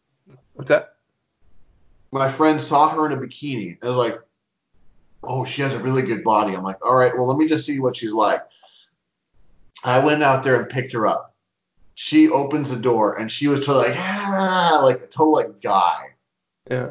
What's 0.54 0.68
that? 0.68 0.96
My 2.12 2.28
friend 2.28 2.60
saw 2.60 2.88
her 2.90 3.06
in 3.06 3.12
a 3.12 3.16
bikini. 3.16 3.78
I 3.82 3.88
was 3.88 3.96
like, 3.96 4.20
oh, 5.22 5.44
she 5.44 5.62
has 5.62 5.74
a 5.74 5.78
really 5.78 6.02
good 6.02 6.22
body. 6.22 6.54
I'm 6.54 6.62
like, 6.62 6.84
all 6.84 6.94
right, 6.94 7.16
well, 7.16 7.26
let 7.26 7.38
me 7.38 7.48
just 7.48 7.66
see 7.66 7.80
what 7.80 7.96
she's 7.96 8.12
like. 8.12 8.42
I 9.84 10.04
went 10.04 10.22
out 10.22 10.42
there 10.42 10.60
and 10.60 10.68
picked 10.68 10.92
her 10.92 11.06
up. 11.06 11.34
She 11.94 12.28
opens 12.28 12.70
the 12.70 12.76
door 12.76 13.18
and 13.18 13.30
she 13.30 13.46
was 13.46 13.64
totally 13.64 13.90
like, 13.90 13.98
ah, 13.98 14.80
like 14.82 15.02
a 15.02 15.06
total 15.06 15.32
like 15.32 15.60
guy. 15.60 16.14
Yeah. 16.70 16.90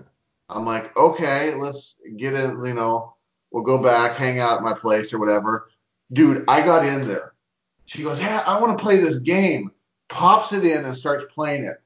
I'm 0.49 0.66
like, 0.66 0.95
okay, 0.95 1.56
let's 1.56 1.97
get 2.18 2.34
in, 2.34 2.64
you 2.64 2.74
know, 2.74 3.16
we'll 3.51 3.64
go 3.64 3.82
back, 3.82 4.16
hang 4.16 4.39
out 4.39 4.58
at 4.58 4.64
my 4.64 4.74
place 4.74 5.12
or 5.12 5.20
whatever. 5.20 5.70
Dude, 6.12 6.45
I 6.47 6.62
got 6.62 6.86
in 6.86 7.08
there. 7.08 7.34
She 7.86 8.04
goes, 8.04 8.22
yeah, 8.22 8.43
I 8.45 8.60
want 8.62 8.78
to 8.78 8.82
play 8.82 8.97
this 8.97 9.20
game. 9.20 9.72
Pops 10.14 10.53
it 10.53 10.64
in 10.64 10.86
and 10.86 10.95
starts 10.95 11.26
playing 11.34 11.66
it. 11.66 11.82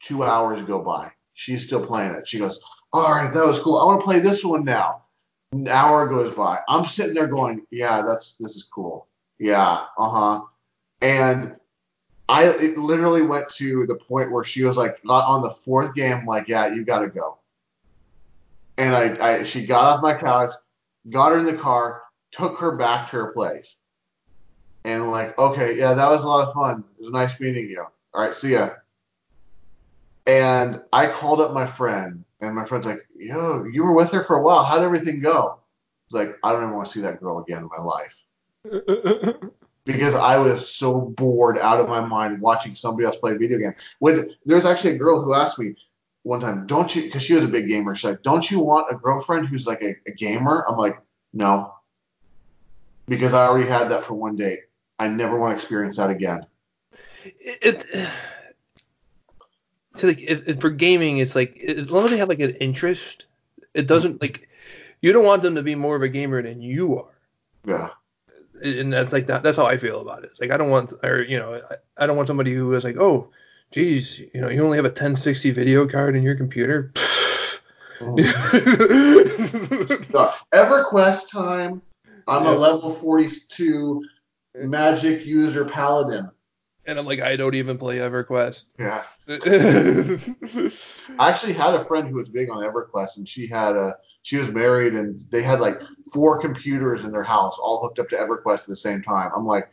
Two 0.00 0.24
hours 0.24 0.62
go 0.62 0.78
by. 0.78 1.12
She's 1.34 1.66
still 1.66 1.84
playing 1.84 2.12
it. 2.12 2.26
She 2.26 2.38
goes, 2.38 2.58
all 2.90 3.12
right, 3.12 3.32
that 3.32 3.46
was 3.46 3.58
cool. 3.58 3.76
I 3.76 3.84
want 3.84 4.00
to 4.00 4.04
play 4.04 4.18
this 4.18 4.42
one 4.42 4.64
now. 4.64 5.02
An 5.52 5.68
hour 5.68 6.06
goes 6.06 6.34
by. 6.34 6.60
I'm 6.68 6.86
sitting 6.86 7.12
there 7.12 7.26
going, 7.26 7.66
yeah, 7.70 8.00
that's 8.00 8.36
this 8.36 8.56
is 8.56 8.62
cool. 8.62 9.08
Yeah, 9.38 9.84
uh 9.98 10.08
huh. 10.08 10.40
And 11.02 11.56
I 12.30 12.46
it 12.46 12.78
literally 12.78 13.22
went 13.22 13.50
to 13.50 13.84
the 13.86 13.94
point 13.94 14.32
where 14.32 14.44
she 14.44 14.62
was 14.64 14.76
like, 14.76 14.98
on 15.06 15.42
the 15.42 15.50
fourth 15.50 15.94
game, 15.94 16.26
like, 16.26 16.48
yeah, 16.48 16.68
you 16.68 16.84
got 16.84 17.00
to 17.00 17.08
go. 17.08 17.38
And 18.78 18.94
I, 18.94 19.18
I, 19.20 19.42
she 19.44 19.66
got 19.66 19.84
off 19.84 20.02
my 20.02 20.14
couch, 20.14 20.52
got 21.10 21.32
her 21.32 21.38
in 21.38 21.44
the 21.44 21.54
car, 21.54 22.02
took 22.30 22.58
her 22.58 22.72
back 22.72 23.10
to 23.10 23.16
her 23.16 23.32
place. 23.32 23.76
And 24.84 25.10
like, 25.10 25.38
okay, 25.38 25.76
yeah, 25.76 25.94
that 25.94 26.08
was 26.08 26.24
a 26.24 26.28
lot 26.28 26.46
of 26.46 26.54
fun. 26.54 26.84
It 26.98 27.02
was 27.02 27.12
nice 27.12 27.38
meeting 27.40 27.68
you. 27.68 27.84
All 28.14 28.22
right, 28.22 28.34
see 28.34 28.52
ya. 28.52 28.70
And 30.26 30.82
I 30.92 31.06
called 31.06 31.40
up 31.40 31.52
my 31.52 31.66
friend, 31.66 32.24
and 32.40 32.54
my 32.54 32.64
friend's 32.64 32.86
like, 32.86 33.06
yo, 33.16 33.64
you 33.64 33.84
were 33.84 33.94
with 33.94 34.10
her 34.12 34.22
for 34.22 34.36
a 34.36 34.42
while. 34.42 34.64
How'd 34.64 34.82
everything 34.82 35.20
go? 35.20 35.58
Like, 36.10 36.36
I 36.42 36.52
don't 36.52 36.62
ever 36.62 36.74
want 36.74 36.88
to 36.88 36.92
see 36.92 37.00
that 37.00 37.20
girl 37.20 37.38
again 37.38 37.62
in 37.62 37.68
my 37.68 37.82
life 37.82 38.16
because 39.84 40.14
I 40.14 40.38
was 40.38 40.70
so 40.72 41.00
bored 41.00 41.58
out 41.58 41.80
of 41.80 41.88
my 41.88 42.00
mind 42.00 42.40
watching 42.40 42.74
somebody 42.74 43.06
else 43.06 43.16
play 43.16 43.32
a 43.32 43.38
video 43.38 43.58
game. 43.58 43.74
When 43.98 44.34
there's 44.46 44.64
actually 44.64 44.94
a 44.94 44.98
girl 44.98 45.22
who 45.22 45.34
asked 45.34 45.58
me 45.58 45.74
one 46.22 46.40
time, 46.40 46.66
don't 46.66 46.94
you? 46.94 47.02
Because 47.02 47.22
she 47.22 47.34
was 47.34 47.44
a 47.44 47.48
big 47.48 47.68
gamer. 47.68 47.94
She's 47.94 48.10
like, 48.10 48.22
don't 48.22 48.50
you 48.50 48.60
want 48.60 48.92
a 48.92 48.96
girlfriend 48.96 49.48
who's 49.48 49.66
like 49.66 49.82
a, 49.82 49.96
a 50.06 50.12
gamer? 50.12 50.64
I'm 50.68 50.76
like, 50.76 50.98
no. 51.32 51.74
because 53.06 53.32
I 53.32 53.46
already 53.46 53.66
had 53.66 53.88
that 53.88 54.04
for 54.04 54.14
one 54.14 54.36
date. 54.36 54.60
I 54.98 55.08
never 55.08 55.38
want 55.38 55.52
to 55.52 55.56
experience 55.56 55.96
that 55.98 56.10
again. 56.10 56.46
It, 57.24 57.84
it 57.94 58.08
so 59.96 60.06
like 60.08 60.20
it, 60.20 60.48
it- 60.48 60.60
for 60.60 60.70
gaming, 60.70 61.18
it's 61.18 61.34
like 61.34 61.58
as 61.58 61.90
long 61.90 62.04
as 62.04 62.10
they 62.10 62.16
have 62.18 62.28
like 62.28 62.40
an 62.40 62.50
interest, 62.56 63.26
it 63.74 63.86
doesn't 63.86 64.20
like 64.20 64.48
you 65.00 65.12
don't 65.12 65.24
want 65.24 65.42
them 65.42 65.54
to 65.56 65.62
be 65.62 65.74
more 65.74 65.96
of 65.96 66.02
a 66.02 66.08
gamer 66.08 66.42
than 66.42 66.60
you 66.60 66.98
are. 66.98 67.18
Yeah. 67.64 67.88
and 68.62 68.92
that's 68.92 69.12
like 69.12 69.26
that. 69.28 69.42
That's 69.42 69.56
how 69.56 69.66
I 69.66 69.76
feel 69.78 70.00
about 70.00 70.24
it. 70.24 70.30
It's 70.32 70.40
like 70.40 70.50
I 70.50 70.56
don't 70.56 70.70
want, 70.70 70.92
or 71.02 71.22
you 71.22 71.38
know, 71.38 71.60
I, 71.70 71.76
I 72.02 72.06
don't 72.06 72.16
want 72.16 72.26
somebody 72.28 72.54
who 72.54 72.72
is 72.74 72.84
like, 72.84 72.96
oh, 72.96 73.30
geez, 73.70 74.20
you 74.20 74.40
know, 74.40 74.48
you 74.48 74.64
only 74.64 74.76
have 74.78 74.84
a 74.84 74.88
1060 74.88 75.50
video 75.52 75.86
card 75.86 76.16
in 76.16 76.22
your 76.22 76.36
computer. 76.36 76.92
Mm-hmm. 78.00 78.18
The 80.12 80.32
EverQuest 80.54 81.32
time. 81.32 81.82
I'm 82.28 82.46
a 82.46 82.52
level 82.52 82.90
42 82.92 84.04
magic 84.66 85.24
user 85.26 85.64
paladin. 85.64 86.30
and 86.86 86.98
I'm 86.98 87.06
like, 87.06 87.20
I 87.20 87.36
don't 87.36 87.54
even 87.54 87.76
play 87.78 87.98
EverQuest. 87.98 88.64
Yeah. 88.78 89.02
I 91.18 91.28
actually 91.28 91.52
had 91.52 91.74
a 91.74 91.84
friend 91.84 92.08
who 92.08 92.16
was 92.16 92.28
big 92.28 92.50
on 92.50 92.62
EverQuest, 92.64 93.18
and 93.18 93.28
she 93.28 93.46
had 93.46 93.76
a 93.76 93.96
she 94.22 94.36
was 94.36 94.50
married, 94.50 94.94
and 94.94 95.24
they 95.30 95.42
had 95.42 95.60
like 95.60 95.80
four 96.12 96.38
computers 96.40 97.04
in 97.04 97.12
their 97.12 97.22
house, 97.22 97.56
all 97.60 97.80
hooked 97.82 97.98
up 97.98 98.08
to 98.10 98.16
EverQuest 98.16 98.60
at 98.60 98.66
the 98.66 98.76
same 98.76 99.02
time. 99.02 99.30
I'm 99.36 99.46
like, 99.46 99.70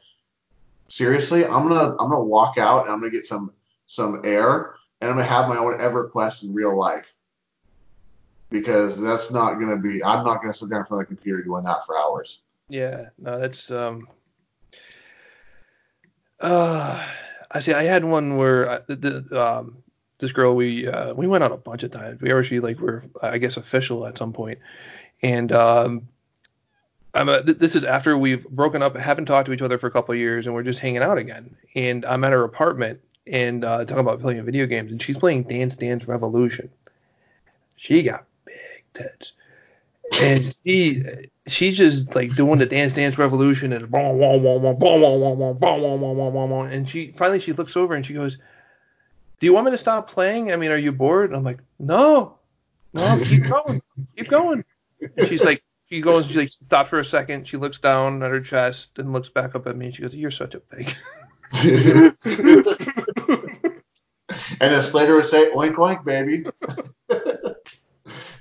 seriously, 0.87 1.45
I'm 1.45 1.67
gonna 1.67 1.91
I'm 1.91 2.09
gonna 2.09 2.23
walk 2.23 2.57
out 2.57 2.83
and 2.83 2.91
I'm 2.91 2.99
gonna 2.99 3.11
get 3.11 3.25
some 3.25 3.51
some 3.87 4.21
air, 4.23 4.75
and 5.01 5.09
I'm 5.09 5.15
gonna 5.17 5.29
have 5.29 5.47
my 5.47 5.57
own 5.57 5.79
EverQuest 5.79 6.43
in 6.43 6.53
real 6.53 6.77
life, 6.77 7.15
because 8.49 8.99
that's 8.99 9.31
not 9.31 9.53
gonna 9.53 9.77
be. 9.77 10.03
I'm 10.03 10.25
not 10.25 10.41
gonna 10.41 10.53
sit 10.53 10.69
there 10.69 10.79
in 10.79 10.85
front 10.85 11.03
of 11.03 11.09
the 11.09 11.15
computer 11.15 11.43
doing 11.43 11.63
that 11.63 11.85
for 11.85 11.97
hours. 11.97 12.41
yeah, 12.67 13.09
no, 13.17 13.39
that's 13.39 13.71
um. 13.71 14.07
Uh, 16.39 17.05
I 17.51 17.59
see. 17.59 17.73
I 17.73 17.83
had 17.83 18.03
one 18.03 18.37
where 18.37 18.69
I, 18.69 18.79
the, 18.87 18.95
the, 18.95 19.47
um, 19.47 19.77
this 20.19 20.31
girl 20.31 20.55
we 20.55 20.87
uh, 20.87 21.13
we 21.13 21.27
went 21.27 21.43
out 21.43 21.51
a 21.51 21.57
bunch 21.57 21.83
of 21.83 21.91
times. 21.91 22.21
We 22.21 22.31
actually 22.33 22.59
like 22.59 22.79
were 22.79 23.03
I 23.21 23.37
guess 23.37 23.57
official 23.57 24.05
at 24.05 24.17
some 24.17 24.33
point. 24.33 24.59
point, 24.59 24.69
and 25.21 25.51
um, 25.51 26.07
I'm 27.13 27.29
a, 27.29 27.43
th- 27.43 27.57
this 27.57 27.75
is 27.75 27.85
after 27.85 28.17
we've 28.17 28.47
broken 28.49 28.81
up, 28.81 28.95
haven't 28.95 29.25
talked 29.25 29.47
to 29.47 29.53
each 29.53 29.61
other 29.61 29.77
for 29.77 29.87
a 29.87 29.91
couple 29.91 30.13
of 30.13 30.19
years, 30.19 30.45
and 30.45 30.53
we're 30.53 30.63
just 30.63 30.79
hanging 30.79 31.01
out 31.01 31.17
again. 31.17 31.55
And 31.73 32.05
I'm 32.05 32.23
at 32.25 32.33
her 32.33 32.43
apartment 32.43 32.99
and 33.25 33.63
uh, 33.63 33.85
talking 33.85 33.99
about 33.99 34.19
playing 34.19 34.43
video 34.43 34.65
games, 34.65 34.91
and 34.91 35.01
she's 35.01 35.17
playing 35.17 35.43
Dance 35.43 35.75
Dance 35.75 36.07
Revolution. 36.07 36.69
She 37.77 38.03
got 38.03 38.25
big 38.45 38.83
tits, 38.93 39.31
and 40.21 40.57
she 40.63 41.03
she's 41.47 41.77
just 41.77 42.15
like 42.15 42.35
doing 42.35 42.59
the 42.59 42.65
Dance 42.65 42.93
Dance 42.93 43.17
Revolution 43.17 43.73
and 43.73 43.89
boom, 43.89 44.19
boom, 44.19 44.43
boom, 44.43 44.61
boom, 44.61 44.77
boom, 44.79 45.01
boom, 45.01 45.21
boom, 45.21 45.59
boom, 45.59 45.59
boom, 45.59 45.99
boom, 45.99 46.17
boom, 46.17 46.33
boom, 46.33 46.49
boom, 46.49 46.65
and 46.67 46.89
she 46.89 47.11
finally 47.11 47.39
she 47.39 47.53
looks 47.53 47.75
over 47.75 47.93
and 47.93 48.05
she 48.05 48.13
goes, 48.13 48.37
"Do 49.39 49.45
you 49.45 49.53
want 49.53 49.65
me 49.65 49.71
to 49.71 49.77
stop 49.77 50.09
playing? 50.09 50.51
I 50.51 50.55
mean, 50.55 50.71
are 50.71 50.77
you 50.77 50.91
bored?" 50.91 51.29
And 51.29 51.37
I'm 51.37 51.43
like, 51.43 51.59
"No, 51.79 52.37
no, 52.93 53.23
keep 53.23 53.47
going, 53.47 53.81
keep 54.15 54.29
going." 54.29 54.63
And 55.17 55.27
she's 55.27 55.43
like, 55.43 55.63
she 55.89 56.01
goes, 56.01 56.27
she 56.27 56.37
like 56.37 56.49
stops 56.49 56.89
for 56.89 56.99
a 56.99 57.05
second. 57.05 57.47
She 57.47 57.57
looks 57.57 57.79
down 57.79 58.23
at 58.23 58.31
her 58.31 58.41
chest 58.41 58.97
and 58.97 59.13
looks 59.13 59.29
back 59.29 59.55
up 59.55 59.67
at 59.67 59.75
me 59.75 59.87
and 59.87 59.95
she 59.95 60.01
goes, 60.01 60.15
"You're 60.15 60.31
such 60.31 60.55
a 60.55 60.59
pig." 60.59 60.93
And 64.59 64.71
then 64.71 64.81
Slater 64.81 65.15
would 65.15 65.25
say, 65.25 65.51
"Oink 65.51 65.75
oink, 65.75 66.03
baby." 66.03 66.45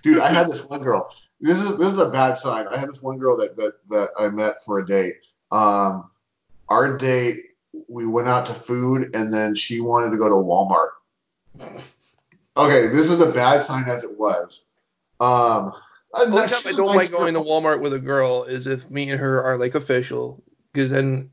Dude, 0.02 0.18
I 0.18 0.28
had 0.28 0.48
this 0.48 0.64
one 0.64 0.82
girl. 0.82 1.14
This 1.44 1.60
is 1.60 1.76
this 1.76 1.92
is 1.92 1.98
a 1.98 2.08
bad 2.08 2.38
sign. 2.38 2.66
I 2.68 2.78
had 2.78 2.88
this 2.88 3.02
one 3.02 3.18
girl 3.18 3.36
that 3.36 3.54
that 3.58 3.74
that 3.90 4.10
I 4.18 4.28
met 4.28 4.64
for 4.64 4.78
a 4.78 4.86
date. 4.86 5.16
Um, 5.52 6.10
our 6.70 6.96
date, 6.96 7.44
we 7.86 8.06
went 8.06 8.28
out 8.28 8.46
to 8.46 8.54
food, 8.54 9.14
and 9.14 9.30
then 9.30 9.54
she 9.54 9.80
wanted 9.80 10.10
to 10.12 10.16
go 10.16 10.30
to 10.30 10.34
Walmart. 10.34 10.92
Okay, 12.56 12.86
this 12.86 13.10
is 13.10 13.20
a 13.20 13.30
bad 13.30 13.62
sign 13.62 13.84
as 13.90 14.04
it 14.04 14.18
was. 14.18 14.62
Um, 15.20 15.74
The 16.14 16.22
only 16.22 16.48
time 16.48 16.62
I 16.64 16.72
don't 16.72 16.86
nice 16.86 16.96
like 16.96 17.10
going 17.10 17.34
to. 17.34 17.40
Walmart 17.40 17.80
with 17.80 17.92
a 17.92 17.98
girl 17.98 18.44
is 18.44 18.66
if 18.66 18.90
me 18.90 19.10
and 19.10 19.20
her 19.20 19.42
are 19.42 19.58
like 19.58 19.74
official, 19.74 20.42
because 20.72 20.90
then 20.90 21.28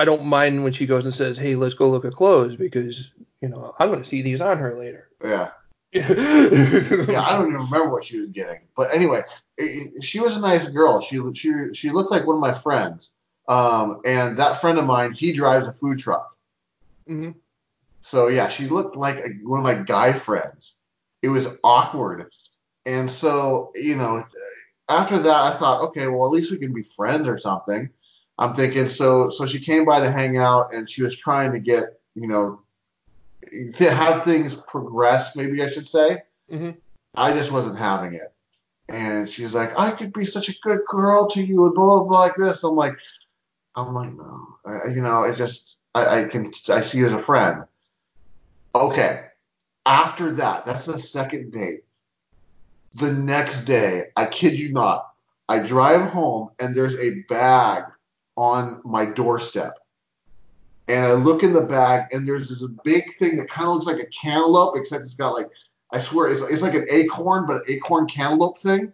I 0.00 0.04
don't 0.04 0.24
mind 0.24 0.64
when 0.64 0.72
she 0.72 0.84
goes 0.84 1.04
and 1.04 1.14
says, 1.14 1.38
"Hey, 1.38 1.54
let's 1.54 1.74
go 1.74 1.88
look 1.88 2.04
at 2.04 2.14
clothes," 2.14 2.56
because 2.56 3.12
you 3.40 3.48
know 3.48 3.72
I'm 3.78 3.88
gonna 3.88 4.02
see 4.02 4.20
these 4.20 4.40
on 4.40 4.58
her 4.58 4.76
later. 4.76 5.10
Yeah. 5.22 5.50
yeah, 7.08 7.22
I 7.22 7.32
don't 7.32 7.48
even 7.48 7.54
remember 7.62 7.90
what 7.90 8.04
she 8.04 8.18
was 8.20 8.30
getting. 8.30 8.60
But 8.76 8.92
anyway, 8.92 9.22
it- 9.56 10.02
she 10.04 10.20
was 10.20 10.36
a 10.36 10.40
nice 10.40 10.68
girl. 10.68 11.00
She 11.00 11.20
she 11.34 11.52
she 11.72 11.90
looked 11.90 12.10
like 12.10 12.26
one 12.26 12.36
of 12.36 12.40
my 12.42 12.54
friends. 12.54 13.12
Um, 13.48 14.00
and 14.04 14.38
that 14.38 14.60
friend 14.60 14.78
of 14.78 14.86
mine, 14.86 15.12
he 15.12 15.32
drives 15.32 15.68
a 15.68 15.72
food 15.72 15.98
truck. 15.98 16.34
hmm 17.08 17.32
So 18.02 18.28
yeah, 18.28 18.48
she 18.48 18.68
looked 18.68 18.96
like 18.96 19.16
a, 19.18 19.28
one 19.44 19.60
of 19.60 19.64
my 19.64 19.74
guy 19.76 20.12
friends. 20.14 20.78
It 21.22 21.28
was 21.30 21.48
awkward. 21.64 22.30
And 22.86 23.10
so, 23.10 23.72
you 23.76 23.96
know, 23.96 24.24
after 24.88 25.18
that 25.18 25.54
I 25.54 25.58
thought, 25.58 25.82
okay, 25.88 26.08
well 26.08 26.26
at 26.26 26.32
least 26.32 26.52
we 26.52 26.58
can 26.58 26.74
be 26.74 26.82
friends 26.82 27.28
or 27.28 27.38
something. 27.38 27.90
I'm 28.38 28.54
thinking 28.54 28.88
so 28.90 29.30
so 29.30 29.46
she 29.46 29.60
came 29.60 29.86
by 29.86 30.00
to 30.00 30.12
hang 30.12 30.38
out 30.38 30.74
and 30.74 30.90
she 30.90 31.02
was 31.04 31.16
trying 31.18 31.52
to 31.52 31.60
get, 31.60 31.84
you 32.16 32.28
know, 32.28 32.62
to 33.76 33.90
have 33.90 34.24
things 34.24 34.54
progress, 34.54 35.36
maybe 35.36 35.62
I 35.62 35.70
should 35.70 35.86
say. 35.86 36.22
hmm 36.50 36.70
I 37.16 37.32
just 37.32 37.52
wasn't 37.52 37.78
having 37.78 38.14
it. 38.14 38.32
And 38.88 39.30
she's 39.30 39.54
like, 39.54 39.78
I 39.78 39.92
could 39.92 40.12
be 40.12 40.24
such 40.24 40.48
a 40.48 40.58
good 40.62 40.80
girl 40.86 41.28
to 41.28 41.44
you 41.44 41.64
and 41.64 41.74
blah 41.74 41.84
blah 41.84 42.04
blah 42.04 42.20
like 42.20 42.34
this. 42.36 42.64
I'm 42.64 42.76
like, 42.76 42.96
I'm 43.76 43.94
like, 43.94 44.12
no, 44.14 44.46
I, 44.64 44.88
you 44.88 45.00
know, 45.00 45.22
it 45.24 45.36
just 45.36 45.78
I, 45.94 46.20
I 46.20 46.24
can 46.24 46.50
I 46.68 46.80
see 46.80 46.98
you 46.98 47.06
as 47.06 47.12
a 47.12 47.18
friend. 47.18 47.64
Okay. 48.74 49.26
After 49.86 50.32
that, 50.32 50.64
that's 50.64 50.86
the 50.86 50.98
second 50.98 51.52
date. 51.52 51.84
The 52.94 53.12
next 53.12 53.64
day, 53.64 54.06
I 54.16 54.26
kid 54.26 54.58
you 54.58 54.72
not, 54.72 55.10
I 55.48 55.58
drive 55.60 56.10
home 56.10 56.50
and 56.58 56.74
there's 56.74 56.96
a 56.96 57.20
bag 57.28 57.84
on 58.36 58.80
my 58.84 59.04
doorstep. 59.04 59.74
And 60.88 61.06
I 61.06 61.12
look 61.12 61.42
in 61.42 61.52
the 61.52 61.62
bag 61.62 62.12
and 62.12 62.28
there's 62.28 62.48
this 62.48 62.62
big 62.84 63.14
thing 63.14 63.36
that 63.38 63.48
kind 63.48 63.68
of 63.68 63.74
looks 63.74 63.86
like 63.86 64.00
a 64.00 64.06
cantaloupe, 64.06 64.76
except 64.76 65.04
it's 65.04 65.14
got 65.14 65.34
like 65.34 65.48
I 65.92 66.00
swear 66.00 66.28
it's, 66.28 66.42
it's 66.42 66.62
like 66.62 66.74
an 66.74 66.86
acorn, 66.90 67.46
but 67.46 67.56
an 67.56 67.62
acorn 67.68 68.06
cantaloupe 68.06 68.58
thing. 68.58 68.92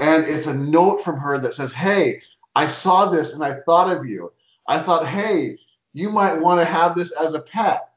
And 0.00 0.24
it's 0.24 0.46
a 0.46 0.54
note 0.54 1.02
from 1.02 1.18
her 1.18 1.38
that 1.38 1.54
says, 1.54 1.72
Hey, 1.72 2.22
I 2.58 2.66
saw 2.66 3.06
this 3.06 3.34
and 3.34 3.44
I 3.44 3.60
thought 3.60 3.96
of 3.96 4.04
you. 4.04 4.32
I 4.66 4.80
thought, 4.80 5.06
hey, 5.06 5.58
you 5.94 6.10
might 6.10 6.34
want 6.34 6.60
to 6.60 6.64
have 6.64 6.96
this 6.96 7.12
as 7.12 7.34
a 7.34 7.40
pet. 7.40 7.90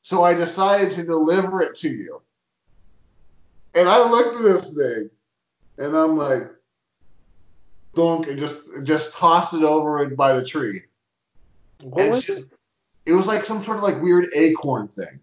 So 0.00 0.24
I 0.24 0.32
decided 0.32 0.92
to 0.92 1.04
deliver 1.04 1.60
it 1.60 1.76
to 1.76 1.88
you. 1.90 2.22
And 3.74 3.88
I 3.88 4.08
looked 4.08 4.36
at 4.36 4.42
this 4.42 4.74
thing 4.74 5.10
and 5.76 5.94
I'm 5.94 6.16
like, 6.16 6.50
dunk, 7.94 8.26
and 8.26 8.38
just 8.38 8.62
just 8.84 9.12
tossed 9.12 9.52
it 9.52 9.62
over 9.62 10.06
by 10.06 10.32
the 10.32 10.44
tree. 10.44 10.82
What 11.82 12.10
was 12.10 12.24
she- 12.24 12.32
it? 12.34 12.44
it 13.06 13.12
was 13.12 13.26
like 13.26 13.44
some 13.44 13.62
sort 13.62 13.76
of 13.78 13.82
like 13.82 14.00
weird 14.02 14.28
acorn 14.34 14.88
thing. 14.88 15.20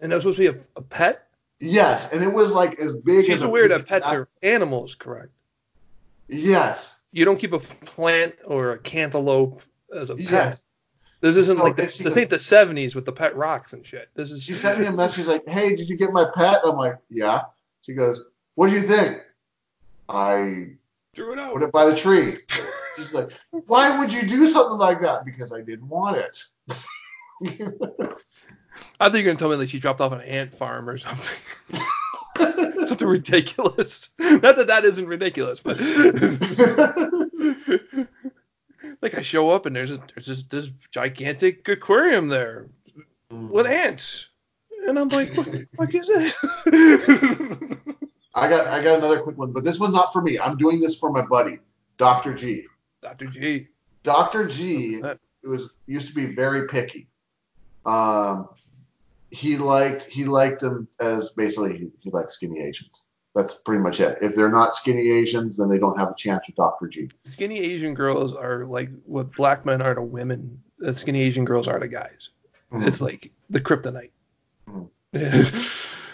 And 0.00 0.10
that 0.12 0.16
was 0.16 0.22
supposed 0.24 0.38
to 0.38 0.52
be 0.52 0.58
a, 0.58 0.62
a 0.76 0.82
pet. 0.82 1.24
Yes, 1.60 2.12
and 2.12 2.22
it 2.22 2.32
was 2.32 2.52
like 2.52 2.80
as 2.80 2.94
big 2.94 3.24
She's 3.26 3.36
as 3.36 3.42
a 3.42 3.48
weird. 3.48 3.70
that 3.72 3.86
pets 3.86 4.06
are 4.06 4.28
animals, 4.42 4.94
correct? 4.94 5.30
Yes. 6.28 7.00
You 7.12 7.24
don't 7.24 7.38
keep 7.38 7.52
a 7.52 7.58
plant 7.58 8.34
or 8.44 8.72
a 8.72 8.78
cantaloupe 8.78 9.62
as 9.96 10.10
a 10.10 10.14
pet. 10.16 10.30
Yes. 10.30 10.62
This 11.20 11.34
isn't 11.34 11.56
So, 11.56 11.64
like 11.64 11.76
the, 11.76 11.82
this 11.84 12.00
goes- 12.00 12.16
ain't 12.16 12.30
the 12.30 12.36
70s 12.36 12.94
with 12.94 13.04
the 13.04 13.12
pet 13.12 13.34
rocks 13.36 13.72
and 13.72 13.84
shit. 13.84 14.08
This 14.14 14.30
is 14.30 14.42
She 14.44 14.54
sent 14.54 14.78
me 14.78 14.86
a 14.86 14.92
message. 14.92 15.16
She's 15.16 15.26
like, 15.28 15.48
"Hey, 15.48 15.74
did 15.74 15.88
you 15.88 15.96
get 15.96 16.12
my 16.12 16.26
pet?" 16.36 16.60
I'm 16.64 16.76
like, 16.76 16.98
"Yeah." 17.10 17.42
She 17.82 17.94
goes, 17.94 18.22
"What 18.54 18.68
do 18.68 18.74
you 18.74 18.82
think?" 18.82 19.20
I 20.08 20.74
threw 21.14 21.32
it 21.32 21.38
out. 21.40 21.54
put 21.54 21.62
it 21.64 21.72
by 21.72 21.86
the 21.86 21.96
tree. 21.96 22.38
She's 22.98 23.14
like, 23.14 23.30
"Why 23.50 23.98
would 23.98 24.12
you 24.12 24.22
do 24.22 24.48
something 24.48 24.78
like 24.78 25.00
that?" 25.02 25.24
Because 25.24 25.52
I 25.52 25.60
didn't 25.60 25.88
want 25.88 26.16
it. 26.16 26.42
I 29.00 29.08
think 29.08 29.24
you're 29.24 29.32
gonna 29.32 29.38
tell 29.38 29.48
me 29.48 29.54
like 29.56 29.68
she 29.68 29.78
dropped 29.78 30.00
off 30.00 30.10
an 30.12 30.22
ant 30.22 30.58
farm 30.58 30.88
or 30.88 30.98
something. 30.98 31.30
something 32.86 33.06
ridiculous. 33.06 34.10
Not 34.18 34.56
that 34.56 34.66
that 34.66 34.84
isn't 34.84 35.06
ridiculous, 35.06 35.60
but 35.60 35.78
like 39.02 39.14
I 39.14 39.22
show 39.22 39.50
up 39.50 39.66
and 39.66 39.76
there's 39.76 39.92
a 39.92 40.02
there's 40.14 40.26
this, 40.26 40.42
this 40.44 40.70
gigantic 40.90 41.68
aquarium 41.68 42.28
there 42.28 42.68
mm. 43.32 43.50
with 43.50 43.66
ants, 43.66 44.28
and 44.86 44.98
I'm 44.98 45.08
like, 45.08 45.36
what 45.36 45.52
the 45.52 45.66
fuck 45.76 45.94
is 45.94 46.06
that? 46.08 46.34
I 48.34 48.48
got 48.48 48.66
I 48.66 48.82
got 48.82 48.98
another 48.98 49.20
quick 49.20 49.38
one, 49.38 49.52
but 49.52 49.62
this 49.64 49.78
one's 49.78 49.94
not 49.94 50.12
for 50.12 50.22
me. 50.22 50.38
I'm 50.38 50.56
doing 50.56 50.80
this 50.80 50.96
for 50.96 51.10
my 51.10 51.22
buddy, 51.22 51.58
Dr. 51.96 52.34
G. 52.34 52.66
Dr. 53.02 53.26
G. 53.26 53.68
Dr. 54.02 54.46
G 54.46 55.00
it 55.42 55.46
was 55.48 55.70
used 55.86 56.08
to 56.08 56.14
be 56.14 56.26
very 56.26 56.66
picky. 56.66 57.08
Um, 57.86 58.48
he 59.30 59.56
liked 59.56 60.04
he 60.04 60.24
liked 60.24 60.60
them 60.60 60.88
as 61.00 61.30
basically 61.30 61.76
he, 61.78 61.90
he 62.00 62.10
liked 62.10 62.32
skinny 62.32 62.60
Asians. 62.60 63.04
That's 63.34 63.54
pretty 63.54 63.82
much 63.82 64.00
it. 64.00 64.18
If 64.20 64.34
they're 64.34 64.50
not 64.50 64.74
skinny 64.74 65.10
Asians, 65.10 65.56
then 65.56 65.68
they 65.68 65.78
don't 65.78 65.98
have 65.98 66.10
a 66.10 66.14
chance 66.16 66.46
with 66.46 66.56
Dr. 66.56 66.88
G. 66.88 67.10
Skinny 67.24 67.58
Asian 67.58 67.94
girls 67.94 68.34
are 68.34 68.64
like 68.64 68.90
what 69.04 69.32
black 69.36 69.64
men 69.64 69.80
are 69.80 69.94
to 69.94 70.02
women. 70.02 70.60
The 70.78 70.92
skinny 70.92 71.20
Asian 71.20 71.44
girls 71.44 71.68
are 71.68 71.78
to 71.78 71.88
guys. 71.88 72.30
Mhm. 72.72 72.86
It's 72.86 73.00
like 73.00 73.30
the 73.50 73.60
kryptonite. 73.60 74.10
Mhm. 74.68 74.88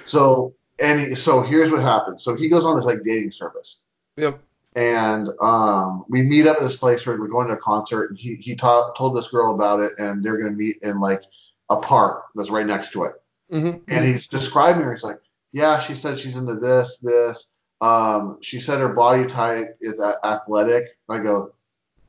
So 0.05 0.55
and 0.79 1.01
he, 1.01 1.15
so 1.15 1.41
here's 1.41 1.71
what 1.71 1.83
happens. 1.83 2.23
So 2.23 2.35
he 2.35 2.49
goes 2.49 2.67
on 2.67 2.77
this 2.77 2.85
like 2.85 3.05
dating 3.05 3.31
service, 3.31 3.85
yep. 4.17 4.41
And 4.75 5.29
um, 5.41 6.05
we 6.09 6.23
meet 6.23 6.47
up 6.47 6.57
at 6.57 6.63
this 6.63 6.77
place 6.77 7.07
where 7.07 7.19
we're 7.19 7.29
going 7.29 7.49
to 7.49 7.55
a 7.55 7.59
concert, 7.59 8.11
and 8.11 8.19
he 8.19 8.35
he 8.37 8.57
told 8.57 9.17
this 9.17 9.29
girl 9.29 9.55
about 9.55 9.81
it, 9.83 9.93
and 9.99 10.23
they're 10.25 10.37
gonna 10.37 10.51
meet 10.51 10.79
in 10.83 11.01
like 11.01 11.23
a 11.71 11.77
park 11.77 12.25
that's 12.35 12.51
right 12.51 12.67
next 12.67 12.93
to 12.93 13.05
it. 13.05 13.13
hmm 13.51 13.71
And 13.89 14.05
he's 14.05 14.29
describing 14.29 14.83
her. 14.83 14.93
He's 14.93 15.05
like, 15.05 15.21
yeah, 15.53 15.79
she 15.79 15.95
said 15.95 16.19
she's 16.19 16.37
into 16.37 16.57
this, 16.57 16.99
this. 16.99 17.47
Um, 17.81 18.39
she 18.41 18.61
said 18.61 18.79
her 18.81 18.89
body 18.89 19.27
type 19.27 19.77
is 19.81 20.01
a- 20.01 20.19
athletic. 20.25 20.97
I 21.09 21.19
go, 21.21 21.55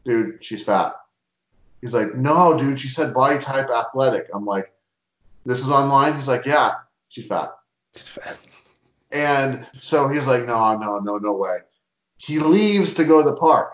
dude, 0.04 0.44
she's 0.44 0.64
fat. 0.64 0.96
He's 1.82 1.94
like, 1.94 2.16
no, 2.16 2.58
dude, 2.58 2.80
she 2.80 2.88
said 2.88 3.14
body 3.14 3.38
type 3.38 3.70
athletic. 3.70 4.28
I'm 4.34 4.46
like, 4.46 4.72
this 5.46 5.60
is 5.60 5.70
online. 5.70 6.16
He's 6.16 6.28
like, 6.28 6.46
yeah, 6.46 6.74
she's 7.10 7.28
fat. 7.28 7.56
It's 7.94 8.08
fast. 8.10 8.48
And 9.12 9.68
so 9.80 10.08
he's 10.08 10.26
like, 10.26 10.46
no, 10.46 10.78
no, 10.78 11.00
no, 11.00 11.18
no 11.18 11.34
way. 11.34 11.58
He 12.18 12.40
leaves 12.40 12.94
to 12.94 13.04
go 13.04 13.22
to 13.22 13.30
the 13.30 13.36
park. 13.36 13.74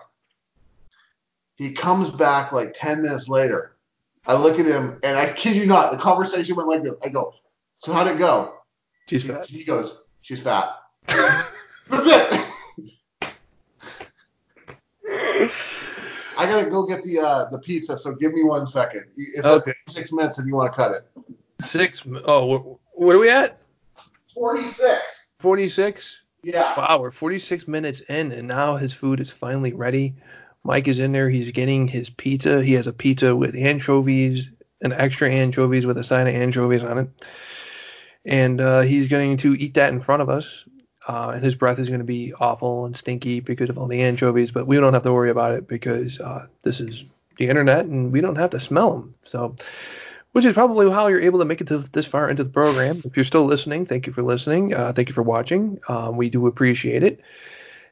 He 1.56 1.74
comes 1.74 2.10
back 2.10 2.52
like 2.52 2.74
10 2.74 3.02
minutes 3.04 3.28
later. 3.28 3.76
I 4.28 4.36
look 4.36 4.60
at 4.60 4.66
him, 4.66 5.00
and 5.04 5.18
I 5.18 5.32
kid 5.34 5.56
you 5.56 5.66
not, 5.66 5.92
the 5.92 5.98
conversation 5.98 6.56
went 6.56 6.70
like 6.70 6.84
this. 6.84 6.94
I 7.04 7.10
go, 7.10 7.34
so 7.80 7.92
how'd 7.94 8.08
it 8.08 8.18
go? 8.18 8.56
She's 9.10 9.24
He, 9.24 9.30
fat. 9.30 9.46
he 9.48 9.64
goes, 9.64 9.98
she's 10.22 10.42
fat. 10.42 10.70
That's 11.08 12.08
it. 12.08 12.48
I 16.38 16.46
gotta 16.48 16.70
go 16.70 16.86
get 16.86 17.04
the 17.04 17.20
uh, 17.20 17.50
the 17.50 17.60
pizza, 17.60 17.96
so 17.98 18.14
give 18.14 18.34
me 18.34 18.44
one 18.44 18.66
second. 18.66 19.04
It's 19.18 19.46
Okay. 19.46 19.74
six 19.88 20.12
minutes 20.12 20.40
if 20.40 20.46
you 20.46 20.56
want 20.56 20.72
to 20.72 20.76
cut 20.78 20.92
it. 20.94 21.06
Six. 21.62 22.04
Oh, 22.26 22.58
wh- 22.58 22.98
what 23.00 23.16
are 23.16 23.20
we 23.20 23.30
at? 23.30 23.62
Forty 24.34 24.66
six. 24.66 25.34
46. 25.40 26.22
Yeah. 26.44 26.74
Wow, 26.78 27.00
we're 27.02 27.12
46 27.12 27.68
minutes 27.68 28.02
in, 28.02 28.32
and 28.32 28.48
now 28.48 28.76
his 28.76 28.94
food 28.94 29.20
is 29.20 29.32
finally 29.32 29.74
ready. 29.74 30.16
Mike 30.64 30.88
is 30.88 31.00
in 31.00 31.12
there. 31.12 31.30
He's 31.30 31.52
getting 31.52 31.88
his 31.88 32.10
pizza. 32.10 32.64
He 32.64 32.74
has 32.74 32.88
a 32.88 32.94
pizza 32.94 33.36
with 33.36 33.56
anchovies, 33.56 34.48
an 34.82 34.92
extra 34.92 35.30
anchovies 35.30 35.86
with 35.86 35.98
a 35.98 36.04
side 36.04 36.28
of 36.28 36.36
anchovies 36.36 36.82
on 36.84 36.98
it. 36.98 37.26
And 38.26 38.62
uh, 38.62 38.82
he's 38.82 39.08
going 39.08 39.38
to 39.38 39.56
eat 39.56 39.76
that 39.76 39.94
in 39.94 40.02
front 40.02 40.22
of 40.22 40.30
us. 40.30 40.66
Uh, 41.08 41.32
and 41.36 41.44
his 41.44 41.56
breath 41.56 41.80
is 41.80 41.90
going 41.90 42.00
to 42.00 42.06
be 42.06 42.34
awful 42.40 42.86
and 42.86 42.96
stinky 42.96 43.40
because 43.40 43.70
of 43.70 43.78
all 43.78 43.88
the 43.88 44.04
anchovies, 44.04 44.52
but 44.52 44.68
we 44.68 44.78
don't 44.78 44.94
have 44.94 45.04
to 45.04 45.14
worry 45.14 45.32
about 45.32 45.54
it 45.54 45.68
because 45.68 46.20
uh, 46.20 46.46
this 46.62 46.80
is 46.80 47.06
the 47.38 47.48
internet 47.48 47.86
and 47.86 48.12
we 48.12 48.22
don't 48.22 48.36
have 48.36 48.52
to 48.52 48.60
smell 48.60 48.92
them. 48.92 49.16
So, 49.24 49.56
which 50.32 50.46
is 50.46 50.54
probably 50.54 50.90
how 50.90 51.08
you're 51.08 51.22
able 51.22 51.40
to 51.40 51.46
make 51.46 51.62
it 51.62 51.68
to 51.68 51.80
this 51.80 52.06
far 52.06 52.30
into 52.30 52.44
the 52.44 52.50
program. 52.50 53.02
If 53.04 53.18
you're 53.18 53.26
still 53.26 53.46
listening, 53.46 53.86
thank 53.86 54.08
you 54.08 54.14
for 54.14 54.24
listening. 54.24 54.74
Uh, 54.74 54.94
thank 54.94 55.10
you 55.10 55.14
for 55.14 55.24
watching. 55.24 55.80
Um, 55.88 56.18
we 56.18 56.30
do 56.30 56.48
appreciate 56.48 57.04
it. 57.04 57.20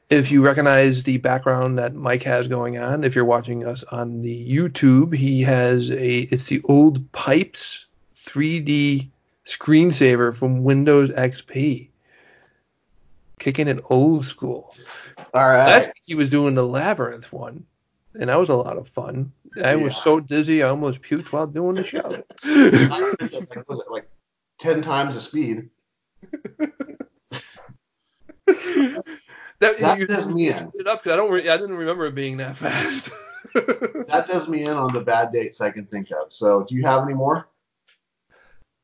If 0.08 0.32
you 0.32 0.42
recognize 0.44 1.04
the 1.04 1.18
background 1.18 1.78
that 1.78 1.94
Mike 1.94 2.24
has 2.24 2.48
going 2.48 2.78
on, 2.78 3.04
if 3.04 3.14
you're 3.14 3.24
watching 3.24 3.64
us 3.64 3.84
on 3.84 4.22
the 4.22 4.48
YouTube, 4.48 5.14
he 5.14 5.42
has 5.42 5.90
a 5.90 6.20
it's 6.20 6.44
the 6.44 6.60
old 6.64 7.12
Pipes 7.12 7.86
3D 8.16 9.08
screensaver 9.46 10.34
from 10.34 10.64
Windows 10.64 11.10
XP. 11.10 11.88
Kicking 13.38 13.68
it 13.68 13.84
old 13.88 14.26
school. 14.26 14.74
All 15.32 15.46
right. 15.46 15.66
Last 15.66 15.86
week 15.88 16.02
he 16.04 16.14
was 16.14 16.28
doing 16.28 16.54
the 16.54 16.66
labyrinth 16.66 17.32
one, 17.32 17.64
and 18.18 18.28
that 18.28 18.38
was 18.38 18.48
a 18.48 18.54
lot 18.54 18.76
of 18.76 18.88
fun. 18.88 19.32
I 19.62 19.76
was 19.76 19.96
so 19.96 20.20
dizzy 20.20 20.62
I 20.62 20.68
almost 20.68 21.02
puked 21.02 21.32
while 21.32 21.46
doing 21.46 21.76
the 21.76 21.84
show. 21.84 22.00
Like, 22.44 23.68
was 23.68 23.80
it 23.80 23.90
like 23.90 24.08
ten 24.58 24.82
times 24.82 25.14
the 25.14 25.20
speed? 25.20 25.70
that 28.46 29.04
That 29.60 29.98
you, 29.98 30.06
does 30.06 30.28
me 30.28 30.48
in. 30.48 30.70
it 30.74 30.86
up 30.86 31.02
'cause 31.02 31.12
I 31.12 31.16
don't. 31.16 31.30
Re- 31.30 31.48
I 31.48 31.56
didn't 31.56 31.76
remember 31.76 32.06
it 32.06 32.14
being 32.14 32.36
that 32.38 32.56
fast. 32.56 33.10
That 33.54 34.26
does 34.28 34.48
me 34.48 34.64
in 34.66 34.74
on 34.74 34.92
the 34.92 35.00
bad 35.00 35.32
dates 35.32 35.60
I 35.60 35.70
can 35.70 35.86
think 35.86 36.10
of. 36.12 36.32
So, 36.32 36.62
do 36.68 36.74
you 36.76 36.82
have 36.84 37.02
any 37.02 37.14
more? 37.14 37.48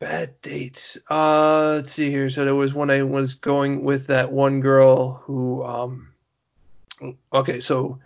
Bad 0.00 0.40
dates. 0.40 0.98
Uh, 1.08 1.74
let's 1.76 1.92
see 1.92 2.10
here. 2.10 2.28
So 2.30 2.44
there 2.44 2.54
was 2.54 2.74
when 2.74 2.90
I 2.90 3.02
was 3.02 3.34
going 3.34 3.82
with 3.82 4.06
that 4.08 4.32
one 4.32 4.60
girl 4.60 5.14
who, 5.24 5.62
um, 5.64 6.08
okay, 7.32 7.60
so 7.60 8.00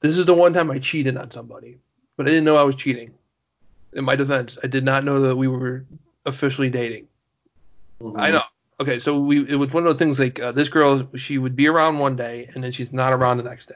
this 0.00 0.16
is 0.18 0.26
the 0.26 0.34
one 0.34 0.52
time 0.52 0.70
I 0.70 0.78
cheated 0.78 1.16
on 1.16 1.30
somebody, 1.30 1.78
but 2.18 2.26
I 2.26 2.30
didn't 2.30 2.44
know 2.44 2.56
I 2.56 2.64
was 2.64 2.76
cheating. 2.76 3.12
In 3.94 4.04
my 4.04 4.16
defense, 4.16 4.58
I 4.62 4.66
did 4.66 4.84
not 4.84 5.04
know 5.04 5.20
that 5.22 5.36
we 5.36 5.48
were 5.48 5.86
officially 6.26 6.68
dating. 6.68 7.08
I 8.14 8.30
know. 8.30 8.42
Okay, 8.80 8.98
so 8.98 9.18
we 9.20 9.48
it 9.48 9.56
was 9.56 9.72
one 9.72 9.86
of 9.86 9.92
the 9.92 9.98
things 9.98 10.18
like 10.18 10.38
uh, 10.40 10.52
this 10.52 10.68
girl, 10.68 11.08
she 11.16 11.38
would 11.38 11.56
be 11.56 11.66
around 11.68 11.98
one 11.98 12.14
day 12.16 12.50
and 12.54 12.62
then 12.62 12.70
she's 12.70 12.92
not 12.92 13.12
around 13.12 13.38
the 13.38 13.42
next 13.44 13.66
day, 13.68 13.74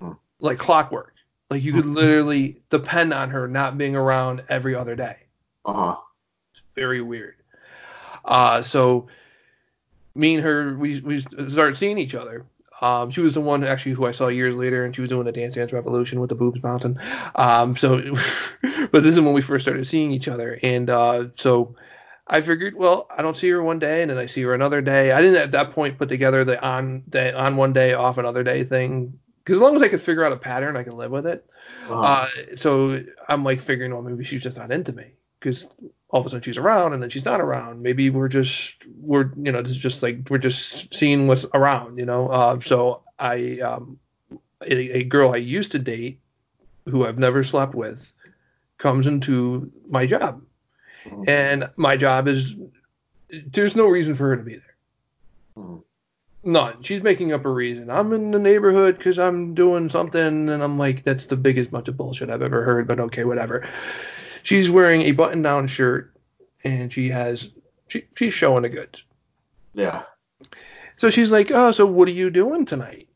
Hmm. 0.00 0.12
like 0.40 0.58
clockwork. 0.58 1.14
Like 1.50 1.62
you 1.62 1.72
could 1.72 1.86
literally 1.86 2.62
depend 2.70 3.12
on 3.12 3.30
her 3.30 3.46
not 3.46 3.76
being 3.76 3.94
around 3.94 4.42
every 4.48 4.74
other 4.74 4.96
day 4.96 5.16
Uh 5.64 5.72
huh. 5.72 5.96
very 6.74 7.00
weird. 7.02 7.36
Uh, 8.24 8.62
so 8.62 9.08
me 10.14 10.36
and 10.36 10.44
her, 10.44 10.76
we 10.76 11.00
we 11.00 11.20
started 11.20 11.76
seeing 11.76 11.98
each 11.98 12.14
other. 12.14 12.46
Um, 12.84 13.10
she 13.10 13.22
was 13.22 13.32
the 13.32 13.40
one 13.40 13.64
actually 13.64 13.92
who 13.92 14.04
I 14.04 14.12
saw 14.12 14.28
years 14.28 14.54
later, 14.54 14.84
and 14.84 14.94
she 14.94 15.00
was 15.00 15.08
doing 15.08 15.24
the 15.24 15.32
Dance 15.32 15.54
Dance 15.54 15.72
Revolution 15.72 16.20
with 16.20 16.28
the 16.28 16.34
boobs 16.34 16.60
bouncing. 16.60 16.98
Um, 17.34 17.78
so, 17.78 17.98
but 18.90 19.02
this 19.02 19.14
is 19.14 19.20
when 19.20 19.32
we 19.32 19.40
first 19.40 19.64
started 19.64 19.86
seeing 19.86 20.12
each 20.12 20.28
other, 20.28 20.58
and 20.62 20.90
uh, 20.90 21.28
so 21.34 21.76
I 22.26 22.42
figured, 22.42 22.74
well, 22.74 23.08
I 23.16 23.22
don't 23.22 23.38
see 23.38 23.48
her 23.48 23.62
one 23.62 23.78
day, 23.78 24.02
and 24.02 24.10
then 24.10 24.18
I 24.18 24.26
see 24.26 24.42
her 24.42 24.52
another 24.52 24.82
day. 24.82 25.12
I 25.12 25.22
didn't 25.22 25.36
at 25.36 25.52
that 25.52 25.72
point 25.72 25.96
put 25.96 26.10
together 26.10 26.44
the 26.44 26.62
on 26.62 27.04
day 27.08 27.32
on 27.32 27.56
one 27.56 27.72
day 27.72 27.94
off 27.94 28.18
another 28.18 28.42
day 28.42 28.64
thing, 28.64 29.18
because 29.38 29.56
as 29.56 29.62
long 29.62 29.76
as 29.76 29.82
I 29.82 29.88
could 29.88 30.02
figure 30.02 30.22
out 30.22 30.32
a 30.32 30.36
pattern, 30.36 30.76
I 30.76 30.82
can 30.82 30.98
live 30.98 31.10
with 31.10 31.26
it. 31.26 31.42
Uh-huh. 31.88 32.02
Uh, 32.02 32.28
so 32.56 33.02
I'm 33.26 33.44
like 33.44 33.62
figuring, 33.62 33.94
well, 33.94 34.02
maybe 34.02 34.24
she's 34.24 34.42
just 34.42 34.58
not 34.58 34.70
into 34.70 34.92
me 34.92 35.14
because 35.44 35.66
all 36.08 36.20
of 36.20 36.26
a 36.26 36.28
sudden 36.30 36.42
she's 36.42 36.56
around 36.58 36.94
and 36.94 37.02
then 37.02 37.10
she's 37.10 37.24
not 37.24 37.40
around. 37.40 37.82
Maybe 37.82 38.08
we're 38.10 38.28
just 38.28 38.76
we're 39.00 39.30
you 39.36 39.52
know 39.52 39.60
this 39.62 39.72
is 39.72 39.76
just 39.78 40.02
like 40.02 40.28
we're 40.30 40.38
just 40.38 40.92
seeing 40.94 41.26
what's 41.26 41.44
around, 41.52 41.98
you 41.98 42.06
know. 42.06 42.28
Uh, 42.28 42.60
so 42.60 43.02
I 43.18 43.60
um 43.60 43.98
a, 44.62 44.98
a 44.98 45.04
girl 45.04 45.32
I 45.32 45.36
used 45.36 45.72
to 45.72 45.78
date 45.78 46.20
who 46.88 47.06
I've 47.06 47.18
never 47.18 47.44
slept 47.44 47.74
with 47.74 48.10
comes 48.78 49.06
into 49.06 49.70
my 49.88 50.06
job, 50.06 50.42
Mhm. 51.06 51.28
and 51.28 51.70
my 51.76 51.96
job 51.96 52.26
is 52.28 52.56
there's 53.52 53.76
no 53.76 53.86
reason 53.86 54.14
for 54.14 54.28
her 54.30 54.36
to 54.36 54.42
be 54.42 54.54
there. 54.56 54.74
Mhm. 55.58 55.82
None. 56.46 56.82
She's 56.82 57.02
making 57.02 57.32
up 57.32 57.46
a 57.46 57.50
reason. 57.50 57.88
I'm 57.90 58.12
in 58.12 58.30
the 58.30 58.38
neighborhood 58.38 58.98
because 58.98 59.18
I'm 59.18 59.54
doing 59.54 59.88
something, 59.88 60.48
and 60.50 60.62
I'm 60.62 60.78
like, 60.78 61.02
that's 61.02 61.24
the 61.24 61.36
biggest 61.36 61.70
bunch 61.70 61.88
of 61.88 61.96
bullshit 61.96 62.28
I've 62.28 62.42
ever 62.42 62.62
heard. 62.62 62.86
But 62.86 63.00
okay, 63.00 63.24
whatever. 63.24 63.66
She's 64.44 64.70
wearing 64.70 65.02
a 65.02 65.12
button-down 65.12 65.66
shirt, 65.66 66.14
and 66.62 66.92
she 66.92 67.08
has 67.08 67.48
she, 67.88 68.04
she's 68.16 68.34
showing 68.34 68.62
the 68.62 68.68
goods. 68.68 69.02
Yeah. 69.72 70.02
So 70.96 71.10
she's 71.10 71.32
like, 71.32 71.50
oh, 71.50 71.72
so 71.72 71.86
what 71.86 72.06
are 72.06 72.12
you 72.12 72.30
doing 72.30 72.64
tonight? 72.64 73.08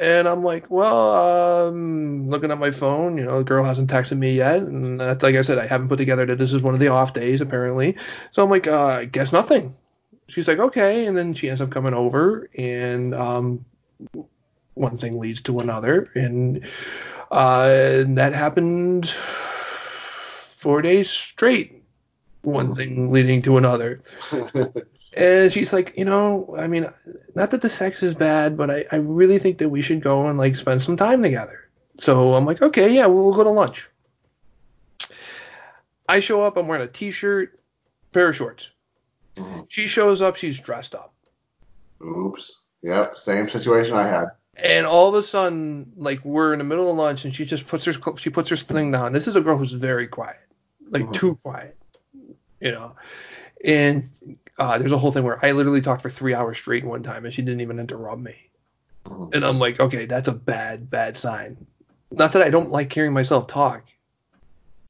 And 0.00 0.26
I'm 0.26 0.42
like, 0.42 0.70
well, 0.70 1.68
um, 1.68 2.28
looking 2.30 2.50
at 2.50 2.58
my 2.58 2.70
phone. 2.70 3.18
You 3.18 3.24
know, 3.24 3.38
the 3.38 3.44
girl 3.44 3.64
hasn't 3.64 3.90
texted 3.90 4.18
me 4.18 4.34
yet, 4.34 4.60
and 4.62 4.98
like 4.98 5.36
I 5.36 5.42
said, 5.42 5.58
I 5.58 5.66
haven't 5.66 5.88
put 5.88 5.98
together 5.98 6.26
that 6.26 6.38
this 6.38 6.52
is 6.52 6.62
one 6.62 6.74
of 6.74 6.80
the 6.80 6.88
off 6.88 7.14
days 7.14 7.40
apparently. 7.40 7.96
So 8.30 8.42
I'm 8.42 8.50
like, 8.50 8.66
uh, 8.66 8.86
I 8.86 9.04
guess 9.04 9.32
nothing. 9.32 9.74
She's 10.28 10.48
like, 10.48 10.58
okay, 10.58 11.06
and 11.06 11.16
then 11.16 11.34
she 11.34 11.50
ends 11.50 11.60
up 11.60 11.70
coming 11.70 11.92
over, 11.92 12.48
and 12.56 13.14
um, 13.14 13.64
one 14.74 14.96
thing 14.96 15.18
leads 15.18 15.42
to 15.42 15.58
another, 15.58 16.10
and 16.14 16.64
uh, 17.30 17.68
and 17.68 18.16
that 18.16 18.32
happened 18.32 19.14
four 20.62 20.80
days 20.80 21.10
straight. 21.10 21.82
One 22.42 22.74
thing 22.74 23.10
leading 23.10 23.42
to 23.42 23.56
another. 23.58 24.02
And 25.14 25.52
she's 25.52 25.74
like, 25.74 25.92
you 25.96 26.06
know, 26.06 26.56
I 26.58 26.66
mean, 26.66 26.88
not 27.34 27.50
that 27.50 27.60
the 27.60 27.68
sex 27.68 28.02
is 28.02 28.14
bad, 28.14 28.56
but 28.56 28.70
I, 28.70 28.86
I 28.90 28.96
really 28.96 29.38
think 29.38 29.58
that 29.58 29.68
we 29.68 29.82
should 29.82 30.00
go 30.00 30.26
and 30.26 30.38
like 30.38 30.56
spend 30.56 30.82
some 30.82 30.96
time 30.96 31.22
together. 31.22 31.68
So 31.98 32.34
I'm 32.34 32.46
like, 32.46 32.62
okay, 32.62 32.90
yeah, 32.94 33.04
we'll, 33.06 33.24
we'll 33.24 33.34
go 33.34 33.44
to 33.44 33.50
lunch. 33.50 33.88
I 36.08 36.20
show 36.20 36.42
up, 36.42 36.56
I'm 36.56 36.66
wearing 36.66 36.88
a 36.88 36.90
t-shirt, 36.90 37.60
pair 38.12 38.28
of 38.28 38.36
shorts. 38.36 38.70
Mhm. 39.36 39.66
She 39.68 39.86
shows 39.86 40.22
up, 40.22 40.36
she's 40.36 40.58
dressed 40.58 40.94
up. 40.94 41.12
Oops. 42.02 42.60
Yep. 42.82 43.18
Same 43.18 43.48
situation 43.48 43.96
I 43.96 44.08
had. 44.08 44.28
And 44.56 44.86
all 44.86 45.08
of 45.08 45.14
a 45.14 45.22
sudden, 45.22 45.92
like 45.96 46.24
we're 46.24 46.52
in 46.52 46.58
the 46.58 46.64
middle 46.64 46.90
of 46.90 46.96
lunch, 46.96 47.24
and 47.24 47.34
she 47.34 47.44
just 47.44 47.66
puts 47.66 47.84
her 47.86 47.94
she 48.16 48.28
puts 48.30 48.50
her 48.50 48.56
thing 48.56 48.92
down. 48.92 49.12
This 49.12 49.26
is 49.26 49.36
a 49.36 49.40
girl 49.40 49.56
who's 49.56 49.72
very 49.72 50.06
quiet, 50.06 50.40
like 50.92 51.06
Mhm. 51.06 51.12
too 51.14 51.34
quiet, 51.36 51.76
you 52.60 52.72
know. 52.72 52.94
And 53.64 54.08
uh, 54.58 54.78
there's 54.78 54.92
a 54.92 54.98
whole 54.98 55.12
thing 55.12 55.24
where 55.24 55.44
I 55.44 55.52
literally 55.52 55.80
talked 55.80 56.02
for 56.02 56.10
three 56.10 56.34
hours 56.34 56.58
straight 56.58 56.84
one 56.84 57.02
time, 57.02 57.24
and 57.24 57.34
she 57.34 57.42
didn't 57.42 57.62
even 57.62 57.80
interrupt 57.80 58.20
me. 58.20 58.36
Mhm. 59.06 59.34
And 59.34 59.44
I'm 59.44 59.58
like, 59.58 59.80
okay, 59.80 60.06
that's 60.06 60.28
a 60.28 60.32
bad, 60.32 60.90
bad 60.90 61.16
sign. 61.16 61.66
Not 62.10 62.32
that 62.32 62.42
I 62.42 62.50
don't 62.50 62.70
like 62.70 62.92
hearing 62.92 63.12
myself 63.12 63.46
talk. 63.46 63.84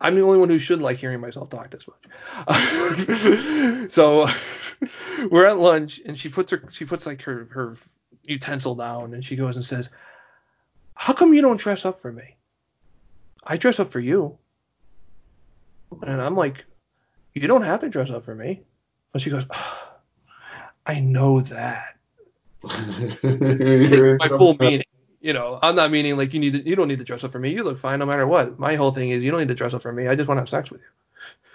I'm 0.01 0.17
the 0.17 0.23
only 0.23 0.39
one 0.39 0.51
who 0.51 0.59
should 0.59 0.83
like 0.83 0.99
hearing 0.99 1.21
myself 1.21 1.49
talk 1.49 1.71
this 1.71 1.87
much. 1.87 3.89
so 3.93 4.29
we're 5.31 5.47
at 5.47 5.59
lunch, 5.59 6.01
and 6.05 6.19
she 6.19 6.29
puts 6.29 6.51
her, 6.51 6.65
she 6.73 6.85
puts 6.85 7.07
like 7.07 7.23
her 7.23 7.49
her 7.53 7.77
utensil 8.25 8.75
down, 8.75 9.15
and 9.15 9.25
she 9.25 9.37
goes 9.37 9.55
and 9.55 9.65
says, 9.65 9.91
"How 10.95 11.13
come 11.13 11.35
you 11.35 11.41
don't 11.41 11.61
dress 11.61 11.85
up 11.85 12.03
for 12.03 12.13
me? 12.13 12.37
I 13.45 13.57
dress 13.57 13.79
up 13.79 13.91
for 13.91 14.01
you." 14.01 14.39
And 16.03 16.21
I'm 16.21 16.37
like, 16.37 16.65
"You 17.35 17.47
don't 17.47 17.63
have 17.63 17.81
to 17.81 17.89
dress 17.89 18.11
up 18.11 18.25
for 18.25 18.35
me." 18.35 18.63
And 19.13 19.23
she 19.23 19.31
goes, 19.31 19.45
"I 20.87 21.01
know 21.01 21.41
that." 21.43 21.97
My 22.63 24.29
full 24.29 24.57
meaning. 24.59 24.85
You 25.21 25.33
know, 25.33 25.59
I'm 25.63 25.77
not 25.77 25.93
meaning 25.93 26.17
like 26.17 26.35
you 26.35 26.41
need 26.41 26.53
to, 26.53 26.69
you 26.69 26.75
don't 26.75 26.89
need 26.89 26.99
to 26.99 27.05
dress 27.05 27.23
up 27.23 27.31
for 27.31 27.39
me. 27.39 27.51
You 27.51 27.63
look 27.63 27.79
fine 27.79 28.01
no 28.01 28.07
matter 28.07 28.27
what. 28.27 28.59
My 28.59 28.75
whole 28.75 28.93
thing 28.93 29.11
is 29.11 29.23
you 29.23 29.31
don't 29.31 29.39
need 29.39 29.49
to 29.49 29.55
dress 29.55 29.73
up 29.73 29.83
for 29.83 29.93
me. 29.93 30.09
I 30.09 30.17
just 30.17 30.29
want 30.29 30.39
to 30.39 30.43
have 30.43 30.49
sex 30.49 30.71
with 30.71 30.81
you. 30.81 30.87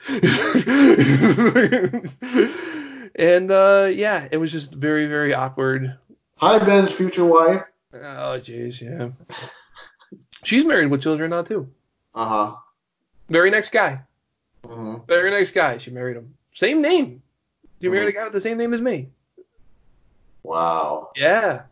and 3.15 3.51
uh, 3.51 3.89
yeah, 3.91 4.29
it 4.31 4.37
was 4.37 4.53
just 4.53 4.71
very 4.71 5.07
very 5.07 5.33
awkward. 5.33 5.97
Hi, 6.37 6.59
Ben's 6.59 6.91
future 6.91 7.25
wife. 7.25 7.63
Oh 7.93 8.39
jeez, 8.39 8.81
yeah. 8.81 9.09
She's 10.45 10.63
married 10.63 10.89
with 10.89 11.01
children 11.01 11.31
now 11.31 11.41
too. 11.41 11.69
Uh 12.15 12.25
huh. 12.25 12.55
Very 13.27 13.49
next 13.49 13.71
guy. 13.71 13.99
Very 15.07 15.31
nice 15.31 15.51
guy. 15.51 15.77
She 15.77 15.91
married 15.91 16.17
him. 16.17 16.33
Same 16.53 16.81
name. 16.81 17.21
You 17.79 17.91
married 17.91 18.09
a 18.09 18.11
guy 18.11 18.23
with 18.23 18.33
the 18.33 18.41
same 18.41 18.57
name 18.57 18.73
as 18.73 18.81
me. 18.81 19.09
Wow. 20.43 21.11
Yeah. 21.15 21.63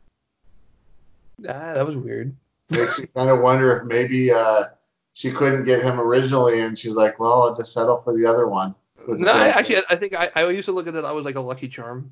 Ah, 1.47 1.73
that 1.73 1.85
was 1.85 1.95
weird. 1.95 2.35
Makes 2.69 2.99
you 2.99 3.07
kind 3.07 3.29
of 3.29 3.39
wonder 3.39 3.77
if 3.77 3.85
maybe 3.85 4.31
uh, 4.31 4.65
she 5.13 5.31
couldn't 5.31 5.65
get 5.65 5.83
him 5.83 5.99
originally, 5.99 6.61
and 6.61 6.77
she's 6.77 6.93
like, 6.93 7.19
"Well, 7.19 7.43
I'll 7.43 7.55
just 7.55 7.73
settle 7.73 7.97
for 7.97 8.15
the 8.15 8.25
other 8.25 8.47
one." 8.47 8.75
No, 9.07 9.31
I, 9.31 9.49
actually, 9.49 9.83
I 9.89 9.95
think 9.95 10.13
I, 10.13 10.31
I 10.35 10.49
used 10.49 10.65
to 10.65 10.71
look 10.71 10.87
at 10.87 10.93
that. 10.93 11.05
I 11.05 11.11
was 11.11 11.25
like 11.25 11.35
a 11.35 11.41
lucky 11.41 11.67
charm. 11.67 12.11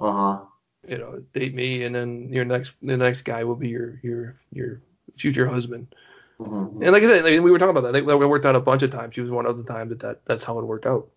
Uh 0.00 0.12
huh. 0.12 0.40
you 0.88 0.98
know, 0.98 1.22
date 1.32 1.54
me, 1.54 1.84
and 1.84 1.94
then 1.94 2.28
your 2.32 2.44
next 2.44 2.72
the 2.82 2.96
next 2.96 3.22
guy 3.24 3.44
will 3.44 3.54
be 3.56 3.68
your 3.68 4.00
your 4.02 4.36
your 4.52 4.80
future 5.16 5.46
husband. 5.46 5.94
Hmm 6.38 6.82
And 6.82 6.92
like 6.92 7.02
I 7.02 7.06
said, 7.06 7.24
like, 7.24 7.40
we 7.40 7.50
were 7.50 7.58
talking 7.58 7.76
about 7.76 7.92
that. 7.92 8.04
Like, 8.04 8.20
it 8.20 8.26
worked 8.26 8.46
out 8.46 8.56
a 8.56 8.60
bunch 8.60 8.82
of 8.82 8.90
times. 8.90 9.14
She 9.14 9.20
was 9.20 9.30
one 9.30 9.46
of 9.46 9.56
the 9.56 9.64
times 9.64 9.90
that, 9.90 10.00
that 10.00 10.24
that's 10.26 10.44
how 10.44 10.58
it 10.58 10.64
worked 10.64 10.86
out. 10.86 11.08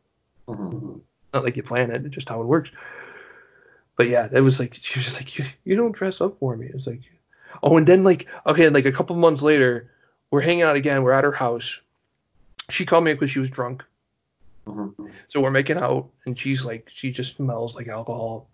hmm 0.48 0.98
Not 1.34 1.44
like 1.44 1.58
you 1.58 1.64
plan 1.64 1.92
it, 1.92 2.06
it's 2.06 2.16
just 2.16 2.30
how 2.30 2.42
it 2.42 2.48
works. 2.48 2.72
But 3.98 4.08
yeah, 4.08 4.30
it 4.32 4.42
was 4.42 4.60
like 4.60 4.76
she 4.82 5.00
was 5.00 5.06
just 5.06 5.18
like 5.18 5.38
you, 5.38 5.46
you 5.66 5.76
don't 5.76 5.92
dress 5.92 6.22
up 6.22 6.40
for 6.40 6.56
me. 6.56 6.68
It's 6.74 6.88
like 6.88 7.02
oh, 7.64 7.78
and 7.78 7.88
then 7.88 8.04
like 8.04 8.28
okay, 8.48 8.70
like 8.70 8.86
a 8.86 8.92
couple 8.92 9.16
months 9.16 9.42
later, 9.42 9.92
we're 10.32 10.42
hanging 10.42 10.64
out 10.64 10.76
again. 10.78 11.04
We're 11.04 11.12
at 11.12 11.24
her 11.26 11.32
house. 11.32 11.80
She 12.70 12.86
called 12.86 13.04
me 13.04 13.14
because 13.14 13.32
she 13.32 13.40
was 13.40 13.50
drunk. 13.50 13.84
hmm 14.68 14.90
So 15.28 15.42
we're 15.42 15.52
making 15.52 15.78
out, 15.78 16.10
and 16.26 16.38
she's 16.40 16.64
like, 16.66 16.90
she 16.94 17.12
just 17.12 17.36
smells 17.38 17.76
like 17.76 17.88
alcohol. 17.88 18.48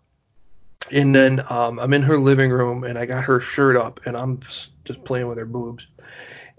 And 0.91 1.16
then 1.16 1.43
um, 1.49 1.80
I'm 1.80 1.93
in 1.93 2.03
her 2.03 2.18
living 2.20 2.51
room, 2.51 2.84
and 2.84 2.97
I 2.97 3.05
got 3.05 3.24
her 3.26 3.39
shirt 3.39 3.76
up, 3.76 4.01
and 4.05 4.16
I'm 4.16 4.39
just 4.86 5.03
playing 5.03 5.28
with 5.28 5.38
her 5.38 5.45
boobs. 5.45 5.88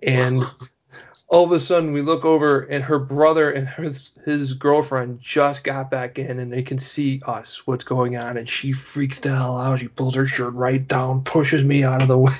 And 0.07 0.45
all 1.29 1.45
of 1.45 1.53
a 1.53 1.61
sudden, 1.61 1.93
we 1.93 2.01
look 2.01 2.25
over, 2.25 2.63
and 2.63 2.83
her 2.85 2.99
brother 2.99 3.51
and 3.51 3.69
his, 3.69 4.13
his 4.25 4.55
girlfriend 4.55 5.21
just 5.21 5.65
got 5.65 5.91
back 5.91 6.19
in, 6.19 6.39
and 6.39 6.53
they 6.53 6.63
can 6.63 6.79
see 6.79 7.21
us, 7.27 7.67
what's 7.67 7.85
going 7.85 8.17
on. 8.17 8.37
And 8.37 8.49
she 8.49 8.73
freaks 8.73 9.21
the 9.21 9.31
hell 9.31 9.59
out. 9.59 9.81
She 9.81 9.89
pulls 9.89 10.15
her 10.15 10.27
shirt 10.27 10.55
right 10.55 10.87
down, 10.87 11.25
pushes 11.25 11.65
me 11.65 11.83
out 11.83 12.03
of 12.03 12.09
the 12.09 12.19
way. 12.19 12.33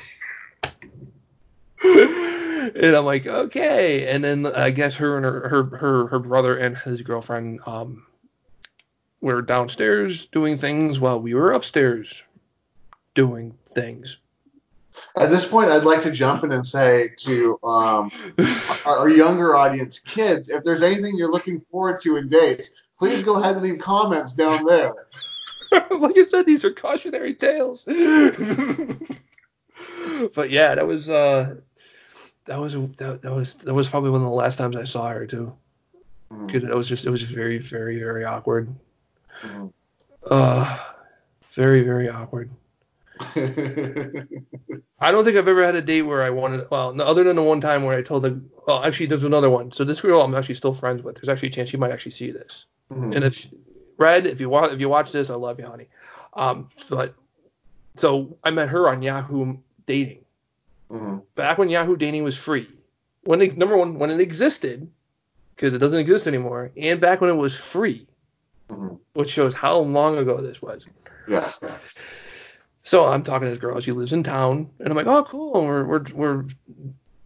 and 2.77 2.97
I'm 2.97 3.05
like, 3.05 3.27
okay. 3.27 4.07
And 4.09 4.23
then 4.23 4.47
I 4.47 4.71
guess 4.71 4.95
her 4.95 5.17
and 5.17 5.25
her 5.25 5.49
her 5.49 5.65
her, 5.77 6.07
her 6.07 6.19
brother 6.19 6.57
and 6.57 6.77
his 6.77 7.03
girlfriend 7.03 7.61
um 7.67 8.07
were 9.21 9.43
downstairs 9.43 10.27
doing 10.27 10.57
things 10.57 11.01
while 11.01 11.21
we 11.21 11.35
were 11.35 11.53
upstairs 11.53 12.23
doing 13.15 13.57
things. 13.75 14.19
At 15.19 15.31
this 15.31 15.47
point, 15.47 15.71
I'd 15.71 15.85
like 15.85 16.03
to 16.03 16.11
jump 16.11 16.45
in 16.45 16.53
and 16.53 16.67
say 16.67 17.09
to 17.21 17.59
um, 17.65 18.11
our, 18.85 19.09
younger 19.09 19.57
audience, 19.57 19.99
kids, 19.99 20.51
if 20.51 20.63
there's 20.63 20.83
anything 20.83 21.17
you're 21.17 21.31
looking 21.31 21.63
forward 21.71 22.03
to 22.03 22.17
in 22.17 22.29
dates, 22.29 22.69
please 22.99 23.23
go 23.23 23.37
ahead 23.37 23.55
and 23.55 23.63
leave 23.65 23.79
comments 23.79 24.35
down 24.35 24.67
there. 24.67 24.93
like 25.73 26.19
I 26.19 26.25
said, 26.29 26.45
these 26.45 26.67
are 26.67 26.71
cautionary 26.71 27.35
tales. 27.35 27.85
but 30.35 30.51
yeah, 30.51 30.75
that 30.75 30.87
was 30.87 31.09
uh 31.09 31.55
that 32.45 32.61
was 32.61 32.75
that, 32.75 33.23
that 33.23 33.33
was 33.33 33.55
that 33.57 33.73
was 33.73 33.89
probably 33.89 34.11
one 34.11 34.21
of 34.21 34.27
the 34.27 34.35
last 34.35 34.59
times 34.59 34.77
I 34.77 34.85
saw 34.85 35.09
her 35.09 35.27
too. 35.27 35.53
Mhm. 36.31 36.47
Because 36.47 36.65
it 36.65 36.75
was 36.75 36.89
just 36.89 37.07
it 37.07 37.11
was 37.11 37.23
very 37.23 37.57
very 37.59 37.99
very 37.99 38.27
awkward. 38.27 38.69
Mhm. 39.43 39.73
Uh, 40.31 40.79
very 41.53 41.83
very 41.83 42.11
awkward. 42.11 42.51
I 45.01 45.11
don't 45.11 45.25
think 45.25 45.37
I've 45.37 45.49
ever 45.49 45.65
had 45.65 45.75
a 45.75 45.81
date 45.83 46.03
where 46.03 46.23
I 46.23 46.31
wanted, 46.31 46.67
well, 46.71 46.93
no, 46.93 47.05
other 47.05 47.25
than 47.25 47.37
the 47.37 47.43
one 47.43 47.61
time 47.61 47.85
where 47.85 47.97
I 47.99 48.03
told 48.03 48.25
the, 48.25 48.41
well, 48.67 48.83
actually, 48.85 49.07
there's 49.07 49.25
another 49.25 49.51
one. 49.51 49.73
So 49.73 49.85
this 49.85 50.01
girl 50.01 50.21
I'm 50.23 50.35
actually 50.35 50.55
still 50.57 50.75
friends 50.75 51.03
with. 51.03 51.17
There's 51.17 51.29
actually 51.29 51.49
a 51.49 51.53
chance 51.53 51.71
she 51.71 51.77
might 51.77 51.93
actually 51.93 52.13
see 52.13 52.31
this. 52.31 52.67
Mhm. 52.93 53.15
And 53.15 53.25
if, 53.25 53.49
Red, 53.99 54.27
if 54.27 54.41
you 54.41 54.49
want, 54.49 54.73
if 54.73 54.81
you 54.81 54.89
watch 54.89 55.13
this, 55.13 55.31
I 55.31 55.35
love 55.35 55.59
you, 55.59 55.67
honey. 55.67 55.89
Um, 56.35 56.69
but, 56.91 57.15
so 57.97 58.37
I 58.45 58.51
met 58.51 58.69
her 58.69 58.89
on 58.89 59.03
Yahoo 59.03 59.57
Dating. 59.87 60.25
Mhm. 60.91 61.23
Back 61.35 61.59
when 61.59 61.69
Yahoo 61.71 61.97
Dating 61.97 62.23
was 62.23 62.37
free. 62.37 62.69
When 63.25 63.41
it, 63.41 63.57
number 63.57 63.77
one, 63.77 63.99
when 63.99 64.11
it 64.11 64.21
existed, 64.21 64.89
because 65.55 65.75
it 65.75 65.79
doesn't 65.79 65.99
exist 66.01 66.27
anymore, 66.27 66.71
and 66.77 67.01
back 67.01 67.21
when 67.21 67.31
it 67.31 67.37
was 67.37 67.57
free, 67.57 68.07
Mhm. 68.71 68.99
which 69.15 69.31
shows 69.31 69.55
how 69.55 69.79
long 69.79 70.19
ago 70.19 70.37
this 70.41 70.61
was. 70.61 70.83
Yeah. 71.29 71.51
So 72.87 73.05
I'm 73.05 73.25
talking 73.25 73.47
to 73.47 73.51
this 73.51 73.61
girl. 73.61 73.81
She 73.81 73.91
lives 73.91 74.13
in 74.13 74.23
town, 74.23 74.71
and 74.79 74.89
I'm 74.89 74.95
like, 74.97 75.09
oh, 75.09 75.25
cool. 75.25 75.65
We're 75.67 75.85
we're 75.85 76.05
we're 76.15 76.45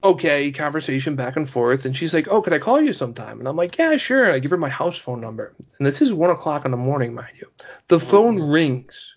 okay. 0.02 0.50
Conversation 0.50 1.16
back 1.16 1.36
and 1.36 1.48
forth, 1.48 1.84
and 1.84 1.94
she's 1.94 2.14
like, 2.14 2.28
oh, 2.28 2.40
could 2.40 2.54
I 2.54 2.58
call 2.58 2.80
you 2.80 2.94
sometime? 2.94 3.38
And 3.38 3.46
I'm 3.46 3.56
like, 3.56 3.76
yeah, 3.76 3.98
sure. 3.98 4.24
And 4.24 4.32
I 4.32 4.38
give 4.38 4.50
her 4.52 4.56
my 4.56 4.70
house 4.70 4.96
phone 4.96 5.20
number, 5.20 5.54
and 5.78 5.86
this 5.86 6.00
is 6.00 6.14
one 6.14 6.30
o'clock 6.30 6.64
in 6.64 6.70
the 6.70 6.78
morning, 6.78 7.12
mind 7.12 7.34
you. 7.38 7.46
The 7.88 8.00
phone 8.00 8.40
rings 8.40 9.16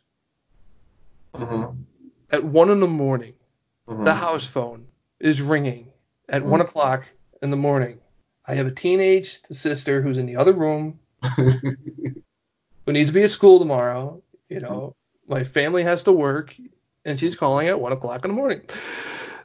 Mhm. 1.34 1.78
at 2.30 2.44
one 2.44 2.70
in 2.70 2.82
the 2.82 2.88
morning. 2.88 3.36
Mhm. 3.88 4.04
The 4.04 4.14
house 4.14 4.46
phone 4.46 4.88
is 5.22 5.42
ringing 5.42 5.94
at 6.28 6.44
one 6.44 6.60
o'clock 6.60 7.06
in 7.42 7.52
the 7.52 7.58
morning. 7.58 8.00
I 8.46 8.56
have 8.56 8.68
a 8.68 8.72
teenage 8.72 9.40
sister 9.50 10.02
who's 10.02 10.18
in 10.18 10.26
the 10.26 10.36
other 10.36 10.52
room 10.52 11.00
who 11.38 12.92
needs 12.92 13.10
to 13.10 13.14
be 13.14 13.24
at 13.24 13.32
school 13.32 13.60
tomorrow. 13.60 14.22
You 14.50 14.60
know, 14.60 14.96
my 15.28 15.44
family 15.44 15.84
has 15.84 16.04
to 16.04 16.12
work, 16.12 16.56
and 17.06 17.20
she's 17.20 17.36
calling 17.36 17.68
at 17.68 17.80
one 17.80 17.92
o'clock 17.92 18.26
in 18.26 18.32
the 18.32 18.36
morning. 18.36 18.62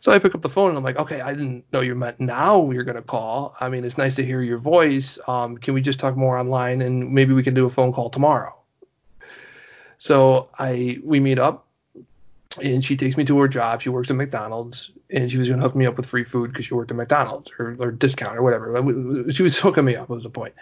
So 0.00 0.12
I 0.12 0.18
pick 0.18 0.34
up 0.34 0.42
the 0.42 0.48
phone 0.48 0.68
and 0.68 0.78
I'm 0.78 0.84
like, 0.84 0.96
okay, 0.96 1.20
I 1.20 1.32
didn't 1.32 1.64
know 1.72 1.80
you 1.80 1.94
meant 1.94 2.20
now 2.20 2.70
you're 2.70 2.84
gonna 2.84 3.02
call. 3.02 3.56
I 3.60 3.68
mean, 3.68 3.84
it's 3.84 3.98
nice 3.98 4.14
to 4.16 4.24
hear 4.24 4.42
your 4.42 4.58
voice. 4.58 5.18
Um, 5.26 5.58
can 5.58 5.74
we 5.74 5.80
just 5.80 5.98
talk 5.98 6.16
more 6.16 6.38
online 6.38 6.82
and 6.82 7.12
maybe 7.12 7.34
we 7.34 7.42
can 7.42 7.54
do 7.54 7.66
a 7.66 7.70
phone 7.70 7.92
call 7.92 8.10
tomorrow? 8.10 8.54
So 9.98 10.48
I 10.58 10.98
we 11.02 11.18
meet 11.18 11.38
up, 11.38 11.66
and 12.62 12.84
she 12.84 12.96
takes 12.96 13.16
me 13.16 13.24
to 13.24 13.38
her 13.40 13.48
job. 13.48 13.82
She 13.82 13.88
works 13.88 14.10
at 14.10 14.16
McDonald's, 14.16 14.92
and 15.10 15.30
she 15.30 15.38
was 15.38 15.48
gonna 15.48 15.62
hook 15.62 15.74
me 15.74 15.86
up 15.86 15.96
with 15.96 16.06
free 16.06 16.24
food 16.24 16.52
because 16.52 16.66
she 16.66 16.74
worked 16.74 16.92
at 16.92 16.96
McDonald's 16.96 17.50
or, 17.58 17.76
or 17.80 17.90
discount 17.90 18.36
or 18.36 18.42
whatever. 18.42 19.32
She 19.32 19.42
was 19.42 19.58
hooking 19.58 19.84
me 19.84 19.96
up. 19.96 20.08
Was 20.08 20.22
the 20.22 20.30
point. 20.30 20.54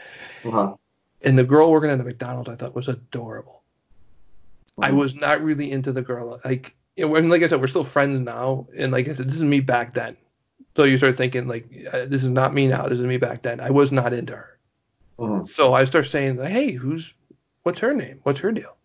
Uh-huh. 0.45 0.75
And 1.23 1.39
the 1.39 1.45
girl 1.45 1.71
working 1.71 1.91
at 1.91 1.99
the 1.99 2.05
McDonald's 2.05 2.49
I 2.49 2.57
thought 2.57 2.75
was 2.75 2.89
adorable. 2.89 3.56
I 4.79 4.91
Mhm. 4.91 4.97
was 4.97 5.15
not 5.15 5.43
really 5.43 5.71
into 5.71 5.93
the 5.93 6.03
girl. 6.03 6.41
Like, 6.45 6.75
you 6.97 7.09
know, 7.09 7.15
and 7.17 7.31
like 7.31 7.43
I 7.43 7.47
said, 7.47 7.61
we're 7.61 7.67
still 7.67 7.85
friends 7.85 8.21
now. 8.21 8.67
And 8.77 8.93
like 8.93 9.09
I 9.09 9.13
said, 9.15 9.27
this 9.29 9.37
is 9.37 9.45
me 9.45 9.61
back 9.61 9.95
then. 9.95 10.17
So 10.77 10.85
you 10.85 10.99
start 10.99 11.17
thinking 11.17 11.49
like, 11.49 11.67
uh, 11.93 12.05
this 12.07 12.23
is 12.23 12.31
not 12.31 12.53
me 12.53 12.69
now. 12.69 12.87
This 12.89 12.99
is 12.99 13.07
me 13.07 13.17
back 13.17 13.43
then. 13.43 13.61
I 13.61 13.71
was 13.71 13.91
not 13.93 14.13
into 14.13 14.37
her. 14.37 14.59
Mhm. 15.19 15.49
So 15.49 15.73
I 15.73 15.85
start 15.85 16.07
saying, 16.07 16.37
like, 16.37 16.51
hey, 16.51 16.73
who's, 16.73 17.15
what's 17.63 17.79
her 17.81 17.95
name? 17.95 18.21
What's 18.25 18.41
her 18.41 18.53
deal? 18.53 18.77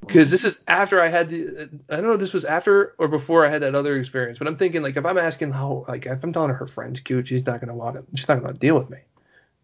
Because 0.00 0.30
this 0.30 0.44
is 0.44 0.60
after 0.68 1.02
I 1.02 1.08
had 1.08 1.28
the, 1.28 1.68
I 1.90 1.96
don't 1.96 2.04
know 2.04 2.12
if 2.12 2.20
this 2.20 2.32
was 2.32 2.46
after 2.46 2.94
or 2.98 3.08
before 3.08 3.44
I 3.44 3.50
had 3.50 3.60
that 3.62 3.74
other 3.74 3.98
experience, 3.98 4.38
but 4.38 4.48
I'm 4.48 4.56
thinking 4.56 4.80
like 4.80 4.96
if 4.96 5.04
I'm 5.04 5.18
asking 5.18 5.52
how, 5.52 5.84
like 5.88 6.06
if 6.06 6.24
I'm 6.24 6.32
telling 6.32 6.48
her 6.48 6.54
her 6.54 6.66
friend's 6.66 7.00
cute, 7.00 7.28
she's 7.28 7.44
not 7.44 7.60
gonna 7.60 7.74
want 7.74 7.96
to, 7.96 8.04
she's 8.16 8.28
not 8.28 8.40
gonna 8.40 8.54
deal 8.54 8.78
with 8.78 8.88
me. 8.88 8.98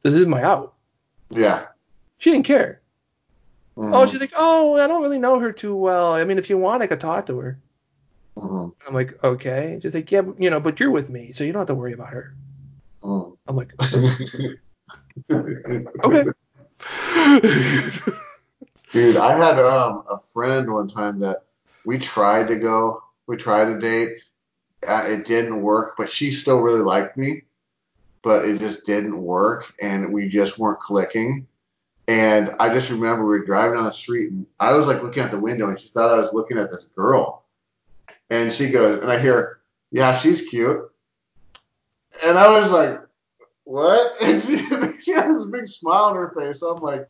This 0.03 0.15
is 0.15 0.27
my 0.27 0.43
out. 0.43 0.75
Yeah. 1.31 1.67
She 2.19 2.31
didn't 2.31 2.45
care. 2.45 2.81
Mhm. 3.77 3.91
Oh, 3.95 4.07
she's 4.07 4.21
like, 4.21 4.33
oh, 4.37 4.77
I 4.77 4.87
don't 4.87 5.03
really 5.03 5.19
know 5.19 5.39
her 5.41 5.53
too 5.53 5.75
well. 5.75 6.13
I 6.15 6.25
mean, 6.25 6.39
if 6.39 6.49
you 6.49 6.59
want, 6.59 6.83
I 6.83 6.87
could 6.87 7.01
talk 7.01 7.27
to 7.27 7.39
her. 7.39 7.59
Mhm. 8.37 8.73
I'm 8.87 8.95
like, 8.95 9.23
okay. 9.25 9.79
She's 9.83 9.95
like, 9.95 10.11
yeah, 10.13 10.23
you 10.39 10.51
know, 10.51 10.61
but 10.61 10.79
you're 10.81 10.91
with 10.91 11.11
me, 11.11 11.33
so 11.33 11.45
you 11.45 11.53
don't 11.53 11.61
have 11.61 11.69
to 11.69 11.75
worry 11.75 11.93
about 11.93 12.11
her. 12.11 12.35
Mhm. 13.03 13.37
I'm 13.47 13.57
like, 13.57 13.73
okay. 16.05 16.25
Dude, 18.93 19.17
I 19.17 19.37
had 19.37 19.59
um, 19.59 20.05
a 20.09 20.21
friend 20.21 20.73
one 20.73 20.89
time 20.89 21.19
that 21.21 21.45
we 21.85 21.99
tried 21.99 22.49
to 22.49 22.57
go, 22.57 23.03
we 23.27 23.37
tried 23.37 23.67
to 23.67 23.79
date. 23.79 24.19
Uh, 24.87 25.05
it 25.09 25.27
didn't 25.27 25.63
work, 25.63 25.95
but 25.97 26.11
she 26.11 26.31
still 26.31 26.61
really 26.61 26.81
liked 26.81 27.17
me, 27.17 27.43
but 28.23 28.45
it 28.45 28.59
just 28.59 28.87
didn't 28.87 29.21
work, 29.21 29.73
and 29.81 30.13
we 30.13 30.29
just 30.29 30.59
weren't 30.59 30.81
clicking. 30.81 31.47
And 32.07 32.55
I 32.61 32.73
just 32.73 32.91
remember 32.91 33.25
we 33.25 33.39
were 33.39 33.47
driving 33.47 33.77
down 33.77 33.85
the 33.85 33.93
street, 33.93 34.31
and 34.31 34.47
I 34.61 34.75
was 34.75 34.87
like 34.87 35.03
looking 35.03 35.23
out 35.23 35.31
the 35.31 35.41
window, 35.41 35.69
and 35.69 35.81
she 35.81 35.89
thought 35.89 36.11
I 36.11 36.23
was 36.23 36.33
looking 36.33 36.59
at 36.59 36.71
this 36.71 36.87
girl. 36.95 37.45
And 38.29 38.53
she 38.53 38.69
goes, 38.69 39.01
and 39.01 39.11
I 39.11 39.19
hear, 39.19 39.61
"Yeah, 39.91 40.17
she's 40.19 40.47
cute." 40.49 40.91
And 42.25 42.39
I 42.39 42.61
was 42.61 42.71
like, 42.71 43.01
"What?" 43.65 44.13
And 44.23 44.43
she, 44.43 44.59
she 45.01 45.13
had 45.13 45.35
this 45.35 45.47
big 45.51 45.67
smile 45.67 46.05
on 46.05 46.17
her 46.17 46.35
face. 46.39 46.61
I'm 46.61 46.83
like, 46.83 47.09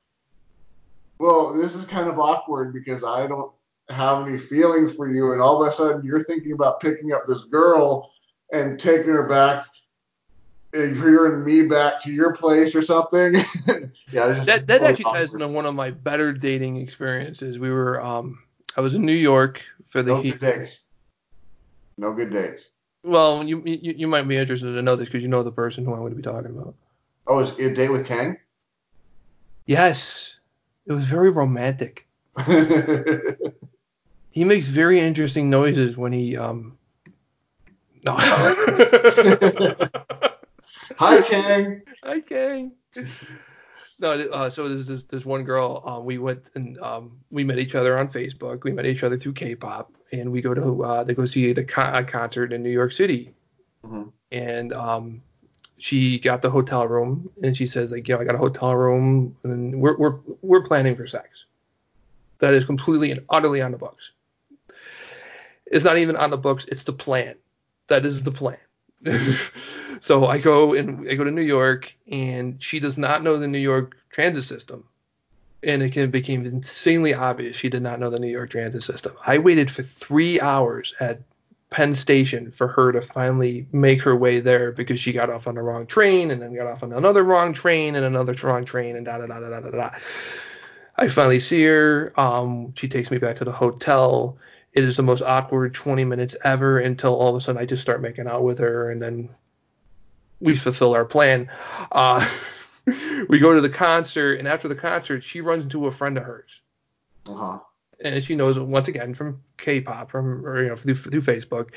"Well, 1.18 1.54
this 1.54 1.74
is 1.74 1.84
kind 1.84 2.08
of 2.08 2.20
awkward 2.20 2.72
because 2.72 3.02
I 3.02 3.26
don't 3.26 3.52
have 3.88 4.26
any 4.26 4.38
feelings 4.38 4.94
for 4.94 5.10
you, 5.10 5.32
and 5.32 5.42
all 5.42 5.60
of 5.60 5.68
a 5.68 5.72
sudden 5.72 6.04
you're 6.04 6.22
thinking 6.22 6.52
about 6.52 6.80
picking 6.80 7.12
up 7.12 7.26
this 7.26 7.44
girl 7.44 8.12
and 8.52 8.78
taking 8.78 9.12
her 9.12 9.26
back." 9.26 9.66
And 10.74 10.96
bringing 10.96 11.44
me 11.44 11.68
back 11.68 12.02
to 12.02 12.10
your 12.10 12.32
place 12.32 12.74
or 12.74 12.82
something. 12.82 13.34
yeah, 14.10 14.34
just 14.34 14.46
that 14.46 14.66
that 14.66 14.82
actually 14.82 15.04
ties 15.04 15.32
into 15.32 15.48
one 15.48 15.66
of 15.66 15.74
my 15.74 15.90
better 15.90 16.32
dating 16.32 16.76
experiences. 16.76 17.58
We 17.58 17.70
were 17.70 18.02
um 18.02 18.42
I 18.76 18.80
was 18.80 18.94
in 18.94 19.02
New 19.02 19.12
York 19.12 19.62
for 19.88 20.02
the 20.02 20.14
No 20.14 20.22
heat. 20.22 20.40
good 20.40 20.58
dates. 20.58 20.78
No 21.96 22.12
good 22.12 22.32
dates. 22.32 22.70
Well, 23.04 23.44
you, 23.44 23.62
you 23.64 23.94
you 23.96 24.08
might 24.08 24.26
be 24.26 24.36
interested 24.36 24.72
to 24.72 24.82
know 24.82 24.96
this 24.96 25.08
because 25.08 25.22
you 25.22 25.28
know 25.28 25.42
the 25.42 25.52
person 25.52 25.84
who 25.84 25.92
I'm 25.92 26.00
going 26.00 26.12
to 26.12 26.16
be 26.16 26.22
talking 26.22 26.50
about. 26.50 26.74
Oh, 27.26 27.38
is 27.38 27.50
it 27.58 27.72
a 27.72 27.74
date 27.74 27.90
with 27.90 28.06
Kang? 28.06 28.38
Yes, 29.66 30.36
it 30.86 30.92
was 30.92 31.04
very 31.04 31.30
romantic. 31.30 32.06
He 34.34 34.42
makes 34.42 34.66
very 34.66 34.98
interesting 34.98 35.48
noises 35.48 35.96
when 35.96 36.12
he 36.12 36.36
um. 36.36 36.76
No. 38.04 38.16
Hi, 40.98 41.22
Kang. 41.22 41.82
Hi, 42.02 42.20
Kang. 42.20 42.72
No, 43.98 44.10
uh, 44.10 44.50
so 44.50 44.68
there's 44.68 44.86
this, 44.86 45.04
this 45.04 45.24
one 45.24 45.44
girl. 45.44 45.82
Um, 45.86 46.04
we 46.04 46.18
went 46.18 46.50
and 46.54 46.78
um, 46.80 47.18
we 47.30 47.44
met 47.44 47.58
each 47.58 47.74
other 47.74 47.96
on 47.96 48.08
Facebook. 48.08 48.64
We 48.64 48.72
met 48.72 48.86
each 48.86 49.04
other 49.04 49.16
through 49.16 49.34
K-pop, 49.34 49.92
and 50.12 50.32
we 50.32 50.42
go 50.42 50.52
to 50.52 50.84
uh, 50.84 51.04
to 51.04 51.14
go 51.14 51.24
see 51.24 51.52
the 51.52 51.64
con- 51.64 51.94
a 51.94 52.04
concert 52.04 52.52
in 52.52 52.62
New 52.62 52.70
York 52.70 52.92
City. 52.92 53.32
Mhm. 53.86 54.10
And 54.32 54.72
um, 54.72 55.22
she 55.78 56.18
got 56.18 56.42
the 56.42 56.50
hotel 56.50 56.88
room, 56.88 57.30
and 57.42 57.56
she 57.56 57.66
says 57.66 57.92
like, 57.92 58.08
know, 58.08 58.18
I 58.18 58.24
got 58.24 58.34
a 58.34 58.38
hotel 58.38 58.74
room, 58.74 59.36
and 59.44 59.80
we're 59.80 59.96
we're 59.96 60.18
we're 60.42 60.62
planning 60.62 60.96
for 60.96 61.06
sex. 61.06 61.44
That 62.40 62.52
is 62.52 62.64
completely 62.64 63.12
and 63.12 63.24
utterly 63.30 63.62
on 63.62 63.70
the 63.70 63.78
books. 63.78 64.10
It's 65.66 65.84
not 65.84 65.98
even 65.98 66.16
on 66.16 66.30
the 66.30 66.36
books. 66.36 66.66
It's 66.66 66.82
the 66.82 66.92
plan. 66.92 67.36
That 67.88 68.04
is 68.04 68.22
the 68.24 68.32
plan. 68.32 68.58
so 70.00 70.26
I 70.26 70.38
go 70.38 70.74
and 70.74 71.08
I 71.08 71.14
go 71.14 71.24
to 71.24 71.30
New 71.30 71.42
York, 71.42 71.94
and 72.10 72.62
she 72.62 72.80
does 72.80 72.98
not 72.98 73.22
know 73.22 73.38
the 73.38 73.48
New 73.48 73.58
York 73.58 73.96
transit 74.10 74.44
system, 74.44 74.84
and 75.62 75.82
it 75.82 76.10
became 76.10 76.46
insanely 76.46 77.14
obvious 77.14 77.56
she 77.56 77.68
did 77.68 77.82
not 77.82 78.00
know 78.00 78.10
the 78.10 78.18
New 78.18 78.28
York 78.28 78.50
transit 78.50 78.84
system. 78.84 79.14
I 79.26 79.38
waited 79.38 79.70
for 79.70 79.82
three 79.82 80.40
hours 80.40 80.94
at 81.00 81.20
Penn 81.70 81.94
Station 81.94 82.50
for 82.50 82.68
her 82.68 82.92
to 82.92 83.02
finally 83.02 83.66
make 83.72 84.02
her 84.02 84.14
way 84.14 84.40
there 84.40 84.72
because 84.72 85.00
she 85.00 85.12
got 85.12 85.30
off 85.30 85.46
on 85.46 85.56
the 85.56 85.62
wrong 85.62 85.86
train, 85.86 86.30
and 86.30 86.40
then 86.40 86.54
got 86.54 86.66
off 86.66 86.82
on 86.82 86.92
another 86.92 87.24
wrong 87.24 87.52
train, 87.52 87.94
and 87.94 88.04
another 88.04 88.34
wrong 88.42 88.64
train, 88.64 88.96
and 88.96 89.04
da 89.04 89.18
da 89.18 89.26
da 89.26 89.40
da 89.40 89.60
da 89.60 89.70
da. 89.70 89.90
I 90.96 91.08
finally 91.08 91.40
see 91.40 91.64
her. 91.64 92.12
Um, 92.16 92.72
she 92.76 92.88
takes 92.88 93.10
me 93.10 93.18
back 93.18 93.36
to 93.36 93.44
the 93.44 93.52
hotel. 93.52 94.38
It 94.74 94.82
is 94.84 94.96
the 94.96 95.02
most 95.02 95.22
awkward 95.22 95.72
20 95.72 96.04
minutes 96.04 96.34
ever 96.44 96.80
until 96.80 97.14
all 97.14 97.30
of 97.30 97.36
a 97.36 97.40
sudden 97.40 97.60
I 97.62 97.64
just 97.64 97.80
start 97.82 98.02
making 98.02 98.26
out 98.26 98.42
with 98.42 98.58
her, 98.58 98.90
and 98.90 99.00
then 99.00 99.28
we 100.40 100.56
fulfill 100.56 100.94
our 100.94 101.04
plan. 101.04 101.48
Uh, 101.92 102.28
we 103.28 103.38
go 103.38 103.54
to 103.54 103.60
the 103.60 103.68
concert, 103.70 104.40
and 104.40 104.48
after 104.48 104.66
the 104.66 104.74
concert, 104.74 105.22
she 105.22 105.40
runs 105.40 105.62
into 105.62 105.86
a 105.86 105.92
friend 105.92 106.18
of 106.18 106.24
hers, 106.24 106.60
Uh-huh. 107.24 107.60
and 108.04 108.22
she 108.24 108.34
knows 108.34 108.58
once 108.58 108.88
again 108.88 109.14
from 109.14 109.40
K-pop, 109.58 110.10
from 110.10 110.44
or 110.44 110.62
you 110.62 110.68
know 110.68 110.76
through, 110.76 110.96
through 110.96 111.22
Facebook, 111.22 111.68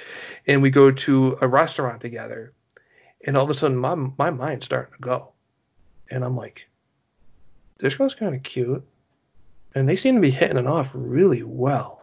and 0.47 0.61
we 0.63 0.71
go 0.71 0.89
to 0.91 1.37
a 1.39 1.47
restaurant 1.47 2.01
together, 2.01 2.53
and 3.27 3.37
all 3.37 3.43
of 3.43 3.49
a 3.51 3.53
sudden 3.53 3.77
my 3.77 3.93
my 3.93 4.31
mind's 4.31 4.65
starting 4.65 4.93
to 4.95 4.99
go, 5.01 5.33
and 6.09 6.25
I'm 6.25 6.35
like, 6.35 6.67
this 7.77 7.93
girl's 7.93 8.15
kind 8.15 8.33
of 8.33 8.41
cute, 8.41 8.83
and 9.75 9.87
they 9.87 9.97
seem 9.97 10.15
to 10.15 10.21
be 10.21 10.31
hitting 10.31 10.57
it 10.57 10.65
off 10.65 10.89
really 10.93 11.43
well. 11.43 11.96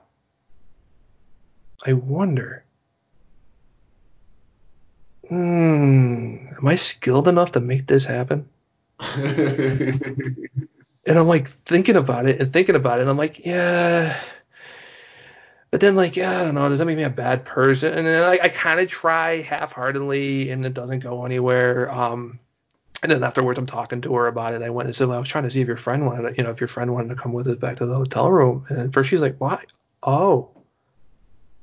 I 1.84 1.92
wonder. 1.92 2.64
Hmm, 5.28 6.48
am 6.58 6.66
I 6.66 6.76
skilled 6.76 7.28
enough 7.28 7.52
to 7.52 7.60
make 7.60 7.86
this 7.86 8.04
happen? 8.04 8.48
And 11.06 11.18
I'm 11.18 11.28
like 11.28 11.48
thinking 11.48 11.96
about 11.96 12.26
it 12.26 12.40
and 12.40 12.52
thinking 12.52 12.76
about 12.76 12.98
it, 12.98 13.02
and 13.02 13.10
I'm 13.10 13.18
like, 13.18 13.44
yeah. 13.44 14.18
But 15.70 15.80
then 15.80 15.96
like, 15.96 16.16
yeah, 16.16 16.40
I 16.40 16.44
don't 16.44 16.54
know, 16.54 16.68
does 16.68 16.78
that 16.78 16.86
make 16.86 16.96
me 16.96 17.02
a 17.02 17.10
bad 17.10 17.44
person? 17.44 17.92
And 17.92 18.06
then 18.06 18.22
I, 18.22 18.38
I 18.44 18.48
kind 18.48 18.80
of 18.80 18.88
try 18.88 19.42
half-heartedly, 19.42 20.50
and 20.50 20.64
it 20.64 20.72
doesn't 20.72 21.00
go 21.00 21.24
anywhere. 21.26 21.92
Um, 21.92 22.38
and 23.02 23.12
then 23.12 23.22
afterwards, 23.22 23.58
I'm 23.58 23.66
talking 23.66 24.00
to 24.02 24.14
her 24.14 24.28
about 24.28 24.54
it. 24.54 24.62
I 24.62 24.70
went 24.70 24.86
and 24.86 24.96
said, 24.96 25.08
well, 25.08 25.16
I 25.18 25.20
was 25.20 25.28
trying 25.28 25.44
to 25.44 25.50
see 25.50 25.60
if 25.60 25.68
your 25.68 25.76
friend 25.76 26.06
wanted, 26.06 26.30
to, 26.30 26.36
you 26.38 26.44
know, 26.44 26.50
if 26.50 26.60
your 26.60 26.68
friend 26.68 26.94
wanted 26.94 27.08
to 27.10 27.16
come 27.20 27.32
with 27.34 27.48
us 27.48 27.58
back 27.58 27.76
to 27.78 27.86
the 27.86 27.94
hotel 27.94 28.30
room. 28.30 28.64
And 28.70 28.78
at 28.78 28.92
first 28.94 29.10
she's 29.10 29.20
like, 29.20 29.36
why? 29.38 29.62
Oh, 30.02 30.53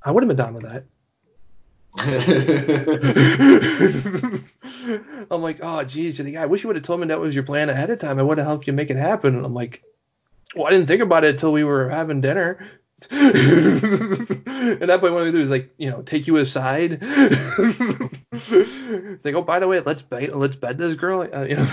I 0.03 0.11
would 0.11 0.23
have 0.23 0.27
been 0.27 0.37
down 0.37 0.53
with 0.53 0.63
that. 0.63 0.85
I'm 5.29 5.41
like, 5.41 5.59
oh, 5.61 5.83
geez, 5.83 6.19
and 6.19 6.27
the 6.27 6.33
guy, 6.33 6.43
I 6.43 6.45
wish 6.45 6.63
you 6.63 6.67
would 6.67 6.77
have 6.77 6.85
told 6.85 7.01
me 7.01 7.07
that 7.07 7.19
was 7.19 7.35
your 7.35 7.43
plan 7.43 7.69
ahead 7.69 7.89
of 7.89 7.99
time. 7.99 8.17
I 8.17 8.23
would 8.23 8.37
have 8.37 8.47
helped 8.47 8.65
you 8.65 8.73
make 8.73 8.89
it 8.89 8.97
happen. 8.97 9.35
And 9.35 9.45
I'm 9.45 9.53
like, 9.53 9.83
well, 10.55 10.67
I 10.67 10.71
didn't 10.71 10.87
think 10.87 11.01
about 11.01 11.25
it 11.25 11.35
until 11.35 11.51
we 11.51 11.63
were 11.63 11.89
having 11.89 12.21
dinner. 12.21 12.67
At 13.11 14.87
that 14.87 14.99
point, 15.01 15.13
what 15.13 15.27
I 15.27 15.31
do 15.31 15.41
is 15.41 15.49
like, 15.49 15.73
you 15.77 15.89
know, 15.89 16.01
take 16.01 16.27
you 16.27 16.37
aside. 16.37 17.01
like, 19.23 19.33
oh, 19.33 19.41
by 19.41 19.59
the 19.59 19.67
way, 19.67 19.81
let's 19.81 20.01
bed, 20.01 20.35
let's 20.35 20.55
bed 20.55 20.77
this 20.77 20.95
girl. 20.95 21.21
Uh, 21.21 21.43
you 21.43 21.55
know. 21.55 21.67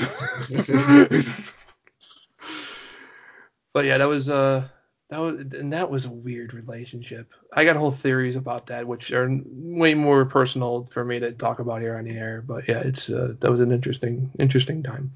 but 3.72 3.84
yeah, 3.84 3.98
that 3.98 4.08
was 4.08 4.28
uh, 4.28 4.68
that 5.10 5.18
was 5.18 5.36
and 5.38 5.72
that 5.72 5.90
was 5.90 6.04
a 6.04 6.10
weird 6.10 6.52
relationship. 6.52 7.32
I 7.52 7.64
got 7.64 7.76
whole 7.76 7.92
theories 7.92 8.36
about 8.36 8.66
that, 8.66 8.86
which 8.86 9.10
are 9.12 9.28
way 9.44 9.94
more 9.94 10.26
personal 10.26 10.86
for 10.90 11.04
me 11.04 11.18
to 11.20 11.32
talk 11.32 11.60
about 11.60 11.80
here 11.80 11.96
on 11.96 12.04
the 12.04 12.16
air. 12.16 12.42
But 12.46 12.68
yeah, 12.68 12.80
it's 12.80 13.08
uh, 13.08 13.34
that 13.40 13.50
was 13.50 13.60
an 13.60 13.72
interesting 13.72 14.30
interesting 14.38 14.82
time. 14.82 15.12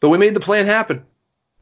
But 0.00 0.08
we 0.10 0.18
made 0.18 0.34
the 0.34 0.40
plan 0.40 0.66
happen. 0.66 1.04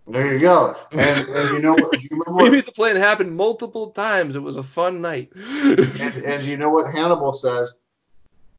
there 0.06 0.32
you 0.32 0.40
go. 0.40 0.76
And, 0.92 1.28
and 1.28 1.50
you 1.50 1.58
know 1.60 1.74
what? 1.74 2.00
You 2.00 2.08
remember 2.26 2.44
We 2.44 2.50
made 2.50 2.66
the 2.66 2.72
plan 2.72 2.96
happen 2.96 3.34
multiple 3.36 3.90
times. 3.90 4.34
It 4.34 4.40
was 4.40 4.56
a 4.56 4.62
fun 4.62 5.00
night. 5.00 5.32
And, 5.98 6.00
and 6.24 6.42
you 6.44 6.56
know 6.56 6.70
what 6.70 6.92
Hannibal 6.92 7.32
says? 7.32 7.74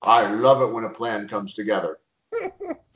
I 0.02 0.28
love 0.28 0.62
it 0.62 0.72
when 0.72 0.84
a 0.84 0.90
plan 0.90 1.28
comes 1.28 1.54
together. 1.54 2.00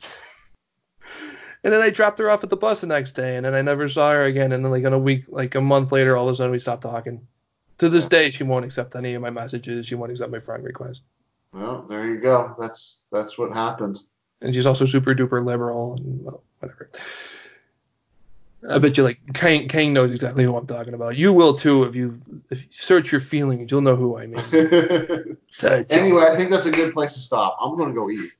And 1.64 1.72
then 1.72 1.82
I 1.82 1.90
dropped 1.92 2.18
her 2.20 2.30
off 2.30 2.44
at 2.44 2.50
the 2.50 2.58
bus 2.58 2.82
the 2.82 2.88
next 2.88 3.12
day, 3.12 3.36
and 3.36 3.46
then 3.46 3.54
I 3.54 3.62
never 3.62 3.88
saw 3.88 4.12
her 4.12 4.24
again. 4.26 4.52
And 4.52 4.66
then 4.66 4.72
like 4.72 4.84
in 4.84 4.94
a 4.94 5.00
week, 5.00 5.26
like 5.28 5.56
a 5.56 5.62
month 5.62 5.92
later, 5.92 6.18
all 6.18 6.28
of 6.28 6.34
a 6.34 6.36
sudden 6.36 6.52
we 6.52 6.60
stopped 6.60 6.84
talking. 6.84 7.26
To 7.78 7.90
this 7.90 8.08
day, 8.08 8.30
she 8.32 8.44
won't 8.44 8.66
accept 8.66 8.96
any 8.96 9.14
of 9.16 9.22
my 9.22 9.30
messages. 9.30 9.88
She 9.88 9.96
won't 9.96 10.12
accept 10.12 10.32
my 10.32 10.40
friend 10.40 10.64
request. 10.64 11.02
Well, 11.54 11.84
there 11.90 12.08
you 12.08 12.20
go. 12.20 12.56
That's 12.60 13.02
that's 13.12 13.38
what 13.38 13.52
happens. 13.54 14.08
And 14.42 14.54
she's 14.54 14.66
also 14.66 14.86
super 14.86 15.14
duper 15.14 15.46
liberal 15.46 15.96
and 15.98 16.24
well, 16.24 16.44
whatever. 16.60 16.90
I 18.70 18.78
bet 18.78 18.96
you 18.96 19.04
like 19.04 19.20
Kang, 19.34 19.68
Kang 19.68 19.92
knows 19.94 20.12
exactly 20.12 20.44
who 20.44 20.56
I'm 20.56 20.68
talking 20.68 20.94
about. 20.94 21.18
You 21.18 21.34
will 21.34 21.56
too 21.56 21.84
if 21.84 21.96
you 21.96 22.22
if 22.50 22.62
you 22.62 22.68
search 22.70 23.12
your 23.12 23.22
feelings, 23.22 23.72
you'll 23.72 23.82
know 23.82 23.96
who 23.96 24.18
I 24.18 24.28
mean. 24.28 24.42
Anyway, 25.64 26.24
I 26.24 26.36
think 26.36 26.50
that's 26.50 26.66
a 26.66 26.72
good 26.72 26.94
place 26.94 27.14
to 27.14 27.20
stop. 27.20 27.58
I'm 27.60 27.78
gonna 27.78 27.94
go 27.94 28.10
eat. 28.10 28.32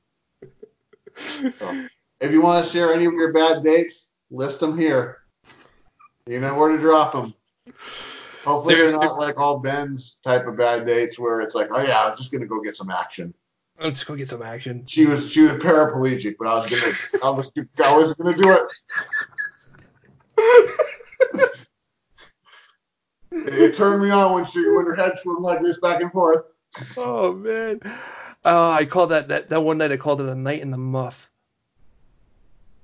So, 1.58 1.86
if 2.22 2.30
you 2.30 2.40
want 2.40 2.64
to 2.64 2.70
share 2.70 2.94
any 2.94 3.04
of 3.04 3.12
your 3.14 3.32
bad 3.32 3.62
dates, 3.62 4.12
list 4.30 4.60
them 4.60 4.78
here. 4.78 5.18
You 6.26 6.40
know 6.40 6.54
where 6.54 6.70
to 6.70 6.78
drop 6.78 7.12
them. 7.12 7.34
Hopefully 8.44 8.76
they're 8.76 8.92
not 8.92 9.18
like 9.18 9.38
all 9.38 9.58
Ben's 9.58 10.18
type 10.22 10.46
of 10.46 10.56
bad 10.56 10.86
dates 10.86 11.18
where 11.18 11.40
it's 11.40 11.54
like, 11.54 11.68
oh 11.72 11.82
yeah, 11.82 12.00
I 12.00 12.10
was 12.10 12.18
just 12.18 12.32
gonna 12.32 12.46
go 12.46 12.60
get 12.60 12.76
some 12.76 12.90
action. 12.90 13.34
Let's 13.80 14.04
go 14.04 14.14
get 14.14 14.30
some 14.30 14.42
action. 14.42 14.84
She 14.86 15.06
was 15.06 15.32
she 15.32 15.42
was 15.42 15.56
paraplegic, 15.56 16.36
but 16.38 16.46
I 16.46 16.54
was 16.54 16.70
gonna 16.70 16.94
I 17.24 17.30
was 17.30 17.50
I 17.84 17.96
was 17.96 18.14
gonna 18.14 18.36
do 18.36 18.52
it. 18.52 18.62
It, 23.32 23.54
it 23.54 23.74
turned 23.74 24.02
me 24.02 24.10
on 24.10 24.32
when 24.32 24.44
she 24.44 24.60
when 24.70 24.86
her 24.86 24.94
head 24.94 25.18
swung 25.20 25.42
like 25.42 25.60
this 25.62 25.80
back 25.80 26.00
and 26.00 26.12
forth. 26.12 26.44
Oh 26.96 27.32
man. 27.32 27.80
Uh, 28.44 28.70
I 28.70 28.84
called 28.84 29.10
that, 29.10 29.28
that 29.28 29.48
that 29.50 29.62
one 29.62 29.78
night 29.78 29.92
I 29.92 29.96
called 29.96 30.20
it 30.20 30.28
a 30.28 30.34
night 30.34 30.60
in 30.62 30.70
the 30.70 30.78
muff. 30.78 31.31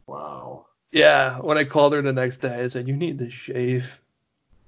Wow. 0.09 0.67
Yeah, 0.91 1.39
when 1.39 1.59
I 1.59 1.65
called 1.65 1.93
her 1.93 2.01
the 2.01 2.13
next 2.13 2.39
day, 2.39 2.63
I 2.65 2.69
said, 2.69 2.89
"You 2.89 2.97
need 2.97 3.19
to 3.19 3.31
shave." 3.31 4.01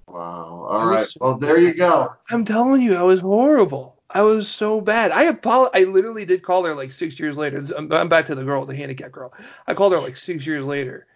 Wow. 0.07 0.66
All 0.68 0.86
right. 0.86 1.09
Well, 1.20 1.38
there 1.38 1.59
you 1.59 1.72
go. 1.74 2.12
I'm 2.28 2.45
telling 2.45 2.82
you, 2.82 2.95
I 2.95 3.03
was 3.03 3.20
horrible. 3.20 3.97
I 4.11 4.22
was 4.22 4.49
so 4.49 4.80
bad. 4.80 5.12
I 5.12 5.24
apol- 5.24 5.70
I 5.72 5.84
literally 5.84 6.26
did 6.26 6.43
call 6.43 6.64
her 6.64 6.74
like 6.74 6.93
six 6.93 7.18
years 7.18 7.36
later. 7.36 7.64
I'm, 7.76 7.91
I'm 7.93 8.09
back 8.09 8.26
to 8.26 8.34
the 8.34 8.45
girl, 8.45 8.66
the 8.66 8.76
handicap 8.76 9.12
girl. 9.12 9.32
I 9.66 9.74
called 9.74 9.93
her 9.93 9.99
like 9.99 10.16
six 10.16 10.47
years 10.47 10.64
later, 10.64 11.07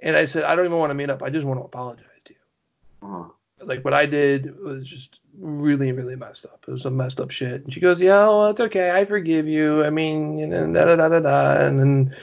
and 0.00 0.16
I 0.16 0.26
said, 0.26 0.44
I 0.44 0.54
don't 0.54 0.66
even 0.66 0.78
want 0.78 0.90
to 0.90 0.94
meet 0.94 1.10
up. 1.10 1.22
I 1.22 1.30
just 1.30 1.46
want 1.46 1.58
to 1.58 1.64
apologize 1.64 2.04
to 2.26 2.32
you. 2.32 3.08
Uh-huh. 3.08 3.28
Like 3.64 3.84
what 3.84 3.94
I 3.94 4.06
did 4.06 4.60
was 4.60 4.86
just 4.86 5.18
really, 5.38 5.92
really 5.92 6.16
messed 6.16 6.44
up. 6.44 6.64
It 6.68 6.70
was 6.70 6.82
some 6.82 6.96
messed 6.96 7.20
up 7.20 7.30
shit. 7.30 7.64
And 7.64 7.72
she 7.72 7.80
goes, 7.80 7.98
Yeah, 7.98 8.26
well, 8.26 8.48
it's 8.48 8.60
okay. 8.60 8.90
I 8.90 9.06
forgive 9.06 9.48
you. 9.48 9.82
I 9.82 9.90
mean, 9.90 10.50
da 10.50 10.84
da 10.84 10.96
da 10.96 11.08
da 11.08 11.20
da. 11.20 11.66
And 11.66 11.80
then, 11.80 12.16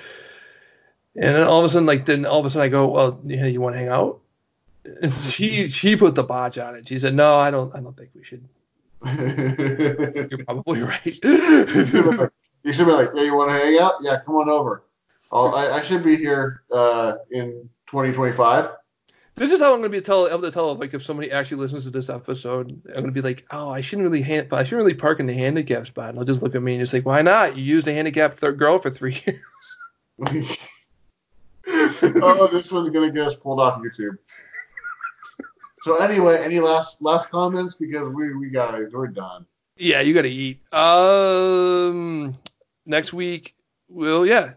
and 1.16 1.36
then 1.36 1.48
all 1.48 1.60
of 1.60 1.66
a 1.66 1.70
sudden, 1.70 1.86
like, 1.86 2.06
then 2.06 2.26
all 2.26 2.40
of 2.40 2.46
a 2.46 2.50
sudden 2.50 2.66
I 2.66 2.70
go, 2.70 2.88
Well, 2.88 3.20
yeah, 3.26 3.46
you 3.46 3.62
want 3.62 3.76
to 3.76 3.80
hang 3.80 3.90
out? 3.90 4.20
And 5.02 5.14
she 5.32 5.70
she 5.70 5.96
put 5.96 6.16
the 6.16 6.24
botch 6.24 6.58
on 6.58 6.76
it. 6.76 6.88
She 6.88 7.00
said, 7.00 7.14
No, 7.14 7.38
I 7.38 7.52
don't. 7.52 7.76
I 7.76 7.80
don't 7.80 7.98
think 7.98 8.10
we 8.16 8.24
should. 8.24 8.48
You're 9.06 10.46
probably 10.46 10.82
right. 10.84 11.06
you 11.06 12.74
should 12.74 12.86
be 12.86 12.92
like, 12.92 13.12
yeah, 13.16 13.24
you 13.24 13.36
want 13.36 13.50
to 13.50 13.58
hang 13.58 13.80
out? 13.80 13.94
Yeah, 14.02 14.20
come 14.26 14.36
on 14.36 14.50
over. 14.50 14.84
I'll, 15.32 15.56
I, 15.56 15.78
I 15.78 15.82
should 15.82 16.04
be 16.04 16.18
here 16.18 16.64
uh, 16.72 17.16
in 17.32 17.70
2025. 17.88 18.72
This 19.36 19.54
is 19.54 19.62
how 19.62 19.74
I'm 19.74 19.80
gonna 19.80 19.88
be 19.88 20.02
tell, 20.02 20.28
able 20.28 20.42
to 20.42 20.52
tell 20.52 20.76
like 20.76 20.94
if 20.94 21.02
somebody 21.02 21.32
actually 21.32 21.62
listens 21.62 21.86
to 21.86 21.92
this 21.92 22.10
episode. 22.10 22.82
I'm 22.90 23.02
gonna 23.04 23.14
be 23.14 23.22
like, 23.22 23.46
oh, 23.52 23.70
I 23.70 23.80
shouldn't 23.80 24.10
really 24.10 24.22
hand, 24.22 24.50
I 24.52 24.66
shouldn't 24.66 24.86
really 24.86 24.98
park 24.98 25.22
in 25.22 25.28
the 25.28 25.34
handicap 25.34 25.88
spot. 25.88 26.10
And 26.10 26.18
they'll 26.18 26.26
just 26.26 26.42
look 26.42 26.56
at 26.56 26.62
me 26.62 26.74
and 26.74 26.82
just 26.82 26.92
like, 26.92 27.06
why 27.06 27.22
not? 27.22 27.56
You 27.56 27.64
used 27.64 27.88
a 27.88 27.94
handicapped 27.94 28.42
th- 28.42 28.58
girl 28.58 28.80
for 28.80 28.90
three 28.90 29.18
years. 29.26 30.60
Oh, 32.02 32.48
this 32.48 32.72
one's 32.72 32.90
gonna 32.90 33.12
get 33.12 33.28
us 33.28 33.36
pulled 33.36 33.60
off 33.60 33.82
YouTube. 33.82 34.18
So 35.82 35.98
anyway, 35.98 36.44
any 36.44 36.60
last 36.60 37.02
last 37.02 37.30
comments 37.30 37.76
because 37.76 38.04
we 38.14 38.36
we 38.36 38.50
got 38.50 38.80
we're 38.92 39.08
done. 39.08 39.46
Yeah, 39.78 40.02
you 40.02 40.14
gotta 40.14 40.28
eat. 40.28 40.62
Um, 40.74 42.34
next 42.86 43.14
week, 43.14 43.56
well, 43.88 44.26
yeah, 44.26 44.54